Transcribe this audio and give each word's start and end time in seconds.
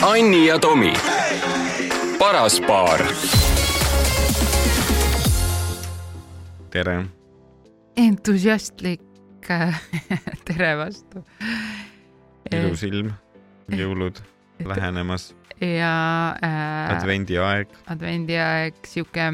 Anni 0.00 0.46
ja 0.46 0.58
Tomi, 0.58 0.92
paras 2.18 2.60
paar. 2.64 3.02
tere. 6.70 7.04
entusiastlik 7.96 9.02
tere 10.48 10.70
vastu. 10.78 11.20
ilus 12.48 12.82
ilm, 12.88 13.10
jõulud 13.68 14.22
lähenemas. 14.72 15.34
ja 15.60 16.32
äh,. 16.40 16.96
advendiaeg. 16.96 17.68
advendiaeg, 17.92 18.78
sihuke 18.88 19.26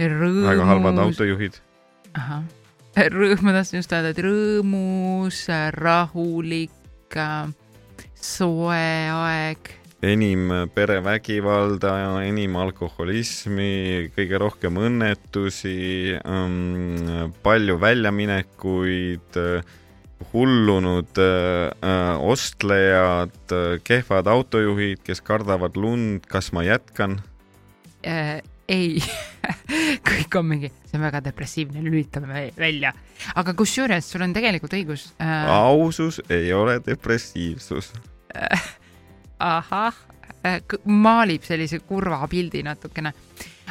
rõõmus. 0.00 0.46
väga 0.48 0.70
halvad 0.70 1.02
autojuhid. 1.04 1.60
ahah, 2.16 2.48
rõõm, 2.96 3.44
ma 3.44 3.52
tahtsin 3.58 3.82
just 3.82 3.92
öelda, 3.92 4.14
et 4.16 4.24
rõõmus, 4.24 5.44
rahulik, 5.76 6.72
soe 8.16 8.80
aeg 9.12 9.76
enim 10.02 10.48
perevägivalda, 10.74 11.94
enim 12.24 12.56
alkoholismi, 12.60 14.10
kõige 14.16 14.40
rohkem 14.40 14.78
õnnetusi 14.80 16.16
ähm,, 16.20 17.32
palju 17.44 17.76
väljaminekuid, 17.80 19.40
hullunud 20.32 21.20
äh, 21.24 22.22
ostlejad, 22.32 23.56
kehvad 23.84 24.28
autojuhid, 24.28 25.04
kes 25.04 25.22
kardavad 25.24 25.76
lund, 25.80 26.24
kas 26.30 26.52
ma 26.56 26.64
jätkan 26.66 27.20
äh,? 28.04 28.40
ei 28.70 29.00
kõik 30.06 30.36
on 30.38 30.46
mingi, 30.46 30.70
see 30.86 30.98
on 30.98 31.04
väga 31.08 31.22
depressiivne, 31.24 31.82
lülitame 31.82 32.50
välja. 32.58 32.92
aga 33.34 33.54
kusjuures 33.58 34.06
sul 34.12 34.22
on 34.26 34.34
tegelikult 34.36 34.76
õigus 34.78 35.08
äh.... 35.18 35.48
ausus 35.50 36.20
ei 36.30 36.52
ole 36.54 36.78
depressiivsus 36.86 37.90
ahah, 39.40 40.00
äh, 40.44 40.60
maalib 40.84 41.44
sellise 41.46 41.80
kurva 41.86 42.22
pildi 42.30 42.64
natukene. 42.66 43.12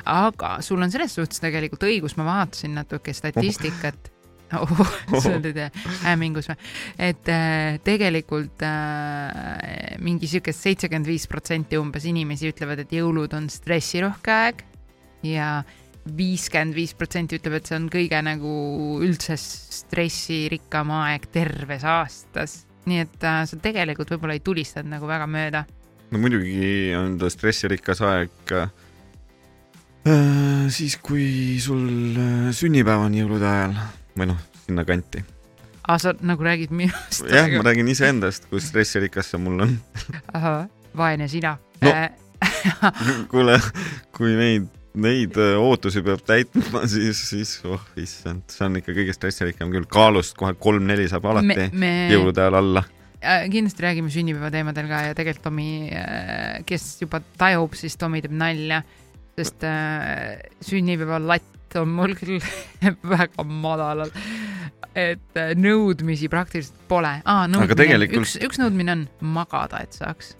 aga 0.05 0.59
sul 0.63 0.81
on 0.81 0.91
selles 0.91 1.13
suhtes 1.15 1.41
tegelikult 1.43 1.83
õigus, 1.83 2.15
ma 2.17 2.25
vaatasin 2.27 2.77
natuke 2.79 3.13
statistikat 3.13 4.11
oh. 4.55 4.79
oh, 4.79 5.19
sa 5.21 5.35
oled 5.35 5.59
hämmingus 6.05 6.49
või? 6.51 6.57
et 7.09 7.31
äh, 7.33 7.79
tegelikult 7.83 8.63
äh, 8.65 9.97
mingi 10.03 10.29
siukest 10.31 10.65
seitsekümmend 10.65 11.09
viis 11.09 11.27
protsenti 11.29 11.79
umbes 11.79 12.07
inimesi 12.09 12.53
ütlevad, 12.53 12.85
et 12.85 12.95
jõulud 12.95 13.35
on 13.37 13.49
stressirohke 13.51 14.33
aeg 14.33 14.63
ja 15.27 15.59
viiskümmend 16.15 16.73
viis 16.77 16.95
protsenti 16.97 17.37
ütleb, 17.37 17.59
et 17.59 17.69
see 17.69 17.77
on 17.77 17.89
kõige 17.91 18.23
nagu 18.25 18.55
üldse 19.03 19.35
stressirikkam 19.37 20.95
aeg 21.03 21.27
terves 21.33 21.85
aastas 21.85 22.63
nii 22.87 23.01
et 23.03 23.25
äh, 23.27 23.41
sa 23.49 23.59
tegelikult 23.61 24.11
võib-olla 24.13 24.37
ei 24.37 24.43
tulistanud 24.43 24.93
nagu 24.95 25.09
väga 25.09 25.27
mööda. 25.29 25.65
no 26.11 26.21
muidugi 26.21 26.93
on 26.97 27.17
ta 27.21 27.29
stressirikas 27.31 28.01
aeg 28.05 28.53
äh, 28.55 28.69
siis, 30.73 30.97
kui 31.03 31.59
sul 31.63 32.15
äh, 32.15 32.47
sünnipäev 32.55 33.07
on 33.09 33.17
jõulude 33.17 33.49
ajal 33.49 33.75
või 34.17 34.31
noh, 34.31 34.39
sinnakanti. 34.65 35.25
aa, 35.87 35.99
sa 36.01 36.15
nagu 36.21 36.45
räägid 36.45 36.73
minust? 36.75 37.27
jah, 37.27 37.49
ma 37.57 37.67
räägin 37.67 37.91
iseendast, 37.91 38.49
kui 38.51 38.63
stressirikas 38.63 39.33
see 39.33 39.41
mul 39.43 39.67
on 39.67 39.77
ahah, 40.37 40.67
vaene 40.97 41.27
sina 41.31 41.57
no, 41.83 41.95
kuule, 43.31 43.59
kui 44.15 44.35
neid 44.39 44.78
neid 45.03 45.37
äh, 45.39 45.57
ootusi 45.59 46.03
peab 46.05 46.23
täitma, 46.27 46.83
siis, 46.93 47.21
siis 47.31 47.57
oh 47.67 47.83
issand, 47.99 48.47
see 48.51 48.65
on 48.67 48.79
ikka 48.81 48.95
kõige 48.95 49.15
stressirikkam 49.15 49.73
küll, 49.73 49.87
kaalust 49.89 50.37
kohe 50.39 50.55
kolm-neli 50.59 51.09
saab 51.11 51.29
alati 51.31 51.51
me, 51.51 51.67
me... 51.73 51.91
jõulude 52.13 52.43
ajal 52.45 52.59
alla 52.61 52.85
äh,. 53.19 53.45
kindlasti 53.51 53.85
räägime 53.85 54.13
sünnipäeva 54.13 54.51
teemadel 54.53 54.89
ka 54.91 55.03
ja 55.09 55.17
tegelikult 55.17 55.47
Tomi 55.49 55.69
äh,, 55.91 56.59
kes 56.69 56.89
juba 57.03 57.21
tajub, 57.39 57.77
siis 57.79 57.97
Tomi 57.99 58.23
teeb 58.25 58.35
nalja, 58.37 58.81
sest 59.39 59.63
sünnipäeva 60.67 61.21
latt 61.23 61.79
on 61.79 61.91
mul 61.93 62.15
küll 62.17 62.41
väga 63.13 63.45
madalal. 63.45 64.11
et 64.97 65.39
nõudmisi 65.55 66.27
praktiliselt 66.31 66.87
pole 66.89 67.19
ah,. 67.23 67.45
Üks, 67.45 68.39
üks 68.41 68.59
nõudmine 68.59 68.97
on 68.97 69.07
magada, 69.37 69.83
et 69.85 69.95
saaks 69.95 70.33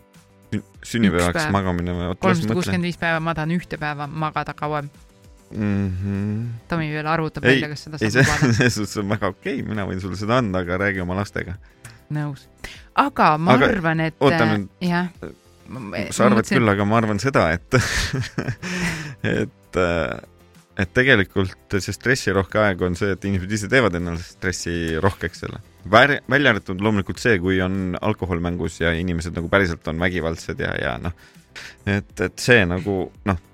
sünnipäevaks 0.83 1.49
magamine 1.53 1.93
või? 1.93 2.15
kolmsada 2.21 2.57
kuuskümmend 2.57 2.89
viis 2.89 2.97
päeva, 3.01 3.19
ma 3.23 3.35
tahan 3.37 3.53
ühte 3.57 3.77
päeva 3.81 4.07
magada 4.07 4.55
kauem 4.57 4.89
mm. 5.51 5.91
-hmm. 5.97 6.47
Tomi 6.67 6.89
veel 6.93 7.07
arvutab 7.07 7.43
välja, 7.43 7.69
kas 7.69 7.83
seda 7.87 7.97
saab 7.97 8.23
lubada. 8.23 8.53
selles 8.57 8.79
suhtes 8.79 8.97
on 8.97 9.09
väga 9.09 9.33
okei 9.33 9.59
okay,, 9.59 9.67
mina 9.69 9.85
võin 9.89 10.01
sulle 10.01 10.17
seda 10.19 10.39
anda, 10.41 10.63
aga 10.65 10.79
räägi 10.85 11.03
oma 11.05 11.17
lastega. 11.19 11.57
nõus. 12.13 12.47
aga 12.95 13.37
ma 13.37 13.57
aga, 13.57 13.71
arvan, 13.75 13.99
et. 14.07 14.17
oota 14.19 14.49
nüüd. 14.53 14.67
jah. 14.81 15.13
sa 16.09 16.25
arvad 16.25 16.39
mõtlesin... 16.39 16.57
küll, 16.57 16.73
aga 16.73 16.85
ma 16.85 16.97
arvan 16.97 17.21
seda, 17.21 17.49
et 17.53 17.79
et 19.37 19.81
äh, 19.85 20.19
et 20.79 20.93
tegelikult 20.95 21.75
see 21.79 21.93
stressirohke 21.93 22.61
aeg 22.61 22.81
on 22.87 22.95
see, 22.95 23.11
et 23.11 23.25
inimesed 23.27 23.51
ise 23.57 23.69
teevad 23.71 23.97
endale 23.99 24.21
stressirohkeks 24.23 25.43
selle. 25.43 25.59
Välja 25.85 26.49
arvatud 26.51 26.81
loomulikult 26.81 27.21
see, 27.21 27.39
kui 27.39 27.61
on 27.61 27.97
alkohol 28.01 28.41
mängus 28.43 28.79
ja 28.81 28.93
inimesed 28.95 29.35
nagu 29.37 29.49
päriselt 29.51 29.87
on 29.87 29.99
vägivaldsed 29.99 30.59
ja, 30.59 30.73
ja 30.81 30.97
noh, 31.01 31.13
et, 31.85 32.15
et 32.19 32.39
see 32.39 32.65
nagu 32.67 33.05
noh 33.29 33.45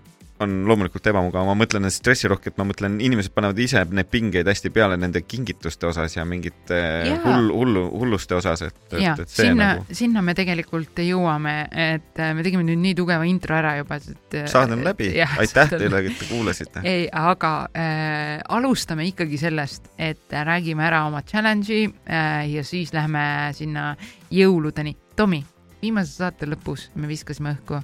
on 0.44 0.56
loomulikult 0.68 1.06
ebamugav, 1.08 1.46
ma 1.48 1.56
mõtlen 1.56 1.88
stressirohket, 1.92 2.58
ma 2.60 2.66
mõtlen, 2.68 2.98
inimesed 3.04 3.32
panevad 3.36 3.60
ise 3.64 3.86
need 3.96 4.10
pingeid 4.12 4.50
hästi 4.50 4.72
peale 4.76 4.98
nende 5.00 5.22
kingituste 5.24 5.88
osas 5.88 6.18
ja 6.18 6.26
mingite 6.28 6.80
hull, 7.24 7.48
hullu, 7.56 7.86
hulluste 7.94 8.36
osas, 8.36 8.66
et, 8.68 8.78
et, 8.92 9.22
et 9.24 9.32
see 9.32 9.48
sinna 9.48 9.70
nagu... 9.70 9.96
sinna 9.96 10.26
me 10.26 10.36
tegelikult 10.38 11.00
jõuame, 11.06 11.56
et 11.72 12.20
äh, 12.20 12.34
me 12.36 12.44
tegime 12.46 12.68
nüüd 12.68 12.84
nii 12.84 12.98
tugeva 13.00 13.28
intro 13.30 13.56
ära 13.56 13.78
juba, 13.80 14.02
et 14.02 14.38
saade 14.52 14.76
on 14.76 14.84
läbi, 14.86 15.14
aitäh 15.46 15.72
teile, 15.78 16.04
et 16.04 16.20
te 16.20 16.30
kuulasite. 16.30 16.84
ei, 16.84 17.08
aga 17.08 17.56
äh, 17.72 18.44
alustame 18.60 19.08
ikkagi 19.14 19.40
sellest, 19.40 19.94
et 19.96 20.36
räägime 20.36 20.84
ära 20.90 21.06
oma 21.08 21.24
challenge'i 21.24 21.88
äh, 21.88 22.44
ja 22.52 22.68
siis 22.68 22.92
lähme 22.96 23.26
sinna 23.56 23.94
jõuludeni. 24.36 24.98
Tomi, 25.16 25.40
viimase 25.80 26.18
saate 26.20 26.50
lõpus 26.50 26.90
me 27.00 27.08
viskasime 27.08 27.56
õhku 27.56 27.80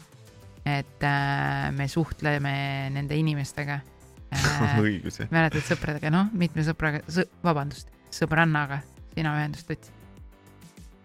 et 0.66 1.03
äh, 1.03 1.72
me 1.73 1.88
suhtleme 1.88 2.53
nende 2.94 3.17
inimestega 3.17 3.79
äh,. 4.35 4.79
õigus, 4.81 5.22
jah. 5.22 5.31
mäletad 5.33 5.66
sõpradega, 5.66 6.11
noh, 6.13 6.29
mitme 6.38 6.66
sõbraga 6.66 7.01
sõ,, 7.09 7.25
vabandust, 7.44 7.89
sõbrannaga 8.13 8.81
sina 9.16 9.33
ühendust 9.39 9.71
võtsid 9.71 9.95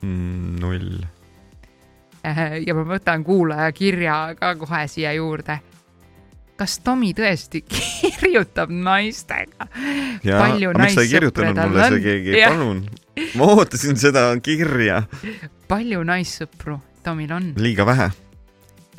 mm,? 0.05 0.59
null 0.61 1.01
äh,. 2.27 2.61
ja 2.67 2.77
ma 2.77 2.85
võtan 2.91 3.25
kuulaja 3.27 3.71
kirja 3.77 4.19
ka 4.39 4.53
kohe 4.61 4.85
siia 4.93 5.15
juurde. 5.17 5.59
kas 6.61 6.79
Tomi 6.85 7.15
tõesti 7.17 7.65
kirjutab 7.71 8.71
naistega? 8.71 9.71
palju 10.23 10.77
mulle 10.77 10.93
see 10.93 12.05
keegi, 12.05 12.37
palun, 12.45 12.85
ma 13.41 13.51
ootasin 13.57 13.97
seda 13.97 14.29
kirja. 14.45 15.03
palju 15.69 16.05
naissõpru 16.05 16.79
Tomil 17.07 17.33
on? 17.33 17.53
liiga 17.57 17.89
vähe 17.89 18.11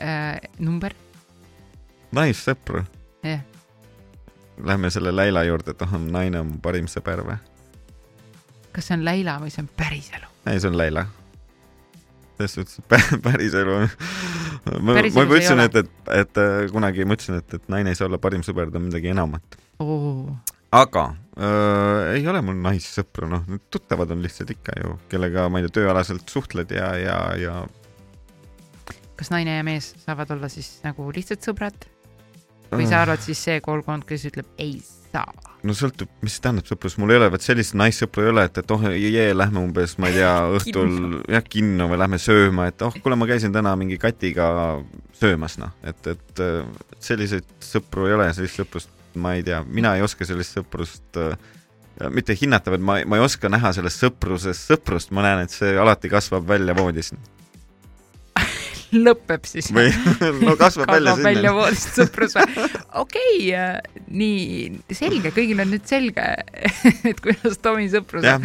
äh, 0.01 0.39
number? 0.59 0.95
naissõpru? 2.15 2.85
jah 3.23 3.37
yeah.. 3.37 3.45
Lähme 4.57 4.89
selle 4.89 5.11
Läila 5.13 5.43
juurde, 5.45 5.75
et 5.75 5.81
oh, 5.85 5.91
naine 6.01 6.39
on 6.41 6.55
mu 6.55 6.59
parim 6.63 6.87
sõber 6.89 7.21
või? 7.25 7.37
kas 8.73 8.89
see 8.89 8.97
on 8.97 9.05
Läila 9.05 9.37
või 9.41 9.53
see 9.53 9.63
on 9.65 9.69
päriselu? 9.77 10.33
ei, 10.49 10.59
see 10.61 10.71
on 10.71 10.77
Läila. 10.79 11.05
selles 12.37 12.57
suhtes 12.57 12.81
päriselu 13.27 13.77
ma, 14.81 14.97
ma 14.97 15.05
juba 15.07 15.25
ütlesin, 15.29 15.63
et, 15.65 15.79
et, 15.81 16.11
et 16.23 16.41
äh, 16.41 16.59
kunagi 16.73 17.07
ma 17.07 17.17
ütlesin, 17.17 17.39
et, 17.41 17.57
et 17.57 17.71
naine 17.71 17.93
ei 17.93 17.97
saa 17.99 18.09
olla 18.09 18.21
parim 18.21 18.45
sõber, 18.45 18.71
ta 18.71 18.81
on 18.81 18.87
midagi 18.89 19.11
enamat 19.13 19.57
oh.. 19.83 20.29
aga 20.75 21.07
äh, 21.37 22.13
ei 22.17 22.27
ole 22.29 22.43
mul 22.45 22.61
naissõpru, 22.65 23.29
noh, 23.31 23.45
tuttavad 23.73 24.13
on 24.13 24.23
lihtsalt 24.25 24.53
ikka 24.53 24.77
ju, 24.83 24.95
kellega, 25.11 25.47
ma 25.49 25.61
ei 25.61 25.67
tea, 25.67 25.81
tööalaselt 25.81 26.29
suhtled 26.33 26.73
ja, 26.73 26.93
ja, 27.01 27.19
ja 27.41 27.59
kas 29.17 29.31
naine 29.33 29.57
ja 29.59 29.65
mees 29.67 29.93
saavad 30.03 30.31
olla 30.35 30.49
siis 30.51 30.77
nagu 30.85 31.11
lihtsalt 31.13 31.45
sõbrad? 31.45 31.87
või 32.71 32.87
sa 32.89 33.01
arvad 33.05 33.21
siis 33.23 33.39
see 33.39 33.61
koolkond, 33.63 34.03
kes 34.07 34.25
ütleb 34.27 34.47
ei 34.59 34.79
saa? 34.83 35.29
no 35.63 35.73
sõltub, 35.75 36.09
mis 36.23 36.35
see 36.35 36.43
tähendab 36.43 36.67
sõprus, 36.69 36.97
mul 37.01 37.13
ei 37.13 37.19
ole, 37.19 37.29
vot 37.33 37.43
sellist 37.43 37.75
naissõpru 37.79 38.25
ei 38.25 38.31
ole, 38.33 38.43
et, 38.49 38.59
et 38.61 38.73
oh 38.75 38.83
jee, 38.91 39.27
lähme 39.35 39.63
umbes, 39.63 39.95
ma 40.01 40.11
ei 40.11 40.19
tea, 40.19 40.33
õhtul 40.59 41.21
jah, 41.31 41.45
kinno 41.47 41.89
või 41.91 42.01
lähme 42.03 42.19
sööma, 42.21 42.67
et 42.71 42.83
oh, 42.85 42.95
kuule, 43.03 43.17
ma 43.19 43.27
käisin 43.29 43.55
täna 43.55 43.73
mingi 43.79 43.99
katiga 44.01 44.49
söömas, 45.17 45.57
noh, 45.61 45.73
et, 45.87 46.11
et 46.13 46.43
selliseid 47.03 47.47
sõpru 47.63 48.07
ei 48.09 48.17
ole, 48.19 48.29
sellist 48.37 48.61
sõprust 48.61 48.93
ma 49.17 49.33
ei 49.33 49.43
tea, 49.43 49.63
mina 49.65 49.95
ei 49.97 50.03
oska 50.05 50.27
sellist 50.27 50.59
sõprust 50.59 51.17
äh, 51.21 51.33
mitte 52.13 52.35
hinnata, 52.37 52.71
vaid 52.73 52.83
ma, 52.85 52.99
ma 53.09 53.17
ei 53.17 53.25
oska 53.25 53.49
näha 53.49 53.73
selles 53.75 53.97
sõpruses 53.97 54.61
sõprust, 54.69 55.11
ma 55.15 55.25
näen, 55.25 55.47
et 55.47 55.55
see 55.55 55.73
alati 55.79 56.11
kasvab 56.13 56.45
välja 56.47 56.75
voodis 56.77 57.15
lõpeb 59.05 59.47
siis 59.47 59.69
või 59.75 59.89
no 60.45 60.55
kasvab 60.59 60.89
välja 60.91 61.13
kasvab 61.13 61.25
välja 61.27 61.41
sinna. 61.41 61.53
voodist 61.57 61.97
sõprus 61.97 62.35
või? 62.37 62.67
okei 63.01 63.33
okay,, 63.49 64.03
nii 64.07 64.95
selge, 64.95 65.31
kõigil 65.35 65.61
on 65.63 65.71
nüüd 65.73 65.87
selge, 65.89 66.27
et 67.11 67.19
kuidas 67.23 67.59
Tomi 67.63 67.89
sõprus 67.91 68.25
jah, 68.27 68.39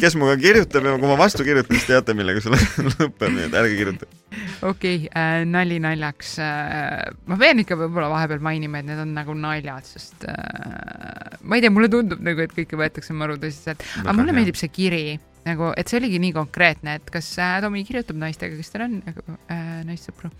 kes 0.00 0.16
minuga 0.18 0.36
kirjutab 0.40 0.88
ja 0.88 0.96
kui 0.96 1.10
ma 1.10 1.18
vastu 1.20 1.46
kirjutan, 1.46 1.76
siis 1.76 1.88
teate, 1.90 2.16
millega 2.16 2.42
see 2.44 2.54
lõpeb, 2.54 3.28
nii 3.28 3.48
et 3.48 3.58
ärge 3.60 3.76
kirjutage. 3.80 4.22
okei 4.62 5.04
okay, 5.04 5.10
äh,, 5.12 5.42
nali 5.48 5.80
naljaks 5.84 6.36
äh,. 6.44 7.04
ma 7.30 7.40
pean 7.40 7.60
ikka 7.64 7.78
võib-olla 7.84 8.08
vahepeal 8.14 8.42
mainima, 8.44 8.80
et 8.80 8.88
need 8.88 9.04
on 9.04 9.14
nagu 9.16 9.36
naljad, 9.38 9.86
sest 9.88 10.26
äh, 10.30 11.38
ma 11.44 11.58
ei 11.58 11.64
tea, 11.64 11.74
mulle 11.74 11.92
tundub 11.92 12.24
nagu, 12.24 12.44
et 12.44 12.56
kõike 12.56 12.80
võetakse 12.80 13.16
maru 13.16 13.36
tõsiselt, 13.42 13.84
aga 14.02 14.16
mulle 14.16 14.32
hea. 14.32 14.40
meeldib 14.40 14.60
see 14.60 14.72
kiri 14.72 15.04
nagu, 15.44 15.70
et 15.76 15.90
see 15.90 16.00
oligi 16.00 16.20
nii 16.22 16.34
konkreetne, 16.36 16.98
et 17.00 17.12
kas 17.12 17.30
äh, 17.42 17.60
Tomi 17.64 17.84
kirjutab 17.86 18.18
naistega, 18.20 18.56
kes 18.58 18.74
tal 18.74 18.88
on 18.88 18.98
nagu 19.04 19.38
äh, 19.52 19.80
naissõpru. 19.88 20.30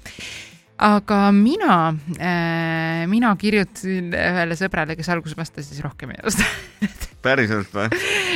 aga 0.84 1.18
mina 1.32 1.76
äh,, 2.18 3.04
mina 3.10 3.34
kirjutasin 3.38 4.12
ühele 4.14 4.58
sõbrale, 4.58 4.96
kes 4.98 5.10
alguses 5.14 5.38
vastas, 5.38 5.68
siis 5.70 5.82
rohkem 5.84 6.14
ei 6.14 6.22
vasta. 6.24 6.46
päriselt 7.24 7.70
või? 7.74 7.90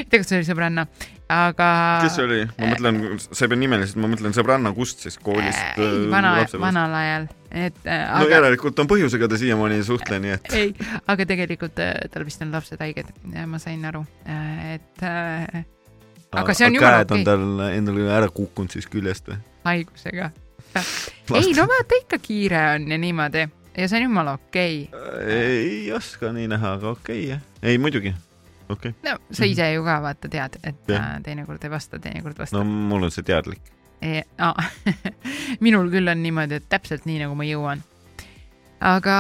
tegelikult 0.09 0.31
see 0.31 0.39
oli 0.39 0.49
sõbranna, 0.49 0.85
aga. 1.33 1.71
kes 2.05 2.19
see 2.19 2.27
oli? 2.29 2.43
ma 2.61 2.71
mõtlen, 2.73 3.01
sa 3.27 3.45
ei 3.45 3.53
pea 3.53 3.63
nimeliselt, 3.65 4.01
ma 4.03 4.13
mõtlen 4.13 4.37
sõbranna 4.37 4.73
kust 4.77 5.05
siis 5.07 5.19
koolist 5.23 5.59
äh,? 5.59 5.81
ei, 5.83 6.05
vana, 6.13 6.35
vanal 6.63 6.95
ajal, 7.01 7.27
et 7.51 7.81
äh, 7.85 8.05
no 8.05 8.29
aga 8.29 8.39
järelikult 8.39 8.85
on 8.85 8.93
põhjusega 8.93 9.31
ta 9.31 9.41
siiamaani 9.41 9.81
ei 9.81 9.89
suhtle, 9.89 10.21
nii 10.25 10.37
et 10.37 10.55
ei, 10.59 10.71
aga 11.09 11.27
tegelikult 11.33 11.83
äh, 11.85 11.97
tal 12.13 12.29
vist 12.29 12.45
on 12.45 12.55
lapsed 12.55 12.81
haiged, 12.85 13.11
ma 13.49 13.61
sain 13.63 13.85
aru, 13.89 14.05
et 14.77 15.05
äh, 15.07 15.67
aga 16.33 16.55
see 16.55 16.67
on 16.67 16.77
jumala 16.77 17.01
käed 17.01 17.15
on 17.15 17.21
okei. 17.21 17.29
tal 17.29 17.65
endale 17.73 18.09
ära 18.13 18.29
kukkunud 18.35 18.75
siis 18.75 18.89
küljest 18.91 19.31
või? 19.31 19.39
haigusega. 19.65 20.31
ei 21.35 21.53
no 21.59 21.67
vaata 21.71 22.01
ikka 22.03 22.21
kiire 22.23 22.65
on 22.75 22.89
ja 22.93 22.99
niimoodi 23.01 23.45
ja 23.79 23.89
see 23.89 24.01
on 24.01 24.09
jumala 24.09 24.37
okei 24.39 24.89
okay.. 24.93 25.37
ei 25.37 25.93
oska 25.93 26.33
nii 26.33 26.49
näha, 26.55 26.75
aga 26.79 26.95
okei 26.97 27.23
okay, 27.25 27.31
jah. 27.31 27.43
ei 27.63 27.79
muidugi, 27.79 28.15
okei 28.69 28.93
okay.. 28.93 29.13
no 29.13 29.19
sa 29.31 29.49
ise 29.49 29.73
ju 29.73 29.85
ka 29.87 30.01
vaata 30.05 30.31
tead, 30.33 30.61
et 30.63 30.95
äh, 30.95 31.11
teinekord 31.25 31.65
ei 31.65 31.73
vasta, 31.73 32.01
teinekord 32.03 32.37
no 32.39 32.45
vastab 32.45 32.65
no.. 32.65 32.83
mul 32.93 33.09
on 33.09 33.15
see 33.15 33.27
teadlik. 33.27 33.73
E 34.03 34.23
ah, 34.39 34.55
minul 35.65 35.89
küll 35.91 36.11
on 36.11 36.21
niimoodi, 36.23 36.61
et 36.61 36.69
täpselt 36.71 37.09
nii, 37.09 37.19
nagu 37.25 37.35
ma 37.39 37.47
jõuan. 37.49 37.81
aga 38.79 39.17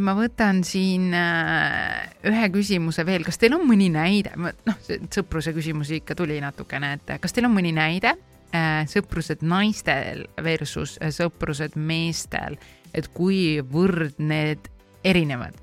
ma 0.00 0.14
võtan 0.16 0.62
siin 0.66 1.10
äh, 1.14 2.06
ühe 2.26 2.48
küsimuse 2.54 3.04
veel, 3.06 3.24
kas 3.26 3.38
teil 3.38 3.54
on 3.56 3.66
mõni 3.68 3.90
näide, 3.92 4.32
noh, 4.36 4.78
sõpruse 5.12 5.52
küsimusi 5.56 6.00
ikka 6.00 6.16
tuli 6.18 6.40
natukene, 6.42 6.96
et 6.96 7.16
kas 7.22 7.36
teil 7.36 7.48
on 7.48 7.54
mõni 7.54 7.74
näide 7.76 8.14
äh, 8.56 8.82
sõprused 8.90 9.44
naistel 9.46 10.26
versus 10.42 10.96
äh, 11.00 11.12
sõprused 11.14 11.76
meestel, 11.76 12.58
et 12.94 13.10
kuivõrd 13.14 14.18
need 14.18 14.70
erinevad? 15.04 15.56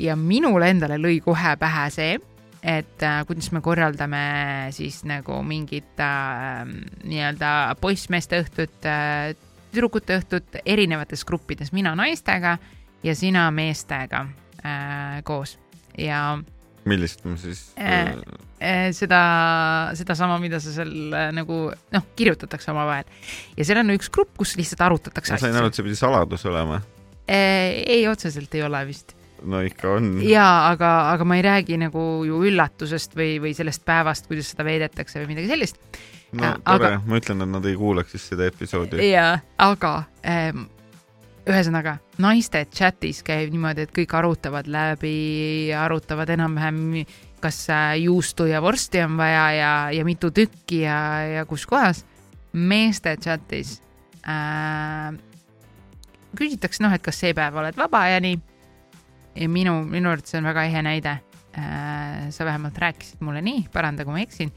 ja 0.00 0.16
minule 0.18 0.72
endale 0.72 0.98
lõi 0.98 1.20
kohe 1.22 1.54
pähe 1.60 1.88
see, 1.94 2.18
et 2.64 3.02
äh, 3.04 3.22
kuidas 3.28 3.50
me 3.52 3.60
korraldame 3.62 4.24
siis 4.74 5.02
nagu 5.06 5.40
mingit 5.46 6.00
äh, 6.00 6.64
nii-öelda 7.04 7.74
poissmeeste 7.80 8.40
õhtut 8.44 8.88
äh,, 8.88 9.34
tüdrukute 9.74 10.20
õhtut 10.20 10.60
erinevates 10.64 11.24
gruppides, 11.26 11.72
mina 11.74 11.94
naistega 11.98 12.56
ja 13.04 13.14
sina 13.18 13.48
meestega 13.54 14.24
äh, 14.64 15.20
koos 15.26 15.58
ja 15.98 16.38
millist 16.88 17.24
ma 17.24 17.36
siis 17.40 17.66
Äh, 17.80 18.14
äh, 18.60 18.92
seda, 18.96 19.20
sedasama, 19.96 20.38
mida 20.42 20.60
sa 20.62 20.72
seal 20.74 21.12
äh, 21.12 21.30
nagu 21.36 21.66
noh, 21.94 22.06
kirjutatakse 22.16 22.72
omavahel 22.72 23.08
ja 23.58 23.66
seal 23.66 23.82
on 23.82 23.94
üks 23.96 24.10
grupp, 24.12 24.34
kus 24.40 24.56
lihtsalt 24.60 24.84
arutatakse 24.88 25.36
ma 25.36 25.42
sain 25.42 25.58
aru, 25.58 25.72
et 25.72 25.78
see 25.78 25.86
pidi 25.86 25.98
saladus 26.00 26.46
olema. 26.50 26.80
äh,. 27.28 27.84
ei, 27.84 28.08
otseselt 28.08 28.54
ei 28.54 28.64
ole 28.66 28.84
vist 28.88 29.16
no 29.44 29.60
ikka 29.64 29.96
on. 29.98 30.10
jaa, 30.24 30.70
aga, 30.72 30.90
aga 31.12 31.26
ma 31.28 31.38
ei 31.38 31.44
räägi 31.44 31.78
nagu 31.80 32.02
ju 32.26 32.42
üllatusest 32.48 33.16
või, 33.18 33.36
või 33.42 33.54
sellest 33.56 33.84
päevast, 33.86 34.28
kuidas 34.30 34.52
seda 34.54 34.66
veedetakse 34.66 35.20
või 35.22 35.34
midagi 35.34 35.50
sellist. 35.50 35.80
no 36.32 36.54
Aga- 36.54 36.76
tore, 36.78 36.92
ma 37.06 37.20
ütlen, 37.20 37.44
et 37.44 37.52
nad 37.56 37.68
ei 37.68 37.76
kuulaks 37.78 38.14
siis 38.16 38.28
seda 38.32 38.48
episoodi. 38.50 39.02
jaa, 39.10 39.38
aga 39.62 39.96
ähm, 40.26 40.66
ühesõnaga 41.48 41.98
naiste 42.22 42.64
chatis 42.72 43.22
käib 43.24 43.52
niimoodi, 43.52 43.84
et 43.84 43.92
kõik 43.94 44.14
arutavad 44.16 44.68
läbi, 44.70 45.72
arutavad 45.76 46.30
enam-vähem, 46.34 47.04
kas 47.44 47.58
äh, 47.72 47.90
juustu 48.04 48.46
ja 48.48 48.62
vorsti 48.64 49.02
on 49.04 49.18
vaja 49.20 49.44
ja, 49.52 49.74
ja 49.92 50.06
mitu 50.06 50.30
tükki 50.34 50.84
ja, 50.86 50.98
ja 51.40 51.44
kus 51.48 51.66
kohas. 51.66 52.04
meeste 52.52 53.16
chatis 53.16 53.80
äh, 54.28 55.12
küsitakse 56.38 56.82
noh, 56.84 56.94
et 56.94 57.02
kas 57.02 57.18
see 57.20 57.34
päev 57.34 57.60
oled 57.60 57.76
vaba 57.76 58.06
ja 58.08 58.20
nii. 58.22 58.38
ja 59.34 59.48
minu, 59.48 59.82
minu 59.84 60.10
arvates 60.10 60.32
see 60.32 60.40
on 60.40 60.50
väga 60.50 60.64
ehe 60.70 60.82
näide 60.82 61.18
äh,. 61.58 62.30
sa 62.30 62.44
vähemalt 62.44 62.78
rääkisid 62.78 63.20
mulle 63.20 63.42
nii, 63.42 63.68
paranda, 63.72 64.04
kui 64.04 64.16
ma 64.16 64.24
eksin 64.24 64.52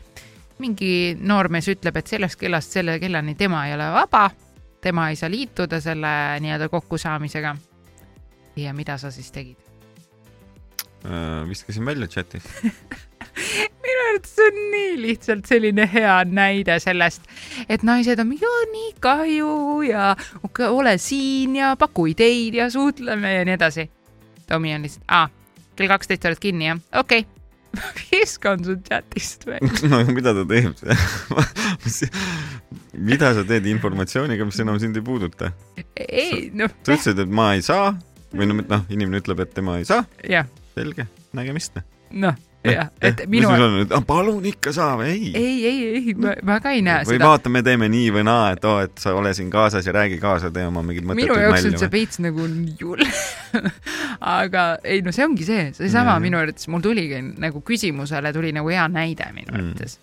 mingi 0.57 1.18
noormees 1.19 1.68
ütleb, 1.69 2.00
et 2.00 2.07
sellest 2.10 2.39
kellast 2.39 2.74
selle 2.74 2.98
kellani 3.00 3.36
tema 3.38 3.66
ei 3.68 3.75
ole 3.75 3.92
vaba, 3.94 4.30
tema 4.88 5.10
ei 5.12 5.19
saa 5.19 5.31
liituda 5.31 5.81
selle 5.84 6.13
nii-öelda 6.44 6.69
kokkusaamisega. 6.72 7.56
ja 8.57 8.74
mida 8.74 8.98
sa 8.98 9.12
siis 9.12 9.31
tegid? 9.31 9.57
Äh, 11.06 11.50
viskasin 11.50 11.86
välja 11.86 12.07
chatis. 12.07 12.44
minu 13.84 14.00
arvates 14.10 14.36
see 14.36 14.48
on 14.48 14.57
nii 14.72 14.94
lihtsalt 15.01 15.45
selline 15.45 15.86
hea 15.94 16.16
näide 16.25 16.80
sellest, 16.84 17.28
et 17.69 17.84
naised 17.86 18.19
on 18.19 18.31
mingi, 18.31 18.50
nii 18.74 18.94
kahju 19.04 19.51
ja 19.88 20.16
ole 20.69 20.98
siin 20.98 21.56
ja 21.56 21.75
paku 21.80 22.07
ideid 22.13 22.57
ja 22.57 22.69
suhtleme 22.74 23.34
ja 23.34 23.45
nii 23.45 23.57
edasi. 23.60 23.89
Tomi 24.48 24.74
on 24.75 24.88
lihtsalt, 24.88 25.06
aa, 25.07 25.30
kell 25.75 25.92
kaksteist 25.92 26.25
oled 26.25 26.42
kinni 26.42 26.72
jah, 26.72 26.80
okei 26.94 27.25
okay.. 27.25 27.37
Viskan 28.12 28.63
su 28.65 28.77
chatist 28.88 29.47
välja. 29.47 29.71
no 29.89 30.01
mida 30.12 30.33
ta 30.38 30.44
teeb 30.50 30.74
mida 33.09 33.33
sa 33.38 33.45
teed 33.47 33.69
informatsiooniga, 33.71 34.47
mis 34.47 34.59
enam 34.63 34.79
sind 34.81 34.97
ei 34.97 35.06
puuduta? 35.06 35.51
ei 35.95 36.50
noh, 36.53 36.71
sa 36.83 36.95
ütlesid, 36.95 37.24
et 37.24 37.31
ma 37.41 37.53
ei 37.57 37.65
saa 37.65 37.94
või 38.33 38.50
no 38.50 38.59
noh, 38.59 38.83
inimene 38.91 39.21
ütleb, 39.24 39.39
et 39.45 39.56
tema 39.56 39.79
ei 39.81 39.88
saa, 39.88 40.03
selge, 40.75 41.07
nägemist. 41.38 41.79
noh, 42.12 42.35
jah, 42.65 42.89
et 43.01 43.21
minu, 43.30 43.50
minu. 43.51 44.00
palun 44.07 44.45
ikka 44.50 44.74
saa 44.75 44.95
või 45.00 45.12
ei? 45.13 45.30
ei, 45.38 45.57
ei, 45.68 45.83
ei, 46.00 46.15
ma, 46.18 46.57
ka 46.63 46.74
ei 46.75 46.81
näe 46.86 47.06
või 47.07 47.18
seda. 47.18 47.30
vaata, 47.31 47.51
me 47.54 47.62
teeme 47.65 47.89
nii 47.92 48.09
või 48.15 48.25
naa, 48.27 48.50
et 48.56 48.65
oo, 48.68 48.80
et 48.88 48.98
sa 49.01 49.13
ole 49.18 49.33
siin 49.38 49.51
kaasas 49.54 49.88
ja 49.88 49.94
räägi 49.95 50.19
kaasa, 50.21 50.51
tee 50.54 50.65
oma 50.68 50.83
mingeid 50.86 51.07
minu 51.07 51.13
mõttetuid 51.13 51.45
jaoks 51.45 51.69
on 51.69 51.80
see. 51.83 51.92
veits 51.94 52.21
nagu 52.24 52.50
jull. 52.81 53.06
aga 54.42 54.65
ei 54.83 55.06
no 55.06 55.13
see 55.15 55.27
ongi 55.27 55.48
see, 55.48 55.69
seesama 55.77 56.18
minu 56.24 56.39
arvates 56.42 56.68
mul 56.71 56.83
tuligi 56.83 57.21
nagu 57.38 57.63
küsimusele 57.65 58.33
tuli 58.36 58.54
nagu 58.56 58.74
hea 58.74 58.88
näide 58.92 59.31
minu 59.36 59.45
Mm. 59.48 59.69
arvates 59.69 59.95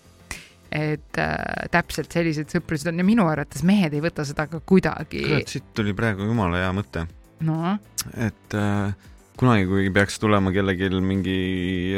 et 0.75 1.19
äh, 1.21 1.67
täpselt 1.71 2.11
sellised 2.11 2.49
sõprused 2.51 2.89
on 2.89 2.99
ja 2.99 3.05
minu 3.05 3.27
arvates 3.29 3.63
mehed 3.67 3.93
ei 3.95 4.01
võta 4.03 4.25
seda 4.27 4.47
ka 4.49 4.59
kuidagi, 4.65 5.21
kurat, 5.23 5.51
siit 5.51 5.67
tuli 5.77 5.93
praegu 5.95 6.25
jumala 6.27 6.63
hea 6.63 6.71
mõte, 6.75 7.05
noh, 7.45 7.77
et 8.17 8.57
äh, 8.57 8.95
kunagi, 9.39 9.67
kui 9.69 9.91
peaks 9.95 10.19
tulema 10.21 10.51
kellelgi 10.55 10.89
mingi 11.03 11.37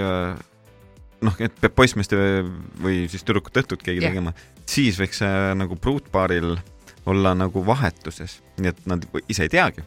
äh, 0.01 0.35
noh, 1.25 1.37
et 1.43 1.53
peab 1.61 1.75
poissmeeste 1.77 2.17
või 2.83 3.05
siis 3.11 3.25
tüdrukute 3.25 3.63
õhtut 3.63 3.83
keegi 3.85 4.03
Jah. 4.03 4.13
tegema, 4.13 4.33
siis 4.69 4.99
võiks 5.01 5.23
äh, 5.25 5.51
nagu 5.57 5.79
pruutpaaril 5.81 6.57
olla 7.07 7.31
nagu 7.37 7.63
vahetuses, 7.65 8.41
nii 8.59 8.73
et 8.73 8.83
nad 8.89 9.05
ise 9.31 9.47
ei 9.47 9.51
teagi. 9.53 9.85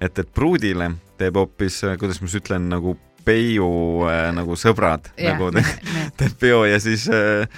et, 0.00 0.18
et 0.18 0.28
pruudile 0.34 0.92
teeb 1.18 1.40
hoopis, 1.40 1.80
kuidas 1.98 2.20
ma 2.20 2.28
siis 2.28 2.42
ütlen, 2.42 2.68
nagu 2.70 2.94
peiu 3.26 4.04
äh, 4.08 4.28
nagu 4.36 4.56
sõbrad 4.56 5.10
jah 5.18 5.36
nagu 5.36 5.50
te,, 5.56 5.64
teeb 6.20 6.38
peo 6.40 6.62
ja 6.68 6.78
siis 6.80 7.08
äh, 7.12 7.48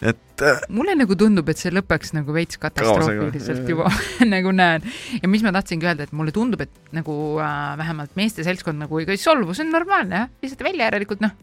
et 0.00 0.42
äh, 0.44 0.62
mulle 0.72 0.94
nagu 0.96 1.16
tundub, 1.18 1.48
et 1.52 1.60
see 1.60 1.72
lõpeks 1.74 2.14
nagu 2.16 2.32
veits 2.34 2.60
katastroofiliselt 2.60 3.68
juba 3.68 3.90
nagu 4.34 4.52
näen. 4.56 4.86
ja 5.20 5.28
mis 5.28 5.44
ma 5.44 5.52
tahtsingi 5.56 5.88
öelda, 5.88 6.08
et 6.08 6.16
mulle 6.16 6.32
tundub, 6.34 6.64
et 6.64 6.96
nagu 6.96 7.14
äh, 7.42 7.76
vähemalt 7.80 8.16
meeste 8.18 8.46
seltskond 8.46 8.80
nagu 8.80 9.02
ei 9.02 9.20
solvu, 9.20 9.54
see 9.54 9.66
on 9.66 9.74
normaalne 9.76 10.24
jah, 10.24 10.32
lihtsalt 10.42 10.64
välja 10.64 10.88
järelikult 10.88 11.24
noh, 11.24 11.36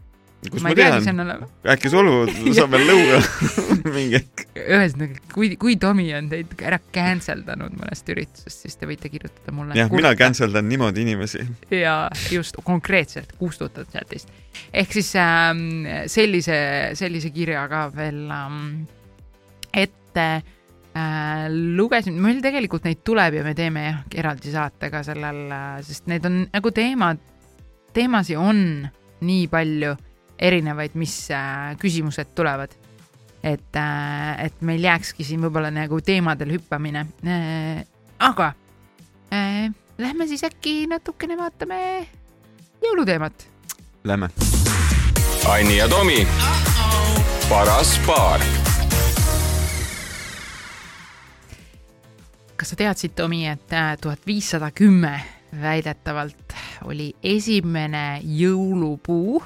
kus 0.46 0.62
ma 0.62 0.70
ma 0.70 0.76
tean 0.78 1.32
äkki 1.74 1.90
solvu 1.90 2.52
saab 2.54 2.74
veel 2.76 2.84
lõuga 2.86 3.18
mingi 3.96 4.18
hetk. 4.20 4.44
ühesõnaga, 4.54 5.22
kui, 5.32 5.50
kui 5.60 5.74
Tomi 5.80 6.06
on 6.14 6.28
teid 6.30 6.52
ära 6.62 6.78
cancel 6.94 7.42
danud 7.46 7.74
mõnest 7.78 8.12
üritusest, 8.14 8.66
siis 8.66 8.78
te 8.78 8.86
võite 8.88 9.10
kirjutada 9.10 9.54
mulle. 9.54 9.74
jah, 9.78 9.90
mina 9.90 10.14
cancel 10.18 10.54
dan 10.54 10.68
niimoodi 10.70 11.02
inimesi. 11.06 11.42
ja 11.74 11.96
just 12.30 12.60
konkreetselt 12.64 13.34
kustutad 13.40 13.90
chatist. 13.90 14.30
ehk 14.70 14.94
siis 14.94 15.10
ähm, 15.18 15.88
sellise, 16.06 16.60
sellise 16.98 17.34
kirja 17.34 17.66
ka 17.70 17.88
veel 17.96 18.22
ähm, 18.30 18.62
ette 19.74 20.28
äh, 20.38 21.48
lugesin, 21.50 22.20
meil 22.22 22.38
tegelikult 22.44 22.86
neid 22.86 23.02
tuleb 23.06 23.40
ja 23.40 23.46
me 23.46 23.58
teeme 23.58 23.88
jah, 23.88 24.04
eraldi 24.22 24.54
saate 24.54 24.92
ka 24.94 25.02
sellel, 25.06 25.48
sest 25.82 26.06
need 26.06 26.30
on 26.30 26.44
nagu 26.46 26.74
teemad, 26.74 27.26
teemasid 27.96 28.38
on 28.38 28.68
nii 29.26 29.48
palju 29.50 29.96
erinevaid, 30.38 30.94
mis 30.94 31.30
äh, 31.30 31.74
küsimused 31.80 32.34
tulevad. 32.34 32.74
et, 33.42 33.76
et 34.42 34.62
meil 34.66 34.82
jääkski 34.82 35.24
siin 35.24 35.40
võib-olla 35.40 35.70
nagu 35.70 36.00
teemadel 36.02 36.56
hüppamine. 36.56 37.06
aga 38.18 38.52
äh, 39.32 39.70
lähme 39.98 40.26
siis 40.26 40.44
äkki 40.44 40.86
natukene 40.90 41.36
vaatame 41.38 42.08
jõuluteemat. 42.84 43.48
Lähme. 44.04 44.30
Anni 45.48 45.76
ja 45.78 45.88
Tomi, 45.88 46.26
paras 47.48 47.98
paar. 48.06 48.42
kas 52.58 52.74
sa 52.74 52.76
teadsid, 52.76 53.14
Tomi, 53.14 53.46
et 53.46 53.70
tuhat 54.00 54.26
viissada 54.26 54.70
kümme 54.74 55.20
väidetavalt 55.60 56.54
oli 56.84 57.12
esimene 57.22 58.20
jõulupuu 58.24 59.42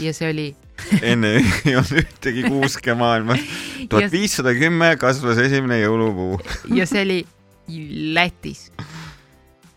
ja 0.00 0.12
see 0.16 0.30
oli 0.30 0.48
enne 1.12 1.34
ei 1.38 1.76
olnud 1.76 2.02
ühtegi 2.02 2.44
kuuske 2.46 2.94
maailmas. 2.98 3.42
tuhat 3.90 4.12
viissada 4.12 4.54
kümme 4.56 4.94
kasvas 5.00 5.40
esimene 5.42 5.80
jõulupuu. 5.82 6.40
ja 6.78 6.86
see 6.88 7.04
oli 7.06 7.20
Lätis. 8.16 8.66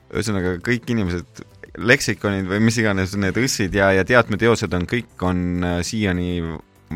ühesõnaga 0.09 0.55
kõik 0.65 0.89
inimesed, 0.91 1.43
leksikonid 1.77 2.47
või 2.50 2.63
mis 2.65 2.79
iganes 2.81 3.13
need 3.19 3.38
õssid 3.39 3.75
ja, 3.77 3.91
ja 3.95 4.05
teatmeteosed 4.07 4.74
on 4.74 4.88
kõik, 4.89 5.12
on 5.27 5.43
äh, 5.63 5.77
siiani 5.85 6.39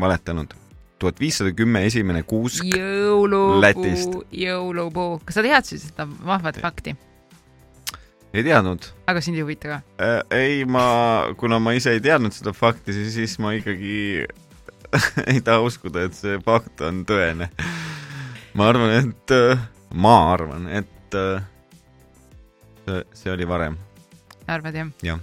valetanud. 0.00 0.56
tuhat 1.00 1.20
viissada 1.20 1.52
kümme 1.56 1.84
esimene 1.86 2.22
kuusk. 2.22 2.64
Lätist. 2.66 4.10
jõulupuu, 4.10 4.24
jõulupuu. 4.32 5.20
kas 5.24 5.38
sa 5.38 5.46
teadsid 5.46 5.86
seda 5.86 6.08
vahvat 6.08 6.60
fakti? 6.60 6.96
Ei 8.34 8.44
teadnud 8.46 8.90
aga 9.10 9.22
sind 9.24 9.38
ei 9.38 9.44
huvita 9.44 9.74
ka? 9.74 9.80
äh,. 9.98 10.20
ei, 10.30 10.64
ma, 10.64 10.84
kuna 11.40 11.60
ma 11.62 11.74
ise 11.76 11.96
ei 11.96 12.02
teadnud 12.04 12.34
seda 12.36 12.54
fakti, 12.56 12.94
siis, 13.10 13.38
ma 13.42 13.54
ikkagi 13.58 14.26
ei 15.32 15.42
taha 15.46 15.62
uskuda, 15.66 16.06
et 16.08 16.18
see 16.18 16.38
fakt 16.44 16.82
on 16.86 17.04
tõene. 17.08 17.50
ma 18.58 18.70
arvan, 18.72 18.96
et, 18.98 19.36
ma 19.94 20.16
arvan, 20.32 20.70
et 20.80 21.18
äh, 21.18 21.42
see, 22.84 23.04
see 23.24 23.34
oli 23.34 23.48
varem 23.48 23.78
arvad 24.50 24.74
jah? 24.74 24.94
ja 25.06 25.20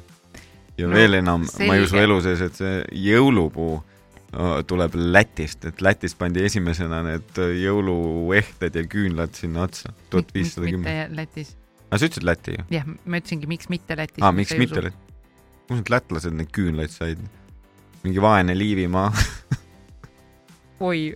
No, 0.78 0.92
veel 0.94 1.18
enam, 1.18 1.46
ma 1.66 1.74
ei 1.74 1.82
usu 1.88 1.98
elu 1.98 2.20
sees, 2.22 2.42
et 2.46 2.58
see 2.60 2.74
jõulupuu 3.08 3.80
äh, 3.80 4.60
tuleb 4.70 4.94
Lätist, 4.94 5.66
et 5.66 5.82
Lätis 5.82 6.14
pandi 6.20 6.44
esimesena 6.46 7.00
need 7.06 7.40
äh, 7.42 7.56
jõuluehted 7.64 8.78
ja 8.78 8.84
küünlad 8.86 9.34
sinna 9.38 9.66
otsa, 9.66 9.96
tuhat 10.12 10.30
viissada 10.36 10.70
kümme. 10.70 10.86
mitte 10.86 11.18
Lätis. 11.18 11.56
Aga 11.88 12.00
sa 12.00 12.10
ütlesid 12.10 12.28
Läti 12.28 12.56
jah, 12.74 12.88
ma 13.06 13.22
ütlesingi, 13.22 13.50
miks 13.50 13.70
mitte 13.72 13.98
Lätis. 13.98 14.24
aa, 14.24 14.32
miks 14.36 14.56
mitte? 14.60 14.84
Läti? 14.90 14.98
kus 15.68 15.82
need 15.82 15.92
lätlased 15.92 16.36
neid 16.36 16.52
küünlaid 16.56 16.94
said? 16.94 17.22
mingi 18.04 18.24
vaene 18.24 18.56
Liivimaa, 18.58 19.12
oi 20.90 21.12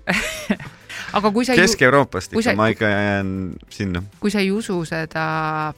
aga 1.17 1.31
kui 1.31 1.45
sa 1.47 1.55
Kesk-Euroopast 1.57 2.35
ikka 2.35 2.45
sa-, 2.49 2.55
ma 2.57 2.69
ikka 2.71 2.89
jään 2.89 3.33
sinna. 3.69 4.03
kui 4.19 4.31
sa 4.33 4.43
ei 4.43 4.51
usu 4.51 4.79
seda 4.87 5.25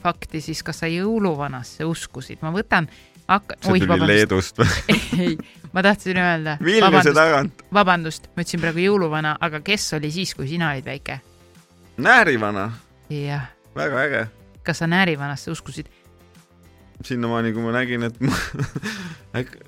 fakti, 0.04 0.42
siis 0.42 0.64
kas 0.66 0.84
sa 0.84 0.92
jõuluvanasse 0.92 1.86
uskusid? 1.88 2.42
ma 2.46 2.54
võtan, 2.56 2.90
hakka-, 3.28 3.60
see 3.62 3.76
oi, 3.76 3.84
tuli 3.84 3.92
vabandust, 3.94 4.14
Leedust 4.14 4.62
või? 4.64 5.00
ei, 5.26 5.36
ma 5.74 5.86
tahtsin 5.86 6.22
öelda, 6.22 6.58
Vilniuse 6.62 6.86
vabandust, 6.88 7.20
tagant. 7.20 7.66
vabandust, 7.80 8.30
ma 8.34 8.46
ütlesin 8.46 8.64
praegu 8.64 8.86
jõuluvana, 8.86 9.36
aga 9.42 9.64
kes 9.66 9.90
oli 10.00 10.14
siis, 10.14 10.36
kui 10.38 10.50
sina 10.52 10.74
olid 10.74 10.88
väike? 10.88 11.20
Näärivana, 12.04 12.72
jah, 13.14 13.52
väga 13.78 14.08
äge. 14.08 14.24
Kas 14.64 14.84
sa 14.84 14.88
Näärivanasse 14.88 15.52
uskusid? 15.52 15.92
sinnamaani, 17.04 17.54
kui 17.54 17.64
ma 17.64 17.74
nägin, 17.76 18.04
et 18.08 18.20
ma 18.22 18.36
äkki 19.40 19.60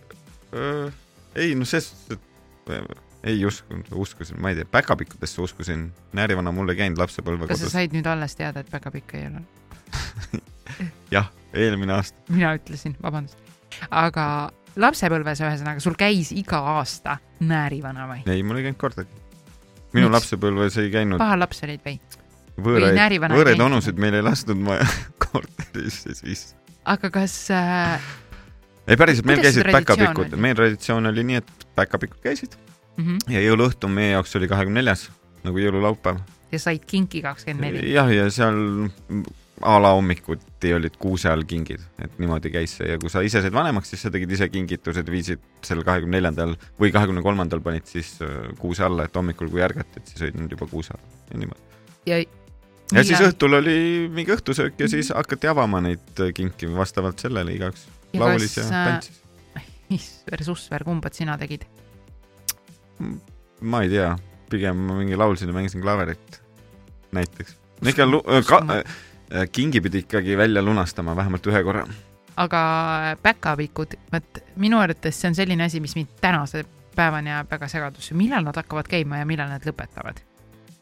äh, 0.56 0.94
ei 1.36 1.56
noh, 1.56 1.68
ses 1.68 1.90
suhtes, 1.92 2.20
et 2.20 2.74
äh, 2.78 3.04
ei 3.25 3.46
uskunud, 3.46 3.90
uskusin, 3.92 4.40
ma 4.42 4.52
ei 4.52 4.60
tea, 4.60 4.68
päkapikkudesse 4.72 5.42
uskusin, 5.42 5.88
Näärivana 6.14 6.54
mul 6.56 6.70
ei 6.72 6.80
käinud 6.80 7.02
lapsepõlve 7.02 7.50
kas 7.50 7.60
sa 7.60 7.66
kodus. 7.66 7.74
said 7.74 7.96
nüüd 7.96 8.08
alles 8.10 8.38
teada, 8.38 8.62
et 8.62 8.70
päkapikk 8.72 9.16
ei 9.18 9.28
ole? 9.32 9.42
jah, 11.16 11.32
eelmine 11.54 11.98
aasta. 11.98 12.20
mina 12.30 12.54
ütlesin, 12.60 12.96
vabandust. 13.04 13.42
aga 13.90 14.28
lapsepõlves 14.80 15.42
ühesõnaga, 15.44 15.84
sul 15.84 15.98
käis 16.00 16.32
iga 16.36 16.62
aasta 16.78 17.18
Näärivana 17.44 18.08
või? 18.12 18.22
ei, 18.30 18.44
mul 18.46 18.62
ei 18.62 18.70
käinud 18.70 18.82
kordagi. 18.82 19.24
minu 19.96 20.08
Miks? 20.08 20.16
lapsepõlves 20.20 20.80
ei 20.84 20.94
käinud 20.94 21.22
paha 21.22 21.40
laps 21.40 21.66
olid 21.68 21.84
või? 21.86 22.00
võõraid, 22.58 23.18
võõraid 23.32 23.64
onusid 23.68 24.00
meil 24.02 24.20
ei 24.20 24.26
lastud 24.26 24.60
maja 24.60 24.86
korterisse 25.24 26.16
siis. 26.18 26.48
aga 26.86 27.12
kas 27.14 27.36
äh, 27.54 28.12
ei 28.88 29.00
päriselt, 29.00 29.28
meil 29.30 29.44
käisid 29.44 29.72
päkapikud, 29.72 30.38
meil 30.40 30.58
traditsioon 30.58 31.12
oli 31.12 31.26
nii, 31.32 31.42
et 31.44 31.68
päkapikud 31.78 32.22
käisid 32.24 32.58
mm 32.98 33.32
ja 33.36 33.42
jõuluõhtu 33.44 33.90
meie 33.92 34.14
jaoks 34.16 34.36
oli 34.40 34.48
kahekümne 34.48 34.80
neljas 34.80 35.10
nagu 35.46 35.60
jõululaupäev. 35.60 36.22
ja 36.52 36.60
said 36.60 36.86
kinki 36.88 37.22
kakskümmend 37.26 37.76
neli? 37.76 37.92
jah, 37.94 38.12
ja 38.14 38.30
seal 38.32 38.62
a 39.62 39.76
la 39.80 39.92
hommikuti 39.96 40.74
olid 40.76 40.98
kuuse 41.00 41.30
all 41.32 41.46
kingid, 41.48 41.84
et 42.02 42.18
niimoodi 42.20 42.52
käis 42.52 42.76
see 42.80 42.90
ja 42.90 43.00
kui 43.00 43.12
sa 43.12 43.24
ise 43.26 43.42
said 43.44 43.56
vanemaks, 43.56 43.92
siis 43.94 44.04
sa 44.04 44.12
tegid 44.12 44.32
ise 44.36 44.50
kingitused, 44.52 45.12
viisid 45.12 45.44
sel 45.66 45.84
kahekümne 45.88 46.20
neljandal 46.20 46.56
või 46.82 46.92
kahekümne 46.96 47.24
kolmandal 47.26 47.64
panid 47.64 47.88
siis 47.90 48.18
äh, 48.26 48.50
kuuse 48.60 48.84
alla, 48.88 49.08
et 49.08 49.16
hommikul, 49.16 49.52
kui 49.54 49.64
ärgati, 49.64 50.02
et 50.02 50.12
siis 50.12 50.26
olid 50.28 50.42
nad 50.42 50.58
juba 50.58 50.68
kuuse 50.72 50.96
all 50.96 51.06
ja 51.32 51.44
niimoodi. 51.44 51.80
ja 52.12 52.20
ja 52.94 53.04
siis 53.04 53.22
õhtul 53.24 53.58
oli 53.58 53.77
mingi 54.13 54.34
õhtusöök 54.36 54.80
ja 54.80 54.89
siis 54.89 55.10
hakati 55.15 55.50
avama 55.50 55.82
neid 55.82 56.22
äh, 56.22 56.34
kinki 56.36 56.70
vastavalt 56.75 57.22
sellele 57.24 57.56
igaüks 57.56 57.88
laulis 58.20 58.58
ja 58.58 58.65
äh, 58.65 58.88
tantsis. 58.89 59.22
issver, 59.98 60.44
susver, 60.46 60.86
kumbad 60.88 61.18
sina 61.18 61.38
tegid? 61.42 61.65
ma 63.62 63.82
ei 63.84 63.92
tea, 63.92 64.13
pigem 64.51 64.86
ma 64.88 65.00
mingi 65.00 65.18
laulsin 65.20 65.50
ja 65.50 65.56
mängisin 65.56 65.82
klaverit 65.82 66.42
näiteks. 67.15 67.58
ikka 67.86 68.08
ka, 68.48 68.62
äh, 68.75 69.48
kingi 69.51 69.82
pidi 69.82 70.06
ikkagi 70.06 70.38
välja 70.38 70.62
lunastama 70.62 71.15
vähemalt 71.15 71.48
ühe 71.48 71.63
korra. 71.63 71.88
aga 72.38 72.62
päkapikud, 73.22 73.98
vot 74.13 74.44
minu 74.56 74.80
arvates 74.80 75.22
see 75.22 75.30
on 75.32 75.36
selline 75.36 75.63
asi, 75.63 75.80
mis 75.80 75.96
mind 75.96 76.13
tänase 76.22 76.65
päevani 76.96 77.34
ajab 77.34 77.51
väga 77.51 77.68
segadusse, 77.68 78.13
millal 78.13 78.46
nad 78.46 78.56
hakkavad 78.56 78.88
käima 78.88 79.18
ja 79.18 79.25
millal 79.25 79.50
nad 79.50 79.65
lõpetavad? 79.65 80.22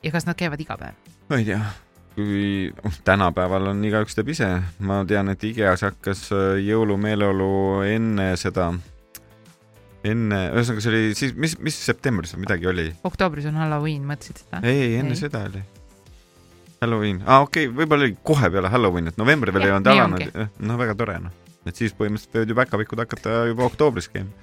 ja 0.04 0.12
kas 0.12 0.28
nad 0.28 0.38
käivad 0.38 0.62
iga 0.62 0.78
päev? 0.78 1.00
ma 1.30 1.40
ei 1.40 1.46
tea, 1.46 1.62
kui 2.16 2.72
tänapäeval 3.06 3.72
on 3.72 3.84
igaüks 3.88 4.18
teeb 4.18 4.32
ise, 4.34 4.50
ma 4.86 5.02
tean, 5.10 5.32
et 5.34 5.44
IKEA-s 5.50 5.86
hakkas 5.88 6.26
äh, 6.36 6.58
jõulumeeleolu 6.64 7.52
enne 7.90 8.34
seda, 8.40 8.70
enne, 10.06 10.42
ühesõnaga 10.54 10.84
see 10.86 10.94
oli 10.94 11.16
siis, 11.18 11.34
mis, 11.36 11.56
mis 11.64 11.80
septembris 11.90 12.36
või 12.36 12.46
midagi 12.46 12.70
oli? 12.70 12.88
oktoobris 13.08 13.48
on 13.50 13.58
Halloween, 13.62 14.06
mõtlesid 14.10 14.44
seda? 14.44 14.62
ei, 14.68 14.98
enne 15.00 15.18
Ei. 15.18 15.22
seda 15.24 15.46
oli. 15.50 15.64
Halloween, 16.84 17.24
aa 17.24 17.40
ah, 17.40 17.48
okei 17.48 17.70
okay,, 17.70 17.78
võib-olla 17.82 18.10
oli 18.10 18.18
kohe 18.28 18.50
peale 18.54 18.72
Halloween, 18.74 19.10
et 19.10 19.20
november 19.22 19.54
veel 19.56 19.70
Jah, 19.70 19.72
ei 19.72 19.78
olnud 19.78 19.94
alanud, 19.94 20.42
noh, 20.68 20.80
väga 20.84 20.98
tore 21.00 21.20
noh. 21.24 21.38
et 21.66 21.80
siis 21.80 21.96
põhimõtteliselt 21.98 22.36
võivad 22.36 22.52
ju 22.54 22.60
päkapikud 22.62 23.06
hakata 23.06 23.44
juba 23.50 23.70
oktoobris 23.70 24.12
käima. 24.12 24.43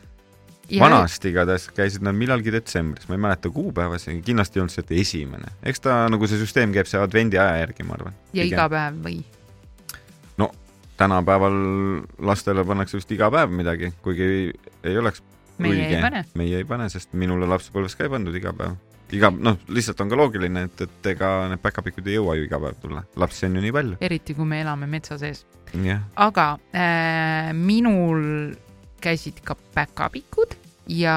Ja 0.71 0.85
vanasti 0.85 1.33
igatahes 1.35 1.69
käisid 1.75 2.07
nad 2.07 2.17
millalgi 2.17 2.53
detsembris, 2.55 3.09
ma 3.09 3.19
ei 3.19 3.25
mäleta 3.27 3.51
kuupäevasid, 3.51 4.23
kindlasti 4.27 4.59
ei 4.59 4.65
olnud 4.65 4.77
see, 4.77 4.87
et 4.87 4.97
esimene. 5.03 5.53
eks 5.67 5.85
ta 5.87 6.05
nagu 6.13 6.31
see 6.31 6.41
süsteem 6.41 6.73
käib 6.77 6.89
see 6.91 7.03
advendi 7.03 7.41
aja 7.41 7.65
järgi, 7.65 7.87
ma 7.89 7.99
arvan. 7.99 8.17
ja 8.37 8.47
iga 8.47 8.71
päev 8.71 9.05
või? 9.05 9.21
tänapäeval 11.01 11.57
lastele 12.19 12.65
pannakse 12.65 12.99
vist 12.99 13.13
iga 13.15 13.31
päev 13.33 13.53
midagi, 13.57 13.93
kuigi 14.05 14.27
ei, 14.27 14.47
ei 14.85 14.99
oleks 15.01 15.23
meie 15.59 15.87
ei 15.87 16.03
pane. 16.03 16.25
meie 16.37 16.61
ei 16.61 16.67
pane, 16.69 16.89
sest 16.93 17.15
minule 17.17 17.49
lapsepõlves 17.49 17.97
ka 17.97 18.05
ei 18.05 18.13
pandud 18.13 18.37
iga 18.37 18.53
päev. 18.57 18.77
iga, 19.17 19.31
noh, 19.33 19.57
lihtsalt 19.73 20.03
on 20.05 20.13
ka 20.13 20.19
loogiline, 20.21 20.67
et, 20.69 20.85
et 20.85 21.11
ega 21.15 21.31
need 21.51 21.63
päkapikud 21.65 22.11
ei 22.11 22.19
jõua 22.19 22.37
ju 22.37 22.45
iga 22.49 22.61
päev 22.63 22.77
tulla, 22.83 23.05
lapsi 23.23 23.49
on 23.49 23.57
ju 23.57 23.65
nii 23.65 23.77
palju. 23.79 24.01
eriti 24.11 24.37
kui 24.37 24.49
me 24.53 24.61
elame 24.61 24.91
metsa 24.93 25.17
sees. 25.23 25.47
jah, 25.73 26.05
aga 26.29 26.51
äh, 26.77 27.53
minul 27.57 28.53
käisid 29.01 29.41
ka 29.45 29.57
päkapikud 29.75 30.60
ja 30.91 31.17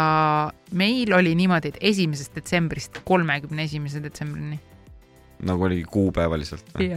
meil 0.72 1.14
oli 1.18 1.34
niimoodi, 1.38 1.74
et 1.74 1.82
esimesest 1.94 2.36
detsembrist 2.38 3.02
kolmekümne 3.08 3.66
esimese 3.66 4.04
detsembrini. 4.04 4.60
nagu 5.44 5.66
oligi 5.66 5.84
kuupäevaliselt 5.90 6.70
või? 6.78 6.94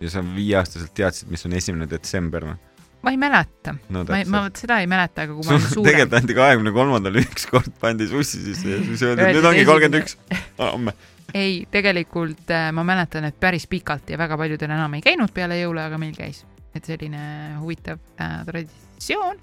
ja 0.00 0.10
sa 0.10 0.22
viieaastaselt 0.24 0.94
teadsid, 0.94 1.28
mis 1.30 1.44
on 1.46 1.52
esimene 1.58 1.88
detsember 1.90 2.48
või? 2.48 2.56
ma 3.04 3.12
ei 3.12 3.18
mäleta, 3.20 3.74
no 3.92 4.04
ma, 4.08 4.20
ma 4.32 4.44
seda 4.56 4.78
ei 4.80 4.88
mäleta, 4.90 5.26
aga 5.26 5.36
kui 5.36 5.44
ma 5.44 5.58
olin 5.58 5.66
suurem 5.74 5.90
tegelikult. 5.90 6.20
anti 6.20 6.36
kahekümne 6.38 6.72
kolmandal 6.76 7.20
ükskord 7.24 7.74
pandi 7.80 8.08
sussi 8.08 8.40
sisse 8.46 8.70
ja 8.72 8.80
siis 8.86 9.04
öeldi, 9.04 9.26
et 9.26 9.36
nüüd 9.38 9.50
ongi 9.50 9.66
kolmkümmend 9.68 10.00
üks. 10.00 10.16
homme. 10.60 10.96
ei, 11.44 11.60
tegelikult 11.70 12.54
äh, 12.54 12.70
ma 12.76 12.86
mäletan, 12.86 13.28
et 13.28 13.36
päris 13.40 13.68
pikalt 13.68 14.14
ja 14.14 14.20
väga 14.20 14.38
paljudel 14.40 14.72
enam 14.72 14.96
ei 14.96 15.04
käinud 15.04 15.34
peale 15.36 15.60
jõule, 15.60 15.84
aga 15.84 16.00
meil 16.00 16.16
käis, 16.16 16.44
et 16.74 16.88
selline 16.88 17.20
huvitav 17.60 18.00
äh, 18.16 18.40
traditsioon. 18.48 19.40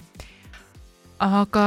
Aga 1.22 1.66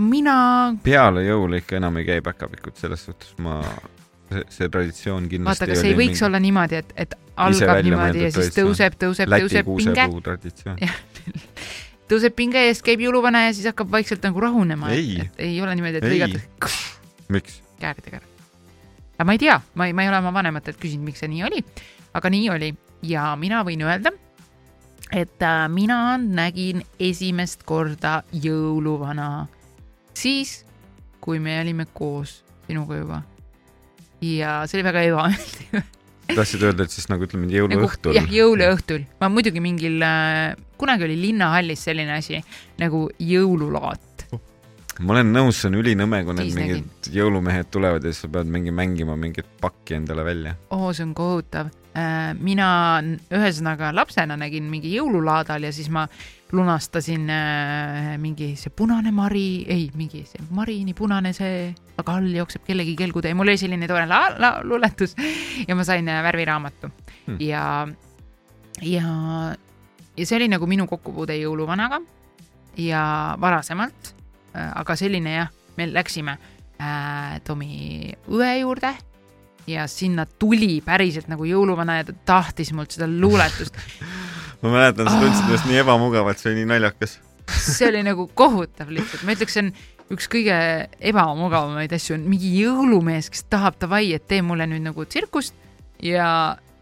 mina, 0.00 0.36
peale 0.84 1.24
jõule 1.26 1.60
ikka 1.62 1.78
enam 1.80 2.00
ei 2.00 2.08
käi 2.08 2.24
päkapikud, 2.24 2.76
selles 2.80 3.04
suhtes 3.04 3.34
ma, 3.44 3.58
see, 4.48 4.68
traditsioon 4.68 5.28
kindlasti 5.30 5.64
vaata, 5.64 5.70
kas 5.74 5.84
ei 5.84 5.96
võiks 5.98 6.16
mingi... 6.16 6.26
olla 6.28 6.40
niimoodi, 6.42 6.80
et, 6.80 6.94
et 7.04 7.16
algab 7.36 7.82
niimoodi 7.84 8.24
ja 8.26 8.32
siis 8.34 8.54
tõuseb, 8.56 8.96
tõuseb, 9.00 9.34
tõuseb 9.34 9.68
pinge, 9.68 10.08
tõuseb 12.10 12.36
pinge 12.38 12.64
ja 12.64 12.72
siis 12.72 12.84
käib 12.86 13.04
jõuluvana 13.04 13.46
ja 13.48 13.54
siis 13.56 13.68
hakkab 13.70 13.92
vaikselt 13.92 14.24
nagu 14.24 14.40
rahunema. 14.44 14.92
Ei. 14.94 15.20
ei 15.38 15.60
ole 15.64 15.76
niimoodi, 15.76 16.00
et 16.00 16.08
lõigatakse 16.08 16.94
miks? 17.34 17.60
kääridega 17.80 18.20
ära. 18.20 18.28
aga 19.18 19.28
ma 19.28 19.36
ei 19.36 19.42
tea, 19.42 19.60
ma 19.74 19.88
ei, 19.88 19.96
ma 19.96 20.04
ei 20.04 20.12
ole 20.12 20.20
oma 20.24 20.32
vanematelt 20.34 20.80
küsinud, 20.80 21.04
miks 21.10 21.20
see 21.24 21.32
nii 21.32 21.44
oli, 21.46 21.60
aga 22.16 22.32
nii 22.32 22.50
oli 22.54 22.72
ja 23.04 23.32
mina 23.40 23.60
võin 23.66 23.84
öelda, 23.84 24.14
et 25.14 25.42
äh, 25.42 25.64
mina 25.70 26.16
nägin 26.18 26.82
esimest 26.98 27.62
korda 27.68 28.22
jõuluvana 28.32 29.46
siis, 30.18 30.62
kui 31.22 31.38
me 31.42 31.60
olime 31.60 31.86
koos 31.94 32.40
sinuga 32.66 32.98
juba. 32.98 33.22
ja 34.24 34.62
see 34.66 34.78
oli 34.78 34.86
väga 34.86 35.02
ebameeldiv. 35.10 35.82
tahtsid 36.34 36.62
öelda, 36.64 36.86
et 36.86 36.94
siis 36.94 37.10
nagu 37.12 37.26
ütleme 37.26 37.50
jõuluõhtul 37.52 38.16
jah, 38.16 38.26
jõuluõhtul, 38.30 39.04
ma 39.20 39.30
muidugi 39.32 39.62
mingil 39.62 40.02
äh,, 40.02 40.56
kunagi 40.80 41.06
oli 41.06 41.18
linnahallis 41.20 41.84
selline 41.90 42.16
asi 42.16 42.40
nagu 42.80 43.06
jõululaat. 43.20 44.26
ma 45.04 45.16
olen 45.16 45.32
nõus, 45.34 45.60
see 45.60 45.70
on 45.70 45.78
ülinõme, 45.82 46.24
kui 46.24 46.38
need 46.40 46.58
mingid 46.58 47.12
jõulumehed 47.14 47.70
tulevad 47.74 48.04
ja 48.04 48.12
siis 48.12 48.24
sa 48.26 48.32
pead 48.32 48.50
mingi 48.50 48.74
mängima 48.74 49.18
mingit 49.20 49.48
pakki 49.60 50.00
endale 50.00 50.26
välja. 50.26 50.56
oo, 50.74 50.92
see 50.92 51.06
on 51.06 51.14
kohutav. 51.14 51.72
Mina 51.94 52.68
n- 52.98 53.20
ühesõnaga 53.30 53.92
lapsena 53.94 54.34
nägin 54.34 54.66
mingi 54.66 54.90
jõululaadal 54.96 55.62
ja 55.62 55.70
siis 55.72 55.86
ma 55.94 56.08
lunastasin 56.54 57.30
äh, 57.30 58.18
mingi 58.18 58.54
see 58.58 58.72
punane 58.74 59.10
mari, 59.14 59.64
ei, 59.68 59.88
mingi 59.98 60.22
see 60.28 60.42
marini 60.54 60.94
punane 60.96 61.32
see, 61.36 61.68
aga 61.98 62.16
all 62.18 62.30
jookseb 62.34 62.64
kellegi 62.66 62.94
kelgutee, 62.98 63.34
mul 63.34 63.50
oli 63.50 63.60
selline 63.60 63.88
tore 63.90 64.06
la-, 64.10 64.34
la-, 64.38 64.58
luuletus 64.66 65.16
ja 65.68 65.76
ma 65.76 65.86
sain 65.86 66.08
äh, 66.08 66.22
värviraamatu 66.24 66.90
hmm. 66.90 67.38
ja, 67.42 67.86
ja, 68.82 69.06
ja 70.16 70.26
see 70.26 70.38
oli 70.38 70.50
nagu 70.52 70.68
minu 70.70 70.86
kokkupuude 70.90 71.36
jõuluvanaga 71.40 72.00
ja 72.80 73.04
varasemalt, 73.40 74.14
aga 74.54 74.96
selline 74.98 75.36
jah, 75.36 75.50
me 75.78 75.86
läksime 75.90 76.38
äh, 76.78 77.40
Tomi 77.46 78.14
õe 78.30 78.54
juurde 78.60 78.94
ja 79.70 79.86
sinna 79.90 80.26
tuli 80.26 80.80
päriselt 80.84 81.28
nagu 81.32 81.46
jõuluvana 81.48 82.00
ja 82.00 82.08
ta 82.08 82.16
tahtis 82.34 82.72
mult 82.76 82.94
seda 82.96 83.08
luuletust. 83.10 83.78
ma 84.62 84.72
mäletan, 84.72 85.08
sa 85.08 85.20
tundsid 85.20 85.48
ennast 85.48 85.68
nii 85.70 85.80
ebamugavalt, 85.84 86.40
see 86.40 86.52
oli 86.52 86.62
nii 86.62 86.70
naljakas. 86.74 87.18
see 87.60 87.88
oli 87.90 88.04
nagu 88.06 88.28
kohutav 88.34 88.92
lihtsalt, 88.94 89.24
ma 89.26 89.36
ütleks, 89.36 89.56
see 89.56 89.66
on 89.66 89.72
üks 90.14 90.28
kõige 90.32 90.56
ebamugavamaid 91.12 91.92
asju 91.96 92.18
on 92.18 92.26
mingi 92.28 92.52
jõulumees, 92.58 93.30
kes 93.32 93.46
tahab 93.52 93.78
davai, 93.80 94.06
et 94.16 94.26
tee 94.28 94.42
mulle 94.44 94.66
nüüd 94.68 94.84
nagu 94.84 95.06
tsirkust 95.08 95.56
ja 96.04 96.28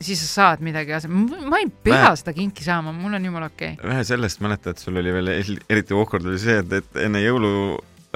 siis 0.03 0.23
sa 0.25 0.29
saad 0.33 0.65
midagi 0.67 0.95
asemele, 0.97 1.45
ma 1.47 1.61
ei 1.63 1.69
pea 1.71 2.09
Mä- 2.09 2.17
seda 2.19 2.35
kinki 2.37 2.65
saama, 2.67 2.95
mul 2.95 3.15
on 3.15 3.25
jumala 3.25 3.49
okei 3.53 3.77
okay.. 3.77 3.91
vähe 3.91 4.05
sellest 4.07 4.43
mäletad, 4.43 4.81
sul 4.83 4.99
oli 4.99 5.15
veel 5.15 5.33
el- 5.37 5.63
eriti 5.71 5.95
awkward 5.95 6.27
oli 6.27 6.41
see, 6.43 6.59
et, 6.63 6.73
et 6.81 7.03
enne 7.07 7.23
jõulu 7.23 7.53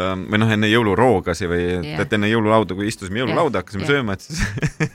ähm, 0.03 0.27
või 0.31 0.41
noh, 0.43 0.51
enne 0.57 0.69
jõuluroogasi 0.71 1.49
või 1.51 1.63
et, 1.79 1.87
Jah. 1.93 2.03
et 2.05 2.17
enne 2.19 2.31
jõululauda, 2.31 2.77
kui 2.79 2.89
istusime 2.91 3.23
jõululauda, 3.23 3.63
hakkasime 3.63 3.87
jah. 3.87 3.95
sööma, 3.95 4.17
et 4.17 4.27
siis 4.27 4.43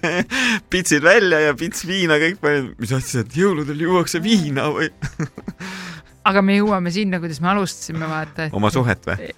pitsid 0.73 1.03
välja 1.05 1.39
ja 1.47 1.55
pits 1.57 1.85
viina 1.89 2.19
kõik 2.21 2.41
panid, 2.43 2.73
mis 2.81 2.93
asja, 2.97 3.25
et 3.25 3.37
jõuludel 3.37 3.81
juuakse 3.87 4.21
viina 4.23 4.67
või 4.73 4.91
aga 6.29 6.43
me 6.45 6.55
jõuame 6.59 6.91
sinna, 6.93 7.17
kuidas 7.21 7.41
me 7.41 7.49
alustasime, 7.53 8.05
vaata. 8.09 8.49
oma 8.53 8.69
suhet 8.73 9.07
või? 9.09 9.31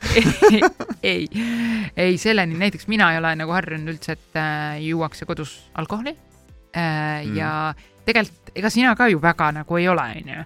ei, 1.14 1.28
ei 1.96 2.18
selleni, 2.20 2.58
näiteks 2.60 2.90
mina 2.92 3.14
ei 3.14 3.22
ole 3.22 3.32
nagu 3.40 3.56
harjunud 3.56 3.94
üldse, 3.96 4.18
et 4.18 4.40
äh, 4.40 4.82
juuakse 4.90 5.28
kodus 5.30 5.58
alkoholi 5.80 6.16
äh, 6.16 7.24
Mm. 7.24 7.36
ja 7.38 7.50
tegelikult 8.06 8.52
ega 8.58 8.70
sina 8.74 8.96
ka 8.98 9.06
ju 9.08 9.20
väga 9.22 9.52
nagu 9.60 9.78
ei 9.78 9.88
ole, 9.88 10.04
onju. 10.20 10.44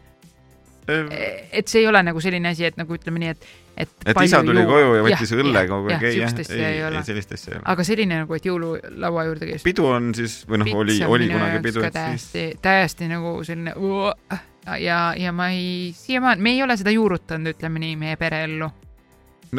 Et 0.88 1.68
see 1.68 1.82
ei 1.82 1.88
ole 1.90 2.02
nagu 2.08 2.22
selline 2.24 2.52
asi, 2.54 2.68
et 2.68 2.78
nagu 2.80 2.96
ütleme 2.96 3.22
nii, 3.24 3.32
et, 3.36 3.48
et. 3.76 3.96
et 4.06 4.20
isa 4.24 4.42
tuli 4.46 4.64
koju 4.68 4.94
ja 4.96 5.06
võttis 5.08 5.34
õlle 5.36 5.64
kogu 5.70 5.92
aeg, 5.92 6.06
ei 6.10 6.20
jah, 6.22 6.36
ei 6.58 6.84
ole 6.88 7.02
ei, 7.02 7.08
sellist 7.10 7.34
asja 7.36 7.54
ei 7.54 7.58
ole. 7.60 7.66
aga 7.74 7.88
selline 7.88 8.20
nagu, 8.24 8.38
et 8.38 8.48
jõululaua 8.48 9.26
juurde 9.30 9.50
käis. 9.52 9.66
pidu 9.68 9.90
on 9.92 10.14
siis 10.18 10.40
või 10.50 10.62
noh, 10.64 10.76
oli, 10.84 11.00
oli 11.08 11.32
kunagi 11.32 11.64
pidu, 11.66 11.84
et 11.88 11.98
siis 11.98 12.30
täiesti, 12.32 12.46
täiesti 12.64 13.10
nagu 13.12 13.34
selline 13.48 13.76
ja, 14.84 15.02
ja 15.18 15.36
ma 15.36 15.50
ei, 15.56 15.92
siiamaani, 15.98 16.42
me 16.44 16.56
ei 16.56 16.64
ole 16.64 16.78
seda 16.80 16.94
juurutanud, 16.96 17.56
ütleme 17.56 17.84
nii, 17.84 18.00
meie 18.00 18.20
pereellu. 18.20 18.72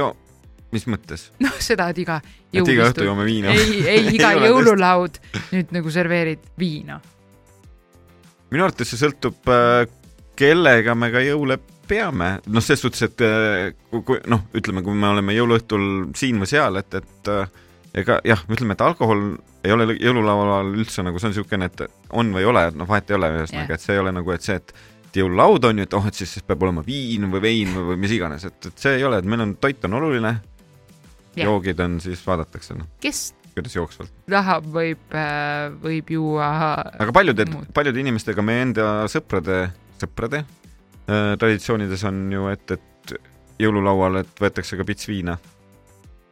no 0.00 0.14
mis 0.74 0.88
mõttes? 0.90 1.28
noh, 1.42 1.54
seda, 1.62 1.88
et 1.92 2.02
iga 2.02 2.18
et 2.52 2.72
iga 2.72 2.88
õhtu 2.90 3.06
joome 3.06 3.26
viina? 3.28 3.52
ei, 3.52 3.82
ei 3.94 4.10
iga 4.16 4.32
Ei 4.36 4.48
jõululaud 4.48 5.20
nüüd 5.52 5.72
nagu 5.76 5.92
serveerid 5.92 6.50
viina. 6.60 6.98
minu 8.52 8.66
arvates 8.66 8.92
see 8.92 9.00
sõltub, 9.00 9.40
kellega 10.38 10.94
me 10.98 11.10
ka 11.14 11.22
jõule 11.24 11.58
peame, 11.88 12.34
noh, 12.52 12.64
ses 12.64 12.82
suhtes, 12.82 13.06
et 13.08 13.24
äh, 13.24 13.70
kui, 13.90 14.18
noh, 14.28 14.44
ütleme, 14.56 14.84
kui 14.84 14.96
me 14.96 15.08
oleme 15.10 15.34
jõuluõhtul 15.36 15.86
siin 16.18 16.40
või 16.42 16.50
seal, 16.50 16.76
et, 16.82 16.98
et 17.00 17.30
äh, 17.32 17.48
ega 18.02 18.18
jah, 18.28 18.44
ütleme, 18.52 18.76
et 18.76 18.84
alkohol 18.84 19.24
ei 19.66 19.74
ole 19.74 19.96
jõululaual 19.96 20.74
üldse 20.76 21.02
nagu 21.02 21.18
see 21.18 21.30
on 21.30 21.34
niisugune, 21.34 21.70
et 21.70 21.82
on 22.14 22.30
või 22.34 22.44
ei 22.44 22.50
ole, 22.52 22.68
noh, 22.76 22.88
vahet 22.88 23.10
ei 23.10 23.18
ole 23.18 23.32
ühesõnaga 23.40 23.72
yeah., 23.72 23.80
et 23.80 23.86
see 23.86 23.96
ei 23.96 24.02
ole 24.04 24.14
nagu, 24.14 24.36
et 24.36 24.46
see, 24.46 24.60
et 24.60 24.76
et 25.08 25.22
jõululaud 25.22 25.64
on 25.64 25.80
ju, 25.80 25.86
et 25.88 25.94
oh, 25.96 26.06
et 26.10 26.18
siis, 26.20 26.34
peab 26.44 26.62
olema 26.66 26.82
viin 26.84 27.24
või 27.32 27.40
vein 27.40 27.72
või, 27.72 27.86
või 27.92 28.02
mis 28.04 28.12
iganes, 28.12 28.44
et, 28.44 28.58
et 28.68 28.82
see 28.84 28.98
ei 28.98 29.06
ole, 29.08 29.22
et 29.22 29.28
meil 29.28 29.40
on 29.46 29.54
toit 29.60 29.88
on 29.88 29.96
oluline 29.96 30.34
Jah. 31.38 31.46
joogid 31.46 31.80
on 31.80 31.96
siis 32.04 32.20
vaadatakse, 32.26 32.76
noh, 32.76 32.90
kes 33.00 33.30
kuidas 33.54 33.74
jooksvalt. 33.74 34.12
tahab, 34.30 34.68
võib, 34.74 35.16
võib 35.82 36.12
juua. 36.12 36.50
aga 37.00 37.14
paljude 37.14 37.48
paljude 37.74 38.04
inimestega 38.04 38.44
meie 38.44 38.66
enda 38.68 38.88
sõprade, 39.10 39.62
sõprade 40.04 40.42
äh, 40.44 41.36
traditsioonides 41.40 42.04
on 42.08 42.24
ju, 42.32 42.48
et, 42.52 42.76
et 42.76 43.14
jõululaual, 43.62 44.22
et 44.22 44.42
võetakse 44.42 44.78
ka 44.78 44.86
pits 44.88 45.08
viina, 45.10 45.36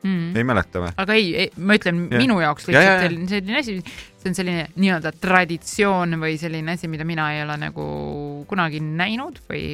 mm. 0.02 0.35
ei 0.37 0.46
mäleta 0.46 0.83
või? 0.85 0.92
aga 1.05 1.16
ei, 1.18 1.31
ei, 1.44 1.52
ma 1.59 1.79
ütlen 1.79 2.05
Jah. 2.07 2.22
minu 2.22 2.40
jaoks 2.42 2.68
Ja, 2.70 2.83
ja, 2.83 2.96
lihtsalt 3.07 3.22
ja. 3.22 3.31
selline, 3.37 3.62
asi, 3.62 3.79
see 4.22 4.33
on 4.33 4.38
selline 4.38 4.66
nii-öelda 4.76 5.14
traditsioon 5.20 6.18
või 6.22 6.37
selline 6.40 6.76
asi, 6.76 6.90
mida 6.92 7.07
mina 7.09 7.31
ei 7.35 7.42
ole 7.46 7.59
nagu 7.66 7.87
kunagi 8.50 8.83
näinud 8.85 9.42
või 9.50 9.64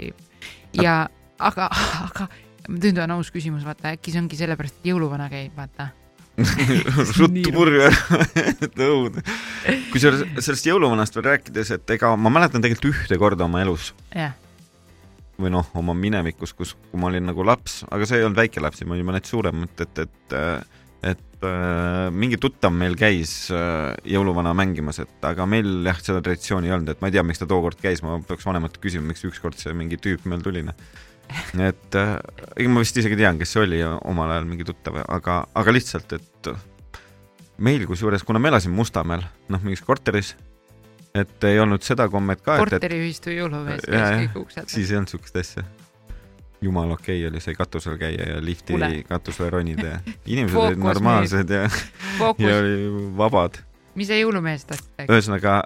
ja 0.79 1.03
aga, 1.43 1.69
aga 2.09 2.29
nüüd 2.71 3.01
on 3.03 3.17
aus 3.19 3.33
küsimus, 3.35 3.65
vaata 3.67 3.93
äkki 3.97 4.15
see 4.15 4.23
ongi 4.23 4.39
sellepärast, 4.39 4.81
et 4.81 4.93
jõuluvana 4.93 5.29
käib, 5.33 5.55
vaata. 5.57 5.91
Ruttu 7.21 7.53
purju 7.53 7.83
ära, 7.87 8.21
et 8.65 8.79
õud. 8.87 9.19
kusjuures 9.93 10.23
sellest 10.41 10.69
jõuluvanast 10.71 11.19
veel 11.19 11.27
rääkides, 11.29 11.75
et 11.77 11.97
ega 11.97 12.15
ma 12.17 12.33
mäletan 12.33 12.65
tegelikult 12.65 12.95
ühte 12.95 13.19
korda 13.21 13.45
oma 13.49 13.61
elus 13.65 13.91
jah, 14.17 14.33
või 15.43 15.53
noh, 15.53 15.69
oma 15.79 15.95
minevikus, 15.97 16.55
kus, 16.57 16.77
kui 16.91 17.01
ma 17.01 17.11
olin 17.11 17.29
nagu 17.29 17.45
laps, 17.47 17.83
aga 17.93 18.09
see 18.09 18.21
ei 18.21 18.29
olnud 18.29 18.41
väike 18.41 18.63
laps, 18.65 18.85
ma 18.87 18.97
olin 18.97 19.11
mõned 19.11 19.29
suuremad, 19.29 19.85
et, 19.85 20.07
et 20.07 20.39
et 21.03 21.43
äh, 21.43 22.09
mingi 22.15 22.39
tuttav 22.39 22.71
meil 22.71 22.95
käis 22.95 23.51
äh, 23.51 23.91
jõuluvana 24.07 24.53
mängimas, 24.55 25.01
et 25.03 25.27
aga 25.27 25.47
meil 25.51 25.83
jah, 25.89 25.99
seda 25.99 26.21
traditsiooni 26.23 26.71
ei 26.71 26.77
olnud, 26.77 26.93
et 26.93 27.03
ma 27.03 27.11
ei 27.11 27.17
tea, 27.17 27.25
miks 27.27 27.43
ta 27.43 27.49
tookord 27.51 27.81
käis, 27.83 28.05
ma 28.07 28.21
peaks 28.29 28.47
vanemalt 28.47 28.79
küsima, 28.83 29.09
miks 29.11 29.27
ükskord 29.27 29.59
see 29.59 29.75
mingi 29.75 29.99
tüüp 29.99 30.29
meil 30.31 30.45
tuli, 30.47 30.63
noh. 30.69 30.79
et 31.69 31.99
äh, 31.99 32.69
ma 32.69 32.83
vist 32.85 32.97
isegi 33.01 33.19
tean, 33.19 33.41
kes 33.41 33.55
see 33.55 33.65
oli 33.65 33.83
omal 33.83 34.31
ajal 34.31 34.49
mingi 34.49 34.67
tuttav, 34.69 35.01
aga, 35.07 35.43
aga 35.55 35.75
lihtsalt, 35.75 36.17
et 36.19 36.53
meil 37.63 37.85
kusjuures, 37.87 38.25
kuna 38.27 38.41
me 38.43 38.51
elasime 38.53 38.77
Mustamäel, 38.77 39.25
noh, 39.53 39.63
mingis 39.63 39.85
korteris, 39.87 40.35
et 41.15 41.45
ei 41.45 41.61
olnud 41.61 41.85
seda 41.85 42.09
kommet 42.13 42.43
ka, 42.45 42.57
korteriühistu 42.63 43.35
jõulumees 43.35 43.85
Jaa, 43.87 43.99
käis 43.99 44.19
kõik 44.23 44.39
uksed. 44.47 44.71
siis 44.73 44.93
ei 44.93 44.99
olnud 45.01 45.13
siukest 45.13 45.37
asja. 45.43 45.65
jumala 46.63 46.97
okei 46.97 47.19
okay 47.21 47.29
oli 47.31 47.43
see 47.45 47.55
katusel 47.59 47.99
käia 48.01 48.29
ja 48.35 48.41
lifti 48.45 48.73
Kuule. 48.73 49.03
katusele 49.09 49.51
ronida 49.51 49.87
ja 49.87 50.01
inimesed 50.33 50.57
olid 50.57 50.81
normaalsed 50.81 51.51
ja, 51.51 51.67
ja 51.67 51.71
fookus, 52.19 52.49
oli 52.63 52.75
vabad. 53.19 53.61
mis 53.95 54.09
sa 54.09 54.19
jõulumeest 54.19 54.73
tahtsid 54.73 55.05
rääkida? 55.05 55.63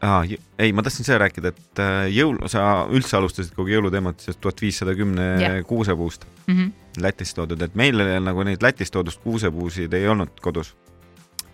ühesõnaga, 0.00 0.38
ei, 0.58 0.72
ma 0.72 0.82
tahtsin 0.82 1.04
seda 1.04 1.18
rääkida, 1.24 1.48
et 1.52 1.80
äh, 1.84 2.06
jõul, 2.14 2.38
sa 2.48 2.86
üldse 2.88 3.16
alustasid 3.18 3.52
kogu 3.56 3.68
jõuluteemat 3.74 4.20
sellest 4.24 4.40
tuhat 4.40 4.60
viissada 4.64 4.94
kümne 4.96 5.62
kuusepuust 5.68 6.24
Mhm. 6.48 6.70
Lätist 6.98 7.36
toodud, 7.36 7.60
et 7.62 7.74
meil 7.78 7.94
nagu 8.24 8.42
neid 8.42 8.62
Lätist 8.62 8.90
toodust 8.92 9.20
kuusepuusid 9.22 9.92
ei 9.94 10.08
olnud 10.08 10.40
kodus 10.42 10.72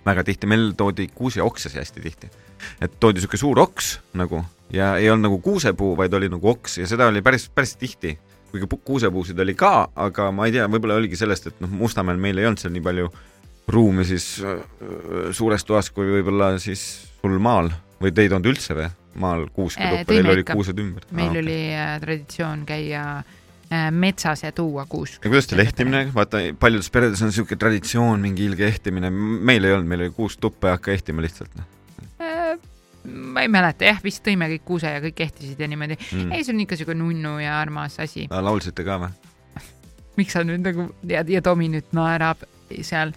väga 0.06 0.22
tihti, 0.24 0.46
meil 0.46 0.70
toodi 0.78 1.08
kuuseoksasi 1.14 1.78
hästi 1.78 2.00
tihti. 2.00 2.30
et 2.80 2.92
toodi 3.00 3.20
siuke 3.20 3.36
suur 3.36 3.58
oks 3.60 3.98
nagu 4.14 4.44
ja 4.72 4.96
ei 4.96 5.10
olnud 5.10 5.26
nagu 5.28 5.38
kuusepuu, 5.44 5.96
vaid 5.96 6.14
oli 6.14 6.28
nagu 6.28 6.48
oks 6.48 6.78
ja 6.78 6.86
seda 6.86 7.06
oli 7.10 7.20
päris, 7.22 7.48
päris 7.50 7.76
tihti. 7.76 8.18
kuigi 8.50 8.66
pu- 8.66 8.80
kuusepuusid 8.84 9.38
oli 9.42 9.54
ka, 9.54 9.88
aga 9.96 10.30
ma 10.32 10.46
ei 10.46 10.52
tea, 10.52 10.66
võib-olla 10.68 10.94
oligi 10.96 11.16
sellest, 11.16 11.46
et 11.46 11.60
noh, 11.60 11.68
Mustamäel 11.68 12.16
meil 12.16 12.38
ei 12.38 12.46
olnud 12.46 12.58
seal 12.62 12.72
nii 12.72 12.80
palju 12.82 13.10
ruumi 13.68 14.04
siis 14.04 14.40
äh, 14.46 14.62
suures 15.32 15.64
toas 15.64 15.90
kui 15.90 16.06
võib-olla 16.06 16.54
siis 16.62 17.10
sul 17.20 17.38
maal 17.42 17.68
või 18.02 18.12
te 18.12 18.26
ei 18.26 18.32
toonud 18.32 18.50
üldse 18.52 18.76
või 18.76 18.90
maal 19.16 19.46
kuuske 19.54 19.82
Äh, 19.82 19.98
tuppa, 19.98 20.12
tõime 20.12 20.32
teil 20.32 20.44
ikka. 20.44 20.58
kuused 20.58 20.82
ümber? 20.82 21.08
meil 21.10 21.32
okay. 21.32 21.42
oli 21.44 21.60
äh, 21.72 21.94
traditsioon 22.02 22.66
käia 22.68 23.04
äh, 23.22 23.86
metsas 23.90 24.44
ja 24.44 24.52
tuua 24.52 24.84
kuusk. 24.88 25.22
ja 25.24 25.30
kuidas 25.32 25.48
teil 25.50 25.64
ehtimine, 25.64 26.06
vaata 26.14 26.42
paljudes 26.60 26.90
peredes 26.92 27.24
on 27.24 27.32
niisugune 27.32 27.62
traditsioon, 27.64 28.20
mingi 28.20 28.44
ilge 28.50 28.68
ehtimine, 28.68 29.10
meil 29.10 29.64
ei 29.64 29.76
olnud, 29.76 29.88
meil 29.88 30.06
oli 30.06 30.14
kuusk 30.18 30.42
tuppa 30.42 30.74
ja 30.74 30.78
hakka 30.80 30.92
ehtima 30.96 31.24
lihtsalt 31.24 31.56
noh 31.56 31.72
Äh, 32.20 32.58
ma 33.04 33.42
ei 33.44 33.48
mäleta, 33.52 33.84
jah, 33.84 33.98
vist 34.04 34.22
tõime 34.24 34.48
kõik 34.54 34.64
kuuse 34.66 34.90
ja 34.90 35.00
kõik 35.04 35.20
ehtisid 35.26 35.60
ja 35.60 35.68
niimoodi 35.68 35.98
mm.. 36.00 36.32
ei, 36.32 36.44
see 36.44 36.54
on 36.54 36.62
ikka 36.64 36.78
siuke 36.80 36.96
nunnu 36.96 37.36
ja 37.42 37.58
armas 37.60 37.98
asi. 38.02 38.24
laulsite 38.30 38.86
ka 38.86 38.96
või? 39.02 39.10
miks 40.18 40.36
sa 40.36 40.44
nüüd 40.46 40.64
nagu 40.64 40.88
ja, 41.08 41.22
ja 41.28 41.42
Tomi 41.44 41.68
nüüd 41.74 41.92
naerab 41.96 42.46
seal. 42.82 43.12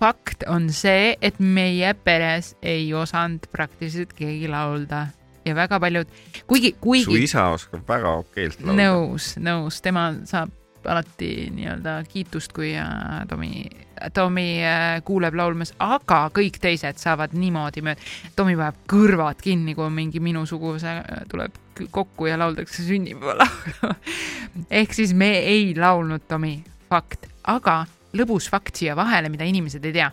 Fakt 0.00 0.44
on 0.48 0.70
see, 0.74 1.16
et 1.22 1.38
meie 1.40 1.94
peres 2.04 2.54
ei 2.62 2.92
osanud 2.94 3.48
praktiliselt 3.52 4.12
keegi 4.16 4.48
laulda 4.50 5.06
ja 5.44 5.54
väga 5.54 5.80
paljud, 5.80 6.08
kuigi, 6.46 6.74
su 6.74 6.80
kuigi 6.84 7.22
isa 7.24 7.48
oskab 7.54 7.88
väga 7.88 8.14
okeilt 8.22 8.62
laulda. 8.62 8.82
nõus, 8.82 9.34
nõus, 9.42 9.82
tema 9.82 10.10
saab 10.28 10.54
alati 10.88 11.48
nii-öelda 11.52 11.98
kiitust, 12.08 12.52
kui 12.56 12.70
äh, 12.78 13.26
Tomi, 13.28 13.66
Tomi 14.14 14.46
äh, 14.64 15.02
kuuleb 15.04 15.34
laulmas, 15.36 15.74
aga 15.82 16.28
kõik 16.34 16.60
teised 16.62 17.00
saavad 17.02 17.34
niimoodi 17.36 17.82
mööda. 17.84 18.06
Tomi 18.36 18.56
paneb 18.56 18.78
kõrvad 18.90 19.42
kinni, 19.42 19.74
kui 19.76 19.90
mingi 19.92 20.22
minu 20.22 20.46
suguvõsa 20.48 21.00
äh, 21.02 21.26
tuleb 21.30 21.58
kokku 21.94 22.30
ja 22.30 22.38
lauldakse 22.40 22.86
sünnipäevalaulu. 22.86 23.92
ehk 24.80 24.96
siis 24.96 25.14
me 25.14 25.34
ei 25.42 25.74
laulnud 25.76 26.24
Tomi, 26.30 26.56
fakt, 26.88 27.28
aga 27.44 27.82
lõbus 28.18 28.48
fakt 28.50 28.80
siia 28.80 28.96
vahele, 28.98 29.30
mida 29.32 29.46
inimesed 29.48 29.84
ei 29.84 29.92
tea. 29.92 30.10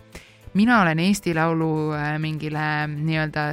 mina 0.54 0.82
olen 0.82 1.00
Eesti 1.00 1.34
Laulu 1.36 1.94
äh, 1.94 2.20
mingile 2.20 2.88
nii-öelda 2.88 3.48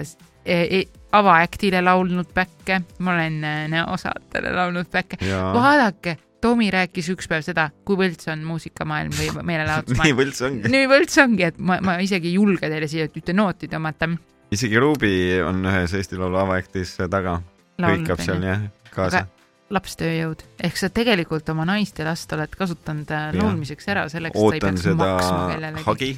e 0.44 0.58
e 0.78 0.84
avaaktile 1.12 1.82
laulnud 1.82 2.30
päkke, 2.34 2.80
ma 2.98 3.14
olen 3.14 3.44
äh, 3.44 3.64
näosaatele 3.68 4.52
laulnud 4.52 4.90
päkke. 4.90 5.18
vaadake, 5.54 6.16
Tomi 6.42 6.72
rääkis 6.74 7.06
üks 7.12 7.28
päev 7.30 7.44
seda, 7.46 7.68
kui 7.86 7.94
võlts 7.94 8.26
on 8.32 8.40
muusikamaailm 8.42 9.12
või 9.14 9.28
nii 9.34 9.44
meelelahutusmaailm. 9.46 10.16
võlts 10.18 10.42
ongi. 10.42 10.72
nii 10.74 10.88
võlts 10.90 11.20
ongi, 11.22 11.44
et 11.52 11.58
ma, 11.58 11.78
ma 11.84 11.96
isegi 12.02 12.32
ei 12.32 12.34
julge 12.34 12.70
teile 12.70 12.88
siia 12.90 13.06
ühte 13.06 13.34
nooti 13.36 13.70
tõmmata. 13.70 14.10
isegi 14.50 14.80
Ruubi 14.82 15.14
on 15.46 15.62
ühes 15.70 15.94
Eesti 15.94 16.18
Laulu 16.18 16.42
avaaktis 16.42 16.96
taga, 17.10 17.38
hõikab 17.78 18.24
seal 18.24 18.42
jah 18.42 18.66
kaasa. 18.92 19.26
lapstööjõud, 19.72 20.42
ehk 20.66 20.76
sa 20.80 20.90
tegelikult 20.92 21.48
oma 21.52 21.64
naist 21.68 21.98
ja 22.00 22.08
last 22.08 22.32
oled 22.37 22.52
kasutanud 22.58 23.08
äh, 23.12 23.30
Jah. 23.30 23.38
laulmiseks 23.40 23.88
ära 23.92 24.04
selleks, 24.12 24.37
et 24.37 24.42
sa 24.42 24.58
ei 24.58 24.64
peaks 24.64 24.90
maksma 24.98 25.40
kellelegi. 25.54 25.87
hagi. 25.87 26.11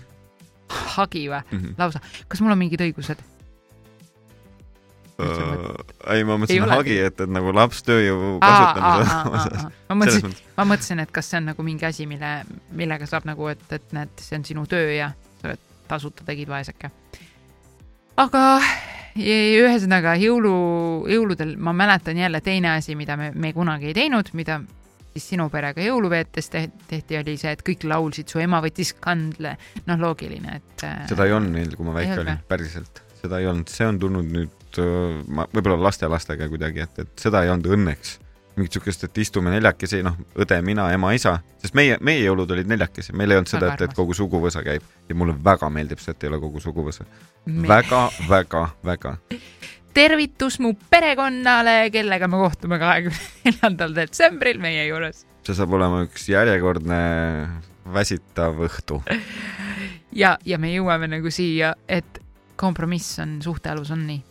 hagi 0.97 1.25
või? 1.31 1.63
lausa, 1.79 2.03
kas 2.29 2.43
mul 2.45 2.57
on 2.57 2.63
mingid 2.65 2.85
õigused? 2.85 3.23
ei, 5.15 6.25
ma 6.27 6.35
Ei 6.35 6.39
mõtlesin 6.43 6.65
olegi. 6.65 6.75
hagi, 6.75 6.97
et, 7.07 7.21
et 7.23 7.31
nagu 7.31 7.53
lapstööjõu 7.55 8.33
kasutamise 8.43 9.21
osas. 9.31 9.69
ma 9.89 9.99
mõtlesin, 10.01 10.35
ma 10.57 10.67
mõtlesin, 10.73 11.05
et 11.05 11.15
kas 11.15 11.31
see 11.31 11.39
on 11.39 11.49
nagu 11.53 11.67
mingi 11.67 11.87
asi, 11.87 12.09
mille, 12.11 12.33
millega 12.75 13.07
saab 13.11 13.29
nagu, 13.29 13.47
et, 13.53 13.63
et 13.75 13.95
näed, 13.95 14.11
see 14.19 14.41
on 14.41 14.49
sinu 14.49 14.67
töö 14.71 14.91
ja 14.97 15.13
sa 15.39 15.53
oled 15.53 15.71
tasuta 15.89 16.27
tegid 16.27 16.51
vaeseke. 16.51 16.91
aga 18.25 18.43
ühesõnaga 19.65 20.17
jõulu, 20.21 20.55
jõuludel 21.11 21.55
ma 21.57 21.75
mäletan 21.77 22.19
jälle 22.19 22.41
teine 22.45 22.75
asi, 22.77 22.97
mida 22.99 23.17
me, 23.21 23.31
me 23.35 23.53
kunagi 23.57 23.93
ei 23.93 23.97
teinud, 23.97 24.33
mida 24.35 24.61
siis 25.15 25.29
sinu 25.35 25.47
perega 25.53 25.83
jõuluveetes 25.85 26.51
te- 26.51 26.69
tehti, 26.91 27.19
oli 27.21 27.37
see, 27.39 27.55
et 27.55 27.63
kõik 27.67 27.87
laulsid, 27.87 28.31
su 28.31 28.43
ema 28.43 28.61
võttis 28.65 28.95
kandle, 28.99 29.55
noh, 29.87 30.01
loogiline, 30.01 30.59
et. 30.59 30.87
seda 31.11 31.29
ei 31.29 31.37
olnud 31.37 31.55
meil, 31.55 31.77
kui 31.79 31.87
ma 31.87 31.95
väike 31.95 32.19
olin, 32.25 32.43
päriselt. 32.51 33.03
seda 33.21 33.39
ei 33.41 33.49
olnud, 33.51 33.71
see 33.71 33.87
on 33.87 34.01
tulnud 34.03 34.35
nüüd, 34.35 34.81
ma 35.31 35.47
võib-olla 35.55 35.79
lastelastega 35.87 36.51
kuidagi, 36.51 36.83
et, 36.83 37.03
et 37.07 37.27
seda 37.29 37.45
ei 37.45 37.53
olnud 37.55 37.71
õnneks. 37.79 38.19
Mingit 38.57 38.77
siukest, 38.77 39.05
et 39.09 39.19
istume 39.19 39.51
neljakesi, 39.51 40.03
noh, 40.07 40.17
õde, 40.39 40.59
mina, 40.67 40.87
ema, 40.95 41.11
isa, 41.17 41.37
sest 41.63 41.75
meie, 41.79 41.97
meie 42.05 42.23
jõulud 42.23 42.51
olid 42.55 42.71
neljakesi, 42.71 43.15
meil 43.17 43.35
ei 43.35 43.41
olnud 43.41 43.51
seda, 43.51 43.73
et, 43.75 43.85
et 43.89 43.97
kogu 43.97 44.15
suguvõsa 44.17 44.63
käib 44.67 44.85
ja 45.09 45.17
mulle 45.19 45.35
väga 45.45 45.71
meeldib 45.75 46.03
see, 46.03 46.15
et 46.15 46.27
ei 46.27 46.31
ole 46.31 46.41
kogu 46.43 46.63
suguvõsa. 46.63 47.07
Me- 47.51 47.69
väga, 47.69 48.07
väga, 48.31 48.65
väga. 48.87 49.17
tervitus 49.95 50.59
mu 50.63 50.75
perekonnale, 50.91 51.91
kellega 51.95 52.29
me 52.31 52.41
kohtume 52.43 52.79
kahekümne 52.83 53.23
neljandal 53.47 53.95
detsembril 53.95 54.61
meie 54.63 54.87
juures. 54.89 55.25
see 55.45 55.55
saab 55.55 55.75
olema 55.77 56.05
üks 56.07 56.29
järjekordne 56.31 57.01
väsitav 57.95 58.63
õhtu. 58.69 59.03
ja, 60.13 60.37
ja 60.45 60.59
me 60.59 60.71
jõuame 60.75 61.11
nagu 61.11 61.31
siia, 61.31 61.75
et 61.89 62.23
kompromiss 62.57 63.19
on 63.19 63.41
suhtealus 63.43 63.91
on 63.91 64.07
nii. 64.07 64.23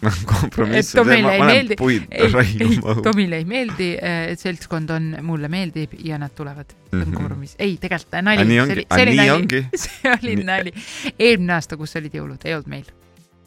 kompromiss 0.32 0.92
Tomile 0.96 1.32
ei 1.34 1.40
meeldi- 1.40 1.76
ei. 2.10 2.78
Tomile 3.02 3.36
ei 3.36 3.44
meeldi, 3.44 3.88
et 4.00 4.40
seltskond 4.40 4.90
on, 4.94 5.10
mulle 5.26 5.48
meeldib 5.52 5.92
ja 6.04 6.18
nad 6.18 6.32
tulevad. 6.36 6.72
see 6.90 7.00
on 7.00 7.08
Mhm. 7.08 7.14
kompromiss. 7.14 7.54
ei, 7.58 7.76
tegelikult 7.76 8.16
nali. 8.22 8.40
Aga 8.40 8.48
nii 8.48 8.60
ongi, 8.60 8.86
nii 8.90 9.16
nali. 9.16 9.30
ongi. 9.30 9.60
see 9.84 10.12
oli 10.22 10.36
nali. 10.44 10.72
eelmine 11.18 11.52
aasta, 11.52 11.76
kus 11.76 11.96
olid 12.00 12.14
jõulud, 12.16 12.40
ei 12.44 12.54
olnud 12.54 12.68
meil. 12.72 12.84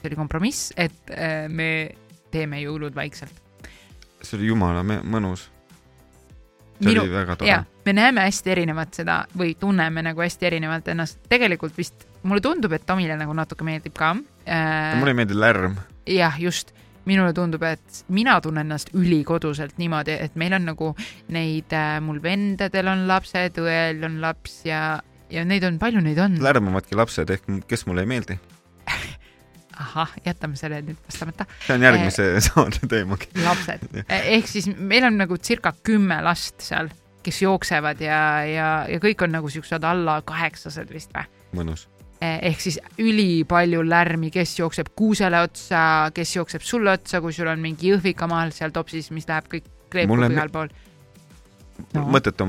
see 0.02 0.10
oli 0.12 0.16
kompromiss, 0.16 0.74
et 0.78 0.94
äh, 1.12 1.48
me 1.50 1.90
teeme 2.32 2.62
jõulud 2.62 2.94
vaikselt. 2.96 3.34
see 4.22 4.38
oli 4.38 4.48
jumala 4.54 4.84
mõnus. 4.84 5.50
see 6.80 6.90
Minu- 6.92 7.02
oli 7.08 7.12
väga 7.14 7.36
tore 7.36 7.64
me 7.86 7.94
näeme 7.94 8.22
hästi 8.24 8.50
erinevat 8.52 8.94
seda 8.96 9.26
või 9.38 9.56
tunneme 9.60 10.02
nagu 10.02 10.22
hästi 10.22 10.46
erinevalt 10.46 10.88
ennast. 10.88 11.18
tegelikult 11.30 11.76
vist 11.78 12.06
mulle 12.24 12.42
tundub, 12.42 12.72
et 12.74 12.86
Tomile 12.86 13.18
nagu 13.20 13.34
natuke 13.34 13.64
meeldib 13.68 13.94
ka 13.98 14.14
äh,. 14.48 14.96
mulle 15.00 15.12
ei 15.12 15.18
meeldi 15.20 15.34
lärm. 15.36 15.76
jah, 16.10 16.40
just, 16.42 16.74
minule 17.06 17.34
tundub, 17.36 17.64
et 17.68 18.04
mina 18.14 18.38
tunnen 18.44 18.66
ennast 18.66 18.94
ülikoduselt 18.96 19.78
niimoodi, 19.82 20.16
et 20.26 20.38
meil 20.40 20.56
on 20.56 20.68
nagu 20.72 20.94
neid 21.34 21.74
äh,, 21.76 21.98
mul 22.04 22.22
vendadel 22.24 22.92
on 22.94 23.06
lapsed, 23.10 23.60
õel 23.60 24.04
on 24.08 24.20
laps 24.24 24.62
ja, 24.68 25.02
ja 25.34 25.44
neid 25.48 25.66
on, 25.68 25.80
palju 25.82 26.04
neid 26.06 26.22
on? 26.24 26.40
lärmavadki 26.44 26.98
lapsed 27.00 27.34
ehk 27.36 27.50
kes 27.68 27.88
mulle 27.90 28.06
ei 28.06 28.12
meeldi. 28.14 28.40
ahah, 29.84 30.12
jätame 30.26 30.60
selle 30.60 30.82
nüüd 30.86 31.00
vastamata. 31.08 31.48
see 31.66 31.78
on 31.78 31.88
järgmise 31.88 32.28
saate 32.48 32.90
teemagi. 32.90 33.32
lapsed, 33.44 33.88
ehk 34.38 34.50
siis 34.50 34.70
meil 34.78 35.08
on 35.10 35.20
nagu 35.26 35.40
circa 35.42 35.74
kümme 35.84 36.22
last 36.26 36.64
seal, 36.64 36.92
kes 37.24 37.44
jooksevad 37.44 38.04
ja, 38.04 38.20
ja, 38.48 38.70
ja 38.92 39.04
kõik 39.04 39.24
on 39.26 39.36
nagu 39.36 39.52
siuksed 39.52 39.84
alla 39.88 40.22
kaheksased 40.28 40.92
vist 40.94 41.12
või? 41.16 41.28
mõnus. 41.60 41.88
Ehk 42.24 42.62
siis 42.64 42.80
ülipalju 43.02 43.84
lärmi, 43.88 44.32
kes 44.34 44.56
jookseb 44.60 44.94
kuusele 44.96 45.42
otsa, 45.44 45.84
kes 46.16 46.36
jookseb 46.38 46.64
sulle 46.66 46.94
otsa, 46.96 47.22
kui 47.22 47.36
sul 47.36 47.52
on 47.52 47.62
mingi 47.64 47.92
jõhvikamaal 47.92 48.54
seal 48.56 48.74
topsis, 48.76 49.12
mis 49.12 49.28
läheb 49.30 49.50
kõik 49.52 49.70
kleepub 49.94 50.26
igal 50.30 50.52
pool. 50.54 50.74
No. 51.94 52.04
mõttetu 52.10 52.46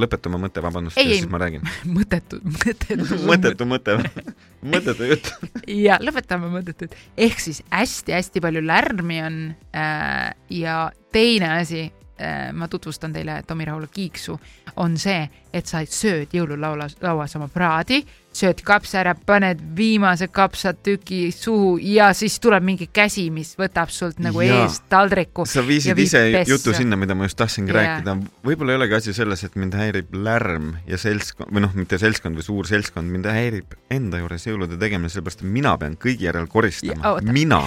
lõpeta 0.00 0.30
oma 0.30 0.38
mõte, 0.46 0.62
vabandust, 0.64 0.96
siis 0.96 1.26
ma 1.30 1.38
räägin. 1.40 1.64
mõttetu, 1.96 2.40
mõttetu. 2.48 3.18
mõttetu 3.30 3.66
mõte, 3.68 3.96
mõttetu 4.72 5.08
jutt. 5.10 5.30
ja 5.68 5.98
lõpetame 6.02 6.48
mõttetut. 6.52 6.96
ehk 7.16 7.44
siis 7.44 7.60
hästi-hästi 7.70 8.42
palju 8.44 8.64
lärmi 8.64 9.20
on 9.24 9.38
äh, 9.76 10.32
ja 10.56 10.78
teine 11.12 11.52
asi 11.58 11.84
äh,, 11.84 12.50
ma 12.56 12.68
tutvustan 12.72 13.12
teile 13.12 13.42
Tomi 13.46 13.68
Rahula 13.68 13.88
kiiksu, 13.92 14.38
on 14.80 14.96
see, 15.00 15.22
et 15.52 15.68
sa 15.68 15.84
sööd 15.84 16.32
jõululauas, 16.34 16.96
lauas 17.04 17.36
oma 17.36 17.50
praadi, 17.52 18.00
sööd 18.34 18.60
kapsa 18.66 19.00
ära, 19.02 19.14
paned 19.26 19.60
viimase 19.76 20.26
kapsatüki 20.32 21.28
suhu 21.34 21.76
ja 21.82 22.10
siis 22.16 22.36
tuleb 22.42 22.64
mingi 22.66 22.88
käsi, 22.92 23.28
mis 23.34 23.54
võtab 23.58 23.92
sult 23.94 24.18
nagu 24.22 24.42
Jaa. 24.42 24.64
eest 24.64 24.84
taldriku. 24.90 25.46
sa 25.46 25.60
Ja 25.60 25.66
viisid 25.66 25.98
ise 25.98 26.22
pessa. 26.32 26.50
jutu 26.52 26.74
sinna, 26.74 26.96
mida 26.96 27.14
ma 27.14 27.28
just 27.28 27.38
tahtsingi 27.38 27.72
Jaa. 27.72 27.80
rääkida. 27.80 28.16
võib-olla 28.44 28.74
ei 28.74 28.80
olegi 28.80 28.94
asi 28.94 29.14
selles, 29.14 29.44
et 29.44 29.56
mind 29.56 29.74
häirib 29.78 30.14
lärm 30.14 30.74
ja 30.86 30.98
seltskond 30.98 31.52
või 31.54 31.64
noh, 31.66 31.74
mitte 31.74 31.98
seltskond 31.98 32.36
või 32.36 32.46
suur 32.46 32.66
seltskond, 32.66 33.10
mind 33.10 33.26
häirib 33.30 33.76
enda 33.90 34.18
juures 34.18 34.46
jõulude 34.46 34.78
tegemine, 34.78 35.08
sellepärast 35.08 35.44
et 35.44 35.50
mina 35.50 35.76
pean 35.78 35.96
kõigi 35.96 36.26
järel 36.28 36.44
Ja, 36.44 36.52
koristama 36.52 37.14
mina. 37.22 37.62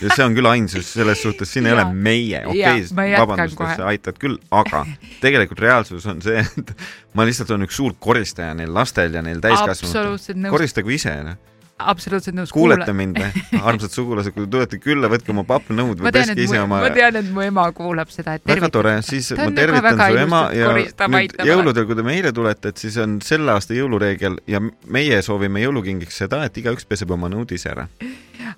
ja 0.00 0.14
see 0.14 0.24
on 0.24 0.34
küll 0.34 0.46
ainsus 0.48 0.92
selles 0.92 1.22
suhtes, 1.22 1.50
siin 1.52 1.66
ei 1.66 1.72
ole 1.72 1.84
meie, 1.92 2.44
okei 2.46 2.84
jätkan 2.84 3.18
vabandust, 3.18 3.60
et 3.60 3.76
sa 3.76 3.90
aitad 3.90 4.18
küll, 4.22 4.38
aga 4.50 4.84
tegelikult 5.20 5.60
reaalsus 5.60 6.06
on 6.06 6.22
see, 6.22 6.38
et 6.58 6.74
ma 7.14 7.26
lihtsalt 7.26 7.50
olen 7.54 7.66
üks 7.68 7.78
suur 7.78 7.94
koristaja 8.02 8.54
neil 8.58 8.72
lastel 8.74 9.14
ja 9.14 9.22
neil 9.22 9.42
täiskasvanutel. 9.44 10.50
koristagu 10.50 10.94
ise, 10.94 11.14
noh. 11.26 11.53
Absoluutselt 11.78 12.36
nõus. 12.36 12.52
kuulete 12.54 12.92
mind 12.96 13.18
või, 13.18 13.42
armsad 13.68 13.92
sugulased, 13.94 14.34
kui 14.34 14.44
te 14.44 14.50
tulete 14.50 14.78
külla, 14.82 15.08
võtke 15.10 15.32
oma 15.34 15.44
pappnõud 15.48 16.02
või 16.04 16.12
peske 16.14 16.36
ise 16.44 16.60
oma 16.62 16.80
ma 16.84 16.90
tean, 16.94 17.18
et 17.18 17.30
mu 17.34 17.42
ema 17.44 17.64
kuulab 17.74 18.12
seda, 18.14 18.36
et 18.38 18.46
väga 18.48 18.70
tore, 18.72 18.94
siis 19.06 19.32
Ta 19.32 19.40
ma 19.40 19.48
ka 19.50 19.56
tervitan 19.58 20.02
su 20.02 20.20
ema 20.22 20.42
ja 20.54 20.74
nüüd 20.76 21.34
jõuludel, 21.50 21.88
kui 21.88 21.98
te 21.98 22.06
meile 22.06 22.32
tulete, 22.36 22.70
et 22.70 22.84
siis 22.84 22.98
on 23.02 23.16
selle 23.24 23.54
aasta 23.54 23.74
jõulureegel 23.76 24.38
ja 24.50 24.60
meie 24.62 25.22
soovime 25.26 25.64
jõulukingiks 25.64 26.22
seda, 26.24 26.44
et 26.46 26.62
igaüks 26.62 26.86
peseb 26.88 27.14
oma 27.14 27.30
nõud 27.32 27.54
ise 27.56 27.72
ära. 27.72 27.88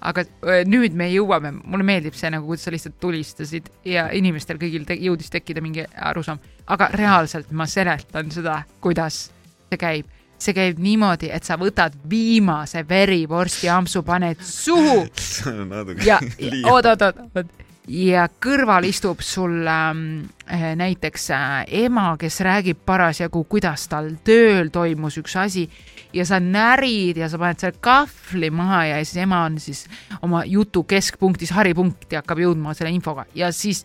aga 0.00 0.26
nüüd 0.68 0.96
me 0.96 1.08
jõuame, 1.12 1.54
mulle 1.64 1.86
meeldib 1.88 2.16
see 2.18 2.30
nagu, 2.34 2.44
kuidas 2.50 2.66
sa 2.68 2.74
lihtsalt 2.74 2.98
tulistasid 3.00 3.70
ja 3.88 4.10
inimestel 4.12 4.60
kõigil 4.60 4.84
te 4.84 4.98
jõudis 5.00 5.32
tekkida 5.32 5.64
mingi 5.64 5.86
arusaam, 5.96 6.42
aga 6.68 6.90
reaalselt 6.92 7.50
ma 7.56 7.66
seletan 7.70 8.30
seda, 8.34 8.60
kuidas 8.84 9.30
see 9.70 9.80
käib. 9.80 10.12
See 10.38 10.54
käib 10.56 10.80
niimoodi, 10.82 11.30
et 11.32 11.44
sa 11.44 11.56
võtad 11.60 11.94
viimase 12.10 12.84
verivorsti 12.88 13.70
ampsu, 13.72 14.02
paned 14.06 14.42
suhu 14.44 15.06
ja 16.08 16.20
liiga. 16.38 16.72
oot, 16.72 16.90
oot, 16.92 17.06
oot, 17.08 17.22
oot 17.34 17.64
ja 17.88 18.26
kõrval 18.42 18.86
istub 18.88 19.22
sul 19.22 19.62
eh, 19.66 20.70
näiteks 20.78 21.28
äh, 21.34 21.58
ema, 21.86 22.08
kes 22.18 22.40
räägib 22.44 22.82
parasjagu, 22.86 23.44
kuidas 23.48 23.86
tal 23.90 24.10
tööl 24.26 24.72
toimus 24.74 25.18
üks 25.22 25.36
asi 25.38 25.66
ja 26.14 26.26
sa 26.26 26.40
närid 26.42 27.20
ja 27.20 27.30
sa 27.30 27.38
paned 27.40 27.62
seal 27.62 27.76
kahvli 27.80 28.50
maha 28.50 28.84
ja 28.90 28.98
siis 29.04 29.22
ema 29.22 29.44
on 29.46 29.60
siis 29.62 29.84
oma 30.22 30.42
jutu 30.46 30.84
keskpunktis, 30.88 31.54
haripunkti 31.54 32.18
hakkab 32.18 32.42
jõudma 32.42 32.74
selle 32.74 32.94
infoga 32.94 33.26
ja 33.38 33.52
siis 33.54 33.84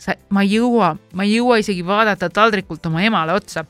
sa, 0.00 0.16
ma 0.32 0.44
ei 0.46 0.56
jõua, 0.56 0.94
ma 1.16 1.26
ei 1.26 1.36
jõua 1.36 1.60
isegi 1.60 1.84
vaadata 1.86 2.30
taldrikult 2.32 2.86
oma 2.88 3.02
emale 3.04 3.36
otsa. 3.36 3.64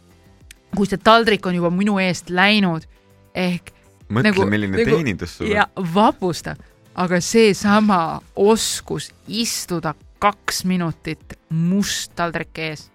Kui 0.76 0.88
see 0.88 1.00
taldrik 1.02 1.46
on 1.46 1.56
juba 1.58 1.70
minu 1.74 1.98
eest 2.02 2.30
läinud 2.32 2.86
ehk 3.34 3.72
mõtle 4.12 4.30
Nagu- 4.32 4.48
milline 4.50 4.76
nagu- 4.78 4.96
teenindus 4.96 5.36
sul 5.38 5.52
ja 5.52 5.66
on. 5.76 5.88
vapustav, 5.94 6.56
aga 6.94 7.20
seesama 7.24 8.20
oskus 8.36 9.10
istuda 9.28 9.94
kaks 10.22 10.64
minutit 10.68 11.38
must 11.50 12.12
taldrik 12.16 12.58
ees, 12.62 12.88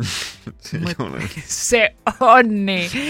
see 0.64 0.78
ei 0.80 0.94
ole. 0.98 1.20
see 1.44 1.82
on 2.24 2.52
nii, 2.66 3.02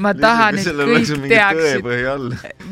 ma 0.00 0.14
tahan, 0.16 0.60
et 0.60 0.68
kõik 0.68 1.26
teaksid, 1.28 1.88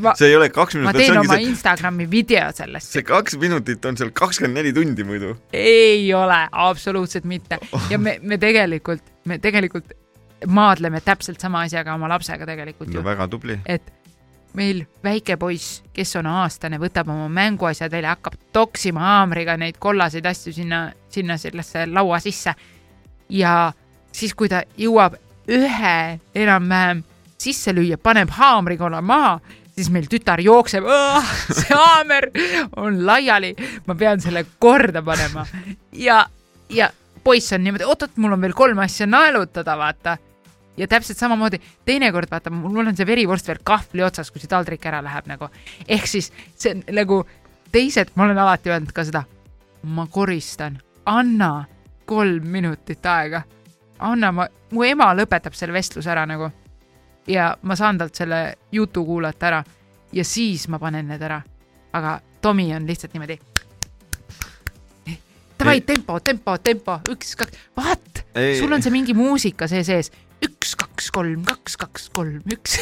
ma, 0.00 0.14
see 0.16 0.30
ei 0.30 0.36
ole 0.38 0.48
kaks 0.54 0.78
ma 0.78 0.86
minutit, 0.86 1.00
see 1.02 1.10
teen 1.10 1.20
oma 1.20 1.36
see, 1.36 1.48
Instagrami 1.50 2.06
video 2.10 2.46
sellest, 2.56 2.94
see 2.94 3.04
kaks 3.06 3.36
minutit 3.42 3.84
on 3.88 3.98
seal 4.00 4.12
kakskümmend 4.16 4.60
neli 4.62 4.72
tundi 4.76 5.04
muidu. 5.04 5.34
ei 5.52 6.08
ole 6.16 6.40
absoluutselt 6.52 7.28
mitte 7.28 7.58
ja 7.90 7.98
me, 8.00 8.18
me 8.22 8.38
tegelikult, 8.40 9.04
me 9.28 9.40
tegelikult 9.42 9.92
maadleme 10.46 11.00
täpselt 11.00 11.40
sama 11.40 11.64
asjaga 11.66 11.94
oma 11.94 12.08
lapsega 12.12 12.46
tegelikult 12.46 12.90
no 12.90 13.00
ju, 13.00 13.04
väga 13.04 13.28
tubli. 13.28 13.58
et 13.66 13.92
meil 14.56 14.84
väike 15.04 15.36
poiss, 15.36 15.82
kes 15.92 16.16
on 16.16 16.28
aastane, 16.30 16.78
võtab 16.80 17.10
oma 17.12 17.28
mänguasjad 17.32 17.92
välja, 17.92 18.14
hakkab 18.16 18.38
toksima 18.56 19.04
haamriga 19.04 19.56
neid 19.60 19.76
kollaseid 19.80 20.26
asju 20.26 20.54
sinna, 20.56 20.86
sinna 21.12 21.36
sellesse 21.40 21.86
laua 21.90 22.20
sisse. 22.24 22.54
ja 23.28 23.72
siis, 24.12 24.34
kui 24.34 24.48
ta 24.48 24.62
jõuab 24.78 25.18
ühe 25.52 26.18
enam-vähem 26.34 27.04
sisse 27.38 27.74
lüüa, 27.76 27.98
paneb 28.00 28.32
haamrikolla 28.32 29.02
maha, 29.04 29.38
siis 29.76 29.90
meil 29.92 30.08
tütar 30.10 30.40
jookseb, 30.40 30.86
see 31.52 31.76
haamer 31.76 32.30
on 32.80 33.02
laiali, 33.06 33.52
ma 33.86 33.94
pean 33.94 34.22
selle 34.24 34.46
korda 34.58 35.02
panema 35.04 35.44
ja, 35.92 36.22
ja 36.72 36.90
poiss 37.24 37.52
on 37.52 37.64
niimoodi, 37.64 37.84
oot-oot, 37.84 38.16
mul 38.22 38.36
on 38.38 38.46
veel 38.46 38.56
kolm 38.56 38.80
asja 38.84 39.08
naelutada, 39.10 39.76
vaata 39.78 40.16
ja 40.76 40.88
täpselt 40.88 41.18
samamoodi 41.18 41.60
teinekord 41.84 42.30
vaata, 42.30 42.50
mul 42.50 42.86
on 42.86 42.96
see 42.96 43.06
verivorst 43.06 43.48
veel 43.48 43.62
kahvli 43.64 44.04
otsas, 44.04 44.30
kui 44.30 44.42
see 44.42 44.50
taldrik 44.50 44.84
ära 44.86 45.02
läheb 45.04 45.30
nagu. 45.30 45.48
ehk 45.88 46.06
siis 46.06 46.32
see 46.54 46.74
on 46.74 46.82
nagu 46.96 47.22
teised, 47.72 48.12
ma 48.14 48.24
olen 48.24 48.38
alati 48.38 48.70
öelnud 48.70 48.92
ka 48.92 49.04
seda, 49.04 49.24
ma 49.82 50.06
koristan, 50.10 50.78
anna 51.06 51.64
kolm 52.06 52.46
minutit 52.48 53.06
aega, 53.06 53.42
anna 53.98 54.32
ma, 54.32 54.46
mu 54.70 54.84
ema 54.86 55.10
lõpetab 55.16 55.56
selle 55.56 55.74
vestluse 55.76 56.10
ära 56.10 56.26
nagu. 56.28 56.50
Ja 57.26 57.56
ma 57.66 57.74
saan 57.74 57.98
talt 57.98 58.14
selle 58.14 58.54
jutu 58.72 59.02
kuulata 59.04 59.48
ära. 59.48 59.64
Ja 60.14 60.24
siis 60.24 60.68
ma 60.70 60.78
panen 60.78 61.08
need 61.10 61.22
ära. 61.22 61.42
aga 61.92 62.20
Tomi 62.40 62.74
on 62.74 62.86
lihtsalt 62.86 63.14
niimoodi. 63.14 63.38
Davai, 65.58 65.80
tempo, 65.80 66.20
tempo, 66.20 66.58
tempo, 66.58 66.98
üks, 67.10 67.32
kaks, 67.36 67.58
vaat, 67.76 68.20
sul 68.58 68.72
on 68.72 68.82
see 68.84 68.92
mingi 68.92 69.14
muusika 69.16 69.64
see 69.66 69.80
sees, 69.84 70.12
üks, 70.76 70.82
kaks, 70.82 71.08
kolm, 71.16 71.42
kaks, 71.48 71.76
kaks, 71.80 72.06
kolm, 72.14 72.38
üks. 72.52 72.76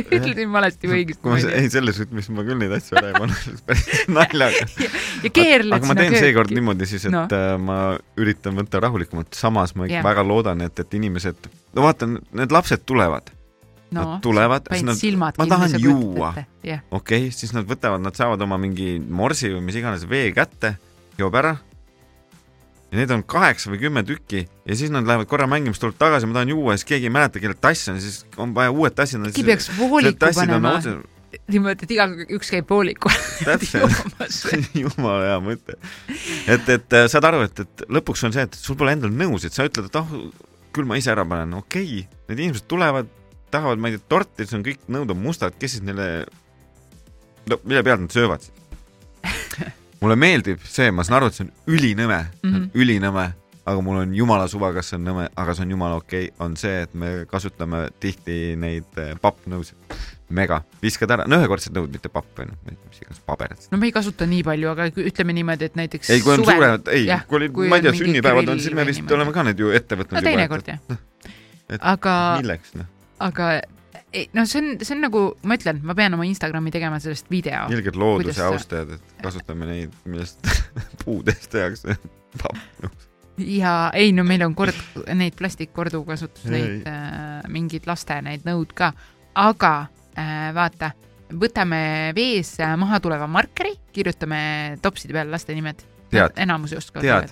ütlesin 0.00 0.52
valesti 0.54 0.88
või 0.90 1.02
kui 1.10 1.30
ma, 1.32 1.36
õigesti? 1.36 1.58
ei 1.58 1.70
selles 1.72 1.98
rütmis 2.02 2.30
ma 2.34 2.44
küll 2.46 2.58
neid 2.62 2.72
asju 2.78 2.96
ära 3.00 3.10
ei 3.12 3.18
pane, 3.18 3.36
päris 3.66 4.02
naljaga. 4.16 4.88
ja 5.26 5.30
keerled 5.34 5.76
aga 5.76 5.90
ma 5.90 5.96
teen 5.98 6.16
seekord 6.16 6.54
niimoodi 6.54 6.88
siis, 6.90 7.06
et 7.08 7.12
No. 7.12 7.26
no. 7.28 7.58
ma 7.66 7.76
üritan 8.20 8.56
võtta 8.56 8.80
rahulikumalt, 8.82 9.34
samas 9.36 9.74
ma 9.76 9.86
ikka 9.88 9.98
yeah. 9.98 10.06
väga 10.06 10.24
loodan, 10.26 10.62
et, 10.64 10.78
et 10.80 10.94
inimesed, 10.98 11.50
no 11.76 11.84
vaata, 11.86 12.08
need 12.08 12.54
lapsed 12.54 12.86
tulevad, 12.88 13.28
no, 13.92 13.98
nad 14.00 14.22
tulevad, 14.24 14.70
siis 14.72 14.86
nad- 14.86 15.36
ma 15.38 15.46
tahan 15.50 15.76
juua. 15.82 16.30
okei 16.94 17.28
siis 17.34 17.52
nad 17.56 17.68
võtavad, 17.68 18.00
nad 18.04 18.16
saavad 18.16 18.40
oma 18.46 18.56
mingi 18.62 18.96
morsi 19.02 19.50
või 19.52 19.66
mis 19.68 19.76
iganes 19.82 20.06
vee 20.08 20.30
kätte, 20.36 20.76
joob 21.20 21.36
ära. 21.42 21.56
Ja 22.92 23.00
neid 23.00 23.14
on 23.14 23.24
kaheksa 23.24 23.72
või 23.72 23.80
kümme 23.86 24.04
tükki 24.06 24.44
ja 24.44 24.76
siis 24.76 24.92
nad 24.92 25.08
lähevad 25.08 25.30
korra 25.30 25.48
mängima, 25.50 25.72
siis 25.72 25.80
tulevad 25.80 26.00
tagasi, 26.02 26.28
ma 26.28 26.38
tahan 26.38 26.52
juua, 26.52 26.76
siis 26.76 26.88
keegi 26.90 27.08
ei 27.08 27.14
mäleta, 27.14 27.40
kellel 27.40 27.58
tass 27.60 27.88
on, 27.88 27.98
siis 28.04 28.22
on 28.36 28.52
vaja 28.56 28.74
uued 28.74 28.96
tassid. 28.98 29.24
äkki 29.32 29.46
peaks 29.48 29.70
vooliku 29.78 30.32
panema 30.36 30.76
niimoodi, 31.48 31.86
et 31.86 31.94
igaüks 31.96 32.52
käib 32.52 32.68
voolikul 32.68 33.14
täpselt, 33.48 34.68
jumala 34.82 35.30
hea 35.30 35.40
mõte. 35.44 35.78
et, 36.46 36.68
et 36.76 36.98
äh, 36.98 37.08
saad 37.10 37.28
aru, 37.30 37.46
et, 37.48 37.64
et 37.64 37.84
lõpuks 37.88 38.26
on 38.28 38.36
see, 38.36 38.44
et 38.48 38.58
sul 38.58 38.76
pole 38.78 38.92
endal 38.96 39.14
nõus, 39.14 39.46
et 39.48 39.56
sa 39.56 39.66
ütled, 39.68 39.88
et 39.88 40.00
ah, 40.00 40.16
küll 40.76 40.88
ma 40.88 41.00
ise 41.00 41.12
ära 41.14 41.24
panen, 41.28 41.56
okei 41.62 42.02
okay., 42.02 42.20
need 42.28 42.44
inimesed 42.44 42.68
tulevad, 42.68 43.08
tahavad, 43.52 43.80
ma 43.80 43.88
ei 43.88 43.96
tea, 43.96 44.08
torti, 44.12 44.44
siis 44.44 44.58
on 44.58 44.66
kõik 44.66 44.84
nõud 44.92 45.14
on 45.14 45.22
mustad, 45.24 45.56
kes 45.56 45.78
siis 45.78 45.86
neile, 45.86 46.26
no 47.48 47.62
mille 47.64 47.84
pealt 47.86 48.04
nad 48.04 48.12
söövad 48.12 48.44
siis? 48.44 48.61
Mulle 50.02 50.18
meeldib 50.18 50.64
see, 50.66 50.90
ma 50.94 51.04
saan 51.06 51.20
aru, 51.20 51.30
et 51.30 51.38
see 51.38 51.46
on 51.46 51.52
ülinõme 51.70 52.18
mm, 52.18 52.50
-hmm. 52.50 52.68
Ülinõme, 52.82 53.26
aga 53.62 53.82
mul 53.84 54.00
on 54.02 54.14
jumala 54.16 54.48
suva, 54.50 54.72
kas 54.74 54.90
see 54.90 54.98
on 54.98 55.04
nõme, 55.06 55.28
aga 55.38 55.54
see 55.54 55.66
on 55.66 55.74
jumala 55.76 55.98
okei 56.00 56.28
okay,, 56.28 56.36
on 56.44 56.56
see, 56.58 56.82
et 56.86 56.94
me 56.98 57.12
kasutame 57.30 57.84
tihti 58.02 58.56
neid 58.58 58.98
eh, 58.98 59.14
pappnõusid. 59.22 60.00
mega, 60.32 60.62
viskad 60.80 61.10
ära, 61.12 61.26
no 61.28 61.36
ühekordsed 61.36 61.74
nõud, 61.76 61.90
mitte 61.92 62.08
papp, 62.08 62.38
onju, 62.40 62.54
mis 62.64 63.02
iganes 63.02 63.20
paber. 63.26 63.54
no 63.70 63.78
me 63.78 63.90
ei 63.90 63.92
kasuta 63.92 64.26
nii 64.26 64.42
palju, 64.46 64.70
aga 64.72 64.88
ütleme 65.04 65.36
niimoodi, 65.36 65.68
et 65.70 65.76
näiteks 65.76 66.10
ei, 66.10 66.24
kui 66.24 66.34
on 66.34 66.44
suvel- 66.44 66.56
suuremad, 66.56 66.88
ei 66.88 67.06
kui 67.28 67.50
kui 67.52 67.68
ma 67.68 67.78
ei 67.78 67.86
tea, 67.86 67.94
sünnipäevad 68.00 68.48
on, 68.48 68.60
siis 68.60 68.74
me 68.74 68.86
vist 68.88 69.12
oleme 69.18 69.32
ka 69.32 69.44
need 69.50 69.60
ju 69.60 69.70
ette 69.70 69.98
võtnud 70.00 70.18
no 70.18 70.24
teinekord 70.24 70.72
jah 70.72 70.80
et-. 71.72 71.78
aga, 71.80 72.16
milleks, 72.40 72.74
noh. 72.80 72.88
aga 73.20 73.52
ei, 74.12 74.26
no 74.36 74.44
see 74.48 74.60
on, 74.62 74.72
see 74.84 74.94
on 74.96 75.02
nagu, 75.06 75.22
ma 75.48 75.56
ütlen, 75.58 75.80
ma 75.86 75.94
pean 75.98 76.14
oma 76.16 76.26
Instagrami 76.28 76.72
tegema 76.74 76.98
sellest 77.02 77.30
video. 77.32 77.64
ilged 77.72 77.96
looduse 77.98 78.36
sa- 78.38 78.50
austajad, 78.52 78.96
et 78.98 79.22
kasutame 79.24 79.68
neid, 79.68 79.94
millest 80.04 80.44
puudest 81.04 81.48
tehakse 81.52 81.96
pappnõus. 82.42 83.08
ja 83.38 83.90
ei, 83.96 84.12
no 84.12 84.24
meil 84.28 84.44
on 84.46 84.54
kord 84.58 84.76
neid 85.16 85.36
plastikkorduvkasutus, 85.38 86.44
Ei. 86.50 86.52
neid 86.58 86.90
äh, 86.90 87.40
mingeid 87.52 87.88
laste 87.88 88.18
neid 88.24 88.44
nõud 88.48 88.74
ka, 88.76 88.92
aga 89.40 89.72
äh, 90.12 90.50
vaata, 90.56 90.92
võtame 91.32 92.12
vees 92.16 92.54
äh, 92.60 92.74
maha 92.76 93.00
tuleva 93.00 93.26
markeri, 93.30 93.72
kirjutame 93.96 94.42
topside 94.84 95.16
peale 95.16 95.32
laste 95.32 95.56
nimed. 95.56 95.80
Enamus 96.36 96.74
ei 96.74 96.76
oska 96.76 97.00
Tead. 97.00 97.30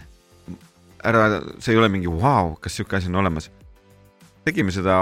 ära, 1.05 1.25
see 1.61 1.75
ei 1.75 1.79
ole 1.81 1.91
mingi 1.93 2.09
vau 2.09 2.23
wow,, 2.49 2.55
kas 2.61 2.79
siuke 2.81 2.97
asi 2.97 3.11
on 3.13 3.19
olemas. 3.21 3.51
Tegime 4.47 4.73
seda 4.75 4.97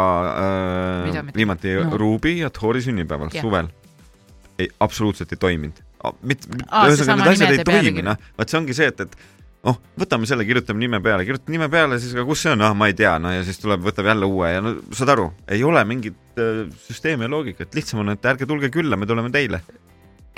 äh, 1.14 1.33
viimati 1.37 1.74
no. 1.79 1.98
Ruubi 2.01 2.38
ja 2.40 2.51
Thori 2.51 2.83
sünnipäeval 2.83 3.31
Jah. 3.33 3.44
suvel. 3.44 3.70
ei, 4.59 4.68
absoluutselt 4.81 5.33
ei 5.33 5.38
toiminud. 5.38 5.83
mitte, 6.22 6.48
ühesõnaga 6.51 7.24
need 7.24 7.35
asjad 7.35 7.57
ei 7.57 7.66
toimi, 7.66 8.03
noh, 8.07 8.18
vot 8.38 8.51
see 8.51 8.59
ongi 8.59 8.74
see, 8.74 8.88
et, 8.90 9.01
et 9.07 9.16
noh, 9.66 9.79
võtame 9.98 10.29
selle, 10.31 10.46
kirjutame 10.46 10.83
nime 10.83 11.01
peale, 11.03 11.27
kirjutad 11.27 11.53
nime 11.55 11.68
peale, 11.70 11.98
siis 12.03 12.14
aga 12.16 12.27
kus 12.27 12.44
see 12.44 12.55
on, 12.55 12.62
ah, 12.66 12.74
ma 12.79 12.90
ei 12.90 12.96
tea, 12.98 13.16
no 13.22 13.33
ja 13.35 13.42
siis 13.46 13.59
tuleb, 13.62 13.83
võtab 13.87 14.11
jälle 14.11 14.29
uue 14.31 14.53
ja 14.53 14.62
no 14.64 14.74
saad 14.94 15.14
aru, 15.14 15.29
ei 15.55 15.62
ole 15.66 15.83
mingit 15.88 16.38
äh, 16.42 16.64
süsteemi 16.87 17.27
ja 17.27 17.33
loogikat, 17.35 17.74
lihtsam 17.79 18.03
on, 18.05 18.14
et 18.14 18.31
ärge 18.31 18.48
tulge 18.51 18.70
külla, 18.74 18.98
me 18.98 19.07
tuleme 19.11 19.31
teile. 19.35 19.62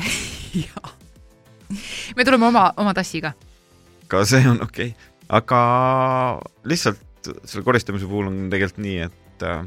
jaa. 0.65 0.97
me 2.17 2.27
tuleme 2.27 2.49
oma, 2.49 2.71
oma 2.81 2.97
tassiga. 2.97 3.33
ka 4.09 4.25
see 4.29 4.45
on 4.49 4.61
okei 4.65 4.93
okay., 4.93 5.11
aga 5.31 5.61
lihtsalt 6.67 7.01
selle 7.27 7.65
koristamise 7.67 8.09
puhul 8.09 8.31
on 8.31 8.41
tegelikult 8.53 8.83
nii, 8.85 8.99
et 9.09 9.45
äh, 9.47 9.63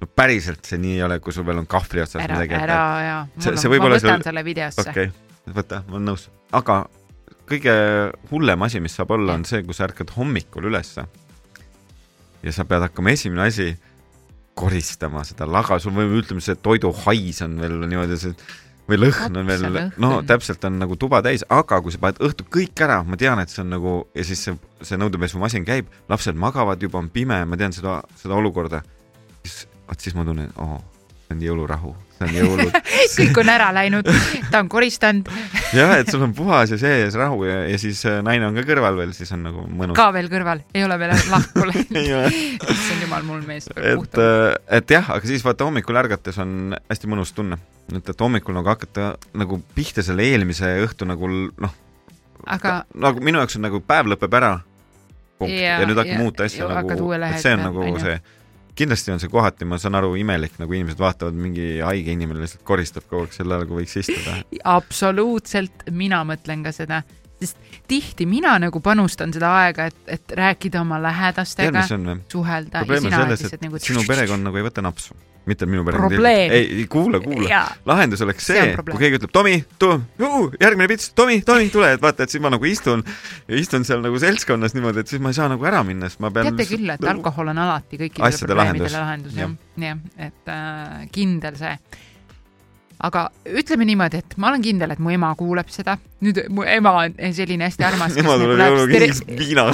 no 0.00 0.08
päriselt 0.16 0.64
see 0.68 0.78
nii 0.80 0.98
ei 0.98 1.02
ole, 1.06 1.18
kui 1.24 1.34
sul 1.34 1.46
veel 1.48 1.62
on 1.62 1.68
kahvli 1.70 2.04
otsas 2.04 2.22
ära, 2.22 2.38
midagi 2.38 2.58
ära 2.58 2.82
ja. 3.04 3.16
See- 3.38 3.56
see 3.58 3.72
ma 3.72 3.80
võtan 3.84 4.04
seal- 4.04 4.26
selle 4.30 4.44
videosse 4.46 4.84
okei 4.84 5.10
okay., 5.10 5.54
võta, 5.58 5.82
ma 5.88 5.98
olen 5.98 6.10
nõus, 6.12 6.28
aga 6.56 6.82
kõige 7.48 7.74
hullem 8.30 8.62
asi, 8.66 8.80
mis 8.84 8.94
saab 8.98 9.14
olla, 9.16 9.38
on 9.38 9.46
see, 9.48 9.62
kui 9.64 9.76
sa 9.76 9.86
ärkad 9.88 10.12
hommikul 10.16 10.68
ülesse 10.68 11.06
ja 12.44 12.52
sa 12.54 12.66
pead 12.68 12.84
hakkama 12.86 13.14
esimene 13.16 13.46
asi 13.48 13.72
koristama 14.58 15.22
seda 15.26 15.46
laga, 15.46 15.78
sul 15.82 15.94
võib, 15.96 16.16
ütleme, 16.20 16.42
see 16.42 16.58
toiduhais 16.58 17.42
on 17.46 17.58
veel 17.62 17.76
niimoodi 17.86 18.18
see 18.20 18.34
või 18.88 18.98
lõhn 19.00 19.36
on 19.36 19.48
veel 19.48 19.66
no 20.00 20.10
täpselt 20.26 20.64
on 20.68 20.78
nagu 20.80 20.96
tuba 21.00 21.20
täis, 21.24 21.44
aga 21.52 21.80
kui 21.84 21.94
sa 21.94 22.00
paned 22.02 22.20
õhtul 22.24 22.48
kõik 22.52 22.84
ära, 22.84 23.00
ma 23.04 23.18
tean, 23.20 23.40
et 23.42 23.52
see 23.52 23.62
on 23.64 23.72
nagu 23.76 23.94
ja 24.16 24.26
siis 24.26 24.44
see, 24.48 24.56
see 24.82 25.00
nõudepesumasin 25.00 25.66
käib, 25.68 25.90
lapsed 26.08 26.38
magavad, 26.38 26.82
juba 26.82 27.00
on 27.02 27.10
pime, 27.12 27.42
ma 27.48 27.58
tean 27.60 27.74
seda, 27.76 28.00
seda 28.20 28.38
olukorda, 28.38 28.82
siis, 29.44 29.66
vot 29.88 30.06
siis 30.06 30.16
ma 30.16 30.24
tunnen, 30.28 30.52
oo, 30.64 30.80
see 31.26 31.36
on 31.36 31.44
jõulurahu, 31.44 31.94
see 32.16 32.30
on 32.30 32.38
jõulud 32.40 32.80
kõik 33.16 33.38
on 33.42 33.48
ära 33.52 33.68
läinud, 33.76 34.08
ta 34.52 34.60
on 34.62 34.68
koristanud, 34.72 35.28
jah, 35.76 35.94
et 36.00 36.10
sul 36.12 36.22
on 36.26 36.34
puhas 36.36 36.70
ja 36.74 36.78
sees 36.80 37.16
rahu 37.18 37.44
ja, 37.48 37.58
ja 37.70 37.78
siis 37.80 38.02
äh, 38.08 38.18
naine 38.26 38.46
on 38.50 38.58
ka 38.58 38.64
kõrval 38.68 38.98
veel, 39.00 39.12
siis 39.16 39.32
on 39.36 39.42
nagu 39.48 39.64
mõnus. 39.68 39.96
ka 39.98 40.08
veel 40.16 40.28
kõrval, 40.32 40.62
ei 40.74 40.84
ole 40.84 40.98
veel 41.00 41.14
lahku 41.32 41.66
läinud. 41.70 42.38
issand 42.68 43.02
jumal, 43.06 43.26
mul 43.28 43.42
mees 43.48 43.68
et 43.74 43.96
puhtama., 43.96 44.54
et 44.80 44.90
jah, 44.98 45.10
aga 45.16 45.30
siis 45.32 45.44
vaata 45.46 45.68
hommikul 45.68 45.96
ärgates 46.00 46.38
on 46.44 46.74
hästi 46.90 47.10
mõnus 47.10 47.32
tunne. 47.36 47.58
et, 47.94 48.02
et 48.08 48.20
hommikul 48.20 48.56
nagu 48.56 48.68
hakata 48.68 49.14
nagu 49.38 49.60
pihta 49.74 50.02
selle 50.06 50.26
eelmise 50.28 50.74
õhtu 50.84 51.06
nagu 51.08 51.28
noh, 51.28 51.76
aga 52.46 52.82
nagu 52.94 53.20
minu 53.24 53.40
jaoks 53.42 53.56
on 53.58 53.66
nagu 53.68 53.80
päev 53.84 54.10
lõpeb 54.14 54.34
ära. 54.40 54.58
ja, 55.40 55.46
Ja- 55.48 55.78
ja 55.80 55.86
nüüd 55.86 55.98
hakkab 56.00 56.18
muuta 56.18 56.44
asja 56.48 56.66
nagu 56.66 57.12
et 57.14 57.38
see 57.40 57.52
on 57.54 57.60
nagu 57.62 57.84
see, 58.02 58.16
kindlasti 58.78 59.12
on 59.14 59.22
see 59.22 59.30
kohati, 59.32 59.66
ma 59.68 59.78
saan 59.80 59.98
aru, 59.98 60.14
imelik, 60.20 60.54
nagu 60.60 60.76
inimesed 60.76 61.00
vaatavad, 61.02 61.36
mingi 61.38 61.78
haige 61.84 62.14
inimene 62.14 62.44
lihtsalt 62.44 62.64
koristab 62.68 63.06
kogu 63.08 63.26
aeg 63.26 63.34
selle 63.36 63.56
ajal, 63.56 63.68
kui 63.70 63.82
võiks 63.82 63.96
istuda. 64.02 64.36
absoluutselt, 64.76 65.88
mina 65.90 66.22
mõtlen 66.28 66.62
ka 66.66 66.74
seda, 66.74 67.02
sest 67.38 67.58
tihti 67.88 68.26
mina 68.28 68.56
nagu 68.60 68.80
panustan 68.84 69.32
seda 69.34 69.50
aega, 69.62 69.88
et, 69.88 69.98
et 70.18 70.36
rääkida 70.38 70.82
oma 70.82 71.00
lähedastega 71.02 71.86
suhelda 71.88 72.82
ja 72.82 72.84
probleem 72.84 73.08
on 73.08 73.16
selles, 73.16 73.52
et 73.52 73.64
nagu 73.64 73.80
sinu 73.82 74.04
perekond 74.08 74.48
nagu 74.48 74.60
ei 74.60 74.66
võta 74.66 74.84
napsu. 74.84 75.16
mitte 75.48 75.64
minu 75.64 75.80
pere 75.80 75.96
Probleem. 75.96 76.50
ei, 76.52 76.82
kuula, 76.92 77.20
kuula. 77.24 77.60
lahendus 77.88 78.20
oleks 78.20 78.44
See 78.50 78.58
see, 78.58 78.74
kui 78.84 78.98
keegi 79.00 79.16
ütleb 79.16 79.32
Tomi, 79.32 79.54
järgmine 80.60 80.88
pits, 80.90 81.12
Tomi, 81.16 81.38
Tomi, 81.46 81.70
tule, 81.72 81.94
et 81.96 82.02
vaata, 82.02 82.26
et 82.26 82.34
siis 82.34 82.42
ma 82.44 82.50
nagu 82.52 82.68
istun 82.68 83.00
istun 83.48 83.86
seal 83.88 84.04
nagu 84.04 84.20
seltskonnas 84.20 84.76
niimoodi, 84.76 85.06
et 85.06 85.14
siis 85.14 85.22
ma 85.24 85.32
ei 85.32 85.38
saa 85.38 85.48
nagu 85.48 85.64
ära 85.64 85.80
minna, 85.88 86.10
sest 86.10 86.20
ma 86.20 86.28
pean 86.34 86.50
teate 86.50 86.68
küll, 86.68 86.92
et 86.92 87.08
alkohol 87.14 87.54
on 87.54 87.62
alati 87.64 88.02
kõikidele 88.02 88.42
probleemidele 88.44 88.92
lahendus. 88.92 88.98
lahendus, 88.98 89.40
jah, 89.40 89.56
jah, 89.88 90.04
et 90.28 90.52
äh, 90.52 91.08
kindel 91.14 91.56
see. 91.56 91.72
Aga 93.04 93.28
ütleme 93.46 93.86
niimoodi, 93.86 94.22
et 94.22 94.36
ma 94.40 94.50
olen 94.50 94.62
kindel, 94.62 94.90
et 94.90 95.00
mu 95.02 95.12
ema 95.14 95.30
kuuleb 95.38 95.70
seda. 95.70 95.96
nüüd 96.18 96.40
mu 96.50 96.64
ema 96.66 96.90
on 96.98 97.34
selline 97.34 97.68
hästi 97.68 97.84
armas. 97.86 98.16
ema 98.18 98.34
tuleb 98.40 98.58
jõulukingiks 98.58 99.20
viina 99.38 99.68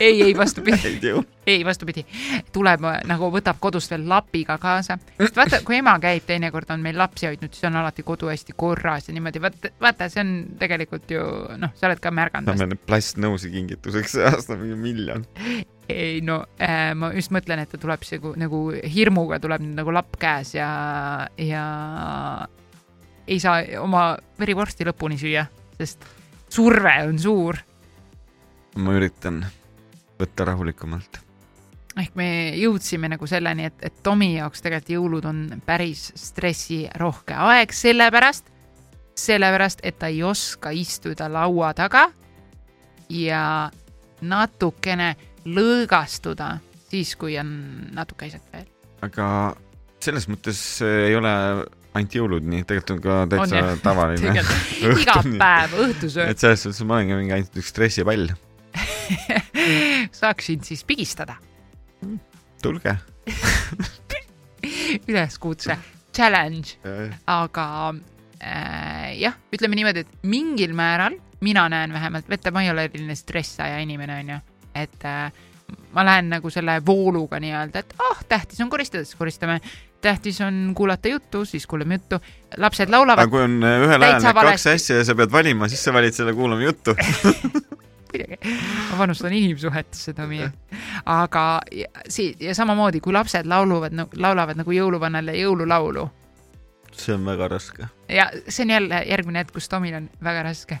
ei, 0.00 0.22
ei 0.24 0.36
vastupidi, 0.36 1.12
ei 1.52 1.64
vastupidi, 1.64 2.06
tuleb 2.54 2.86
äh, 2.88 3.02
nagu 3.08 3.28
võtab 3.34 3.58
kodust 3.60 3.92
veel 3.92 4.06
lapiga 4.08 4.56
kaasa, 4.62 4.96
sest 5.18 5.36
vaata, 5.36 5.60
kui 5.66 5.76
ema 5.76 5.98
käib, 6.00 6.24
teinekord 6.28 6.72
on 6.72 6.80
meil 6.84 6.96
lapsi 6.96 7.28
hoidnud, 7.28 7.52
siis 7.52 7.68
on 7.68 7.76
alati 7.82 8.04
kodu 8.06 8.30
hästi 8.32 8.56
korras 8.56 9.10
ja 9.10 9.16
niimoodi, 9.16 9.42
vaata, 9.44 9.72
vaata, 9.80 10.08
see 10.08 10.24
on 10.24 10.32
tegelikult 10.60 11.12
ju 11.12 11.26
noh, 11.60 11.74
sa 11.76 11.90
oled 11.90 12.00
ka 12.00 12.14
märganud 12.16 12.48
saame 12.48 12.70
need 12.72 12.86
plastnõusi 12.88 13.52
kingituseks 13.52 14.16
see 14.16 14.24
aasta 14.30 14.56
mingi 14.60 14.78
miljon. 14.80 15.26
ei 15.90 16.22
no 16.24 16.38
äh, 16.56 16.94
ma 16.96 17.12
just 17.12 17.34
mõtlen, 17.34 17.60
et 17.60 17.74
ta 17.74 17.80
tuleb 17.82 18.08
see 18.08 18.16
nagu, 18.22 18.32
nagu 18.40 18.62
hirmuga 18.94 19.40
tuleb 19.42 19.68
nagu 19.68 19.92
lapp 19.92 20.16
käes 20.22 20.54
ja, 20.56 20.70
ja 21.36 21.66
ei 23.30 23.38
saa 23.40 23.62
oma 23.80 24.16
verivorsti 24.40 24.86
lõpuni 24.88 25.18
süüa, 25.20 25.46
sest 25.78 26.04
surve 26.50 26.94
on 27.06 27.18
suur. 27.18 27.58
ma 28.76 28.94
üritan 28.94 29.44
võtta 30.20 30.46
rahulikumalt. 30.50 31.20
ehk 32.00 32.14
me 32.18 32.28
jõudsime 32.58 33.10
nagu 33.12 33.26
selleni, 33.26 33.70
et, 33.70 33.78
et 33.82 34.02
Tomi 34.02 34.34
jaoks 34.36 34.62
tegelikult 34.62 34.94
jõulud 34.96 35.28
on 35.30 35.42
päris 35.66 36.10
stressirohke 36.16 37.34
aeg, 37.34 37.74
sellepärast, 37.74 38.50
sellepärast, 39.14 39.82
et 39.82 39.98
ta 39.98 40.10
ei 40.10 40.22
oska 40.22 40.70
istuda 40.70 41.28
laua 41.32 41.74
taga 41.74 42.08
ja 43.10 43.70
natukene 44.20 45.14
lõõgastuda 45.46 46.58
siis, 46.90 47.14
kui 47.16 47.38
on 47.38 47.50
natuke 47.94 48.26
asjad 48.26 48.46
veel. 48.52 48.66
aga 49.02 49.26
selles 50.00 50.26
mõttes 50.30 50.60
ei 50.84 51.14
ole 51.16 51.32
ainult 51.94 52.16
jõulud 52.16 52.46
nii, 52.46 52.64
tegelikult 52.68 52.96
on 52.96 53.02
ka 53.04 53.18
täitsa 53.34 53.62
On 53.64 53.82
tavaline. 53.88 54.34
iga 55.02 55.16
päev 55.24 55.76
õhtusöök 55.86 56.34
et 56.34 56.42
selles 56.42 56.66
suhtes 56.66 56.82
ma 56.86 56.98
olengi 56.98 57.18
mingi 57.18 57.36
ainult 57.38 57.60
üks 57.62 57.72
stressipall. 57.74 58.30
saaksin 60.22 60.62
siis 60.66 60.84
pigistada 60.86 61.38
tulge. 62.62 62.94
üleskutse, 65.08 65.76
challenge, 66.14 66.76
aga 67.30 67.66
äh, 68.42 69.18
jah, 69.20 69.36
ütleme 69.54 69.78
niimoodi, 69.78 70.04
et 70.04 70.24
mingil 70.28 70.74
määral 70.76 71.16
mina 71.40 71.68
näen 71.68 71.92
vähemalt, 71.92 72.28
vaata, 72.28 72.50
ma 72.50 72.62
ei 72.62 72.70
ole 72.70 72.88
selline 72.92 73.14
stressaja 73.16 73.78
inimene, 73.82 74.18
onju, 74.22 74.38
et 74.76 75.06
äh, 75.08 75.32
ma 75.94 76.04
lähen 76.04 76.30
nagu 76.32 76.50
selle 76.52 76.78
vooluga 76.86 77.40
nii-öelda, 77.42 77.84
et 77.84 77.94
ah 77.98 78.10
oh,, 78.10 78.24
tähtis 78.28 78.60
on 78.60 78.70
koristada, 78.72 79.04
siis 79.04 79.18
koristame. 79.18 79.60
Tähtis 80.00 80.40
on 80.40 80.72
kuulata 80.76 81.08
juttu, 81.08 81.44
siis 81.44 81.66
kuulame 81.66 81.94
juttu. 81.94 82.20
lapsed 82.56 82.88
aga 82.88 82.96
laulavad, 82.96 83.30
kui 83.30 83.42
on 83.42 83.58
äh, 83.64 83.82
ühel 83.86 84.02
ajal 84.02 84.22
need 84.22 84.40
kaks 84.40 84.66
asja 84.74 84.96
ja 85.00 85.04
sa 85.04 85.14
pead 85.14 85.32
valima, 85.32 85.68
siis 85.68 85.84
sa 85.84 85.92
valid 85.92 86.16
selle 86.16 86.34
kuulama 86.34 86.62
juttu. 86.62 86.96
muidugi, 88.10 88.38
ma 88.90 88.96
panustan 88.98 89.32
inimsuhetesse, 89.32 90.12
Tomi. 90.14 90.40
aga 91.06 91.60
ja, 91.72 91.86
si- 92.08 92.36
ja 92.40 92.54
samamoodi, 92.54 93.00
kui 93.00 93.12
lapsed 93.12 93.46
lauluvad, 93.46 93.94
laulavad 94.16 94.58
nagu 94.58 94.74
jõuluvanale 94.74 95.36
jõululaulu 95.38 96.08
see 96.96 97.14
on 97.14 97.24
väga 97.24 97.48
raske. 97.48 97.88
ja 98.08 98.30
see 98.48 98.64
on 98.64 98.70
jälle 98.70 99.02
järgmine 99.08 99.38
hetk, 99.38 99.54
kus 99.54 99.68
Tomil 99.68 99.94
on 99.94 100.10
väga 100.24 100.42
raske, 100.42 100.78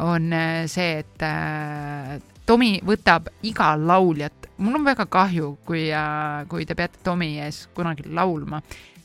on 0.00 0.32
äh, 0.32 0.64
see, 0.66 0.98
et 1.04 1.22
äh, 1.22 2.20
Tomi 2.46 2.76
võtab 2.82 3.28
iga 3.46 3.72
lauljat, 3.78 4.48
mul 4.62 4.80
on 4.80 4.86
väga 4.86 5.06
kahju, 5.10 5.54
kui 5.66 5.86
äh,, 5.94 6.42
kui 6.50 6.66
te 6.66 6.76
peate 6.78 7.02
Tomi 7.06 7.36
ees 7.42 7.66
kunagi 7.76 8.08
laulma, 8.10 8.62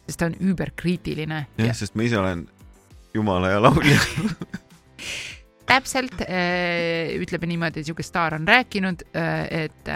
sest 0.08 0.20
ta 0.22 0.30
on 0.32 0.38
üüberkriitiline. 0.42 1.44
jah, 1.62 1.78
sest 1.78 1.98
ma 1.98 2.08
ise 2.08 2.18
olen 2.18 2.48
jumala 3.14 3.54
hea 3.54 3.62
laulja. 3.62 4.00
täpselt 5.68 6.22
äh, 6.24 7.14
ütleme 7.20 7.50
niimoodi, 7.52 7.84
sihuke 7.86 8.06
staar 8.06 8.38
on 8.40 8.48
rääkinud 8.48 9.06
äh,, 9.14 9.66
et 9.68 9.92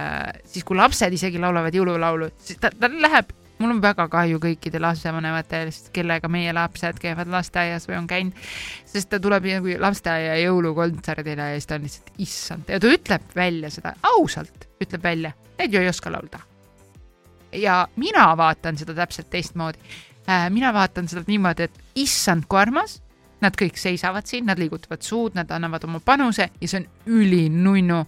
siis, 0.46 0.66
kui 0.68 0.78
lapsed 0.78 1.18
isegi 1.18 1.42
laulavad 1.42 1.76
jõululaulu, 1.76 2.30
siis 2.44 2.60
ta, 2.62 2.70
tal 2.78 3.00
läheb, 3.02 3.32
mul 3.62 3.76
on 3.76 3.82
väga 3.84 4.08
kahju 4.12 4.40
kõikide 4.44 4.82
lapsevanematest, 4.82 5.92
kellega 5.96 6.30
meie 6.32 6.54
lapsed 6.56 7.00
käivad 7.02 7.32
lasteaias 7.32 7.88
või 7.90 7.98
on 8.00 8.08
käinud, 8.10 8.46
sest 8.90 9.12
ta 9.12 9.20
tuleb 9.24 9.48
nagu 9.50 9.76
lasteaia 9.82 10.38
jõulukontserdile 10.42 11.52
ja 11.52 11.60
siis 11.60 11.70
ta 11.70 11.78
on 11.78 11.88
lihtsalt 11.88 12.14
issand 12.26 12.72
ja 12.74 12.80
ta 12.82 12.92
ütleb 12.92 13.36
välja 13.36 13.72
seda 13.74 13.94
ausalt, 14.14 14.68
ütleb 14.82 15.04
välja, 15.04 15.36
need 15.60 15.76
ju 15.76 15.84
ei 15.84 15.92
oska 15.92 16.14
laulda. 16.14 16.42
ja 17.52 17.88
mina 17.96 18.32
vaatan 18.38 18.78
seda 18.78 18.94
täpselt 18.96 19.30
teistmoodi 19.30 19.80
äh,. 20.30 20.50
mina 20.50 20.74
vaatan 20.74 21.08
seda 21.08 21.24
niimoodi, 21.28 21.70
et 21.70 21.82
issand, 21.96 22.48
kui 22.48 22.60
armas 22.60 23.02
Nad 23.42 23.58
kõik 23.58 23.78
seisavad 23.82 24.28
siin, 24.30 24.46
nad 24.46 24.60
liigutavad 24.62 25.02
suud, 25.02 25.34
nad 25.34 25.50
annavad 25.52 25.88
oma 25.88 26.00
panuse 26.06 26.52
ja 26.62 26.68
see 26.70 26.84
on 26.84 27.16
ülinunnu. 27.18 28.04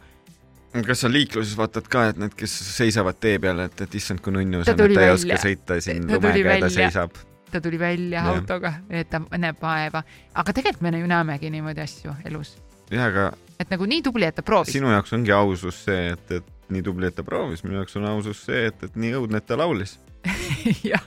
Kas 0.81 1.03
sa 1.05 1.11
liikluses 1.11 1.53
vaatad 1.57 1.87
ka, 1.91 2.07
et 2.11 2.19
need, 2.21 2.33
kes 2.37 2.55
seisavad 2.73 3.19
tee 3.21 3.37
peal, 3.43 3.61
et, 3.67 3.85
et 3.85 3.99
issand, 3.99 4.23
kui 4.23 4.33
nunnu 4.33 4.63
see 4.63 4.73
on, 4.73 4.81
et 4.87 4.97
ta 4.97 5.05
ei 5.05 5.13
oska 5.13 5.37
sõita 5.43 5.77
siin 5.83 6.07
lumega 6.09 6.55
ja 6.55 6.59
ta 6.65 6.71
seisab. 6.73 7.21
ta 7.53 7.61
tuli 7.61 7.79
välja 7.79 8.23
Jah. 8.23 8.31
autoga, 8.33 8.73
et 8.89 9.11
ta 9.11 9.21
näeb 9.21 9.61
vaeva, 9.61 10.03
aga 10.33 10.55
tegelikult 10.57 10.85
me 10.87 10.95
ju 10.97 11.09
näemegi 11.09 11.53
niimoodi 11.53 11.83
asju 11.85 12.15
elus, 12.25 12.55
jah, 12.89 13.11
aga 13.11 13.29
et 13.61 13.69
nagu 13.73 13.87
nii 13.89 14.01
tubli, 14.05 14.25
et 14.27 14.35
ta 14.35 14.45
proovis. 14.45 14.73
sinu 14.73 14.89
jaoks 14.91 15.13
ongi 15.13 15.35
ausus 15.35 15.83
see, 15.85 16.09
et, 16.15 16.39
et 16.39 16.49
nii 16.73 16.85
tubli, 16.85 17.09
et 17.09 17.15
ta 17.15 17.25
proovis, 17.27 17.63
minu 17.65 17.77
jaoks 17.81 17.99
on 17.99 18.09
ausus 18.09 18.41
see, 18.47 18.65
et, 18.71 18.87
et 18.87 18.97
nii 18.99 19.13
õudne, 19.19 19.41
et 19.41 19.47
ta 19.47 19.57
laulis. 19.59 19.97
jah, 20.91 21.03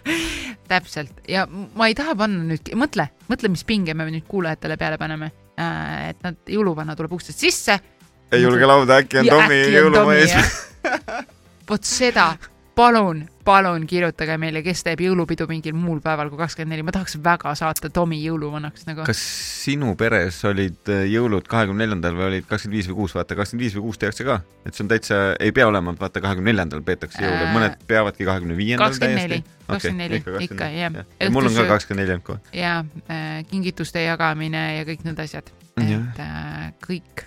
täpselt 0.68 1.22
ja 1.31 1.46
ma 1.48 1.88
ei 1.88 1.96
taha 1.96 2.14
panna 2.18 2.44
nüüd, 2.44 2.70
mõtle, 2.79 3.09
mõtle, 3.31 3.50
mis 3.52 3.64
pinge 3.66 3.94
me 3.96 4.09
nüüd 4.11 4.26
kuulajatele 4.29 4.76
peale 4.81 4.98
paneme. 5.00 5.33
et 5.57 6.18
nad, 6.20 6.37
jõuluvana 6.52 6.92
tuleb 6.96 7.14
ustest 7.16 7.40
sisse. 7.40 7.79
Ei 8.32 8.42
julge 8.42 8.66
laulda, 8.66 9.00
äkki 9.02 9.22
on 9.22 9.30
Tomi 9.30 9.62
jõulumaa 9.74 10.18
ees. 10.18 10.36
vot 11.70 11.86
seda, 11.86 12.32
palun, 12.76 13.22
palun 13.44 13.86
kirjutage 13.88 14.36
meile, 14.40 14.60
kes 14.64 14.82
teeb 14.84 15.00
jõulupidu 15.06 15.46
mingil 15.48 15.74
muul 15.78 16.00
päeval 16.04 16.28
kui 16.32 16.40
kakskümmend 16.40 16.74
neli, 16.74 16.84
ma 16.86 16.92
tahaks 16.94 17.16
väga 17.24 17.54
saata 17.58 17.90
Tomi 17.94 18.18
jõuluvanaks 18.20 18.86
nagu. 18.88 19.06
kas 19.06 19.20
sinu 19.62 19.94
peres 19.98 20.42
olid 20.48 20.90
äh, 20.92 21.06
jõulud 21.10 21.48
kahekümne 21.50 21.84
neljandal 21.84 22.18
või 22.18 22.26
olid 22.30 22.48
kakskümmend 22.50 22.78
viis 22.78 22.90
või 22.90 22.98
kuus, 23.00 23.14
vaata 23.16 23.38
kakskümmend 23.38 23.64
viis 23.64 23.76
või 23.78 23.86
kuus 23.88 24.00
tehakse 24.02 24.26
ka, 24.28 24.40
et 24.66 24.76
see 24.76 24.84
on 24.84 24.90
täitsa, 24.92 25.20
ei 25.40 25.54
pea 25.56 25.68
olema, 25.70 25.94
vaata 26.00 26.22
kahekümne 26.24 26.52
neljandal 26.52 26.82
peetakse 26.86 27.22
jõule, 27.22 27.46
Äh, 27.46 27.54
mõned 27.54 27.78
peavadki 27.88 28.26
kahekümne 28.28 28.58
viiendal 28.58 28.98
täiesti., 28.98 29.40
kakskümmend 29.66 30.02
neli, 30.04 30.20
ikka 30.46 30.68
jah. 30.74 31.00
mul 31.32 31.48
on 31.48 31.56
ka 31.56 31.68
kakskümmend 31.72 32.04
neli 32.04 32.16
olnud 32.18 32.26
kohe. 32.26 32.42
ja 32.56 32.78
äh, 33.08 33.40
kingituste 33.50 34.04
jagamine 34.04 34.66
ja 34.78 34.84
kõik 34.88 35.06
need 35.06 35.24
asjad, 35.24 35.48
et 35.80 36.20
äh, 36.22 36.68
kõik. 36.84 37.26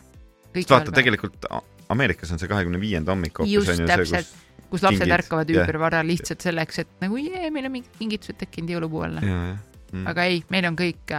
Sest 0.53 0.75
vaata, 0.75 0.93
tegelikult 0.95 1.49
Ameerikas 1.89 2.31
on 2.33 2.41
see 2.41 2.49
kahekümne 2.49 2.79
viienda 2.81 3.15
hommik 3.15 3.41
hoopis 3.41 3.73
on 3.73 3.83
ju 3.83 3.88
see, 3.88 4.21
kus 4.21 4.35
kus 4.69 4.83
lapsed 4.85 5.01
kingid, 5.01 5.15
ärkavad 5.15 5.49
jah. 5.49 5.63
ümbervara 5.63 6.03
lihtsalt 6.05 6.45
selleks, 6.45 6.83
et 6.83 6.91
nagu 7.01 7.17
jee, 7.17 7.49
meil 7.53 7.65
on 7.65 7.73
mingid 7.79 7.95
kingitused 7.97 8.38
tekkinud 8.38 8.75
jõulupuu 8.75 9.07
alla. 9.07 9.23
jah 9.25 9.57
mm.. 9.91 10.05
aga 10.09 10.25
ei, 10.29 10.41
meil 10.53 10.67
on 10.69 10.77
kõik, 10.79 11.13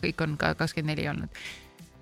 kõik 0.00 0.24
on 0.24 0.36
ka 0.40 0.54
kakskümmend 0.58 0.94
neli 0.94 1.08
olnud. 1.10 1.42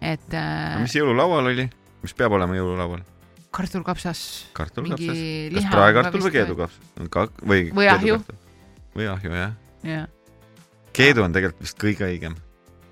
et 0.01 0.37
äh, 0.37 0.77
mis 0.83 0.97
jõululaual 0.97 1.51
oli, 1.53 1.67
mis 2.05 2.17
peab 2.19 2.37
olema 2.39 2.57
jõululaual? 2.59 3.05
kartulkapsas, 3.53 4.23
kartulkapsas? 4.57 5.23
kas 5.57 5.69
praekartul 5.73 6.25
või? 6.27 6.35
keedukapsas? 6.39 7.11
ka 7.13 7.29
või 7.43 7.69
Või 7.77 7.91
ahju. 7.93 8.19
või 8.97 9.11
ahju 9.13 9.37
jah. 9.37 9.55
jah, 9.87 10.09
keedu 10.97 11.27
on 11.27 11.37
tegelikult 11.37 11.69
vist 11.69 11.81
kõige 11.81 12.09
õigem, 12.09 12.37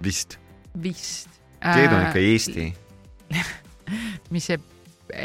vist. 0.04 0.38
vist. 0.76 1.42
keedu 1.60 1.96
on 1.96 2.08
ikka 2.08 2.24
Eesti. 2.30 2.70
mis 4.34 4.50
see 4.50 4.60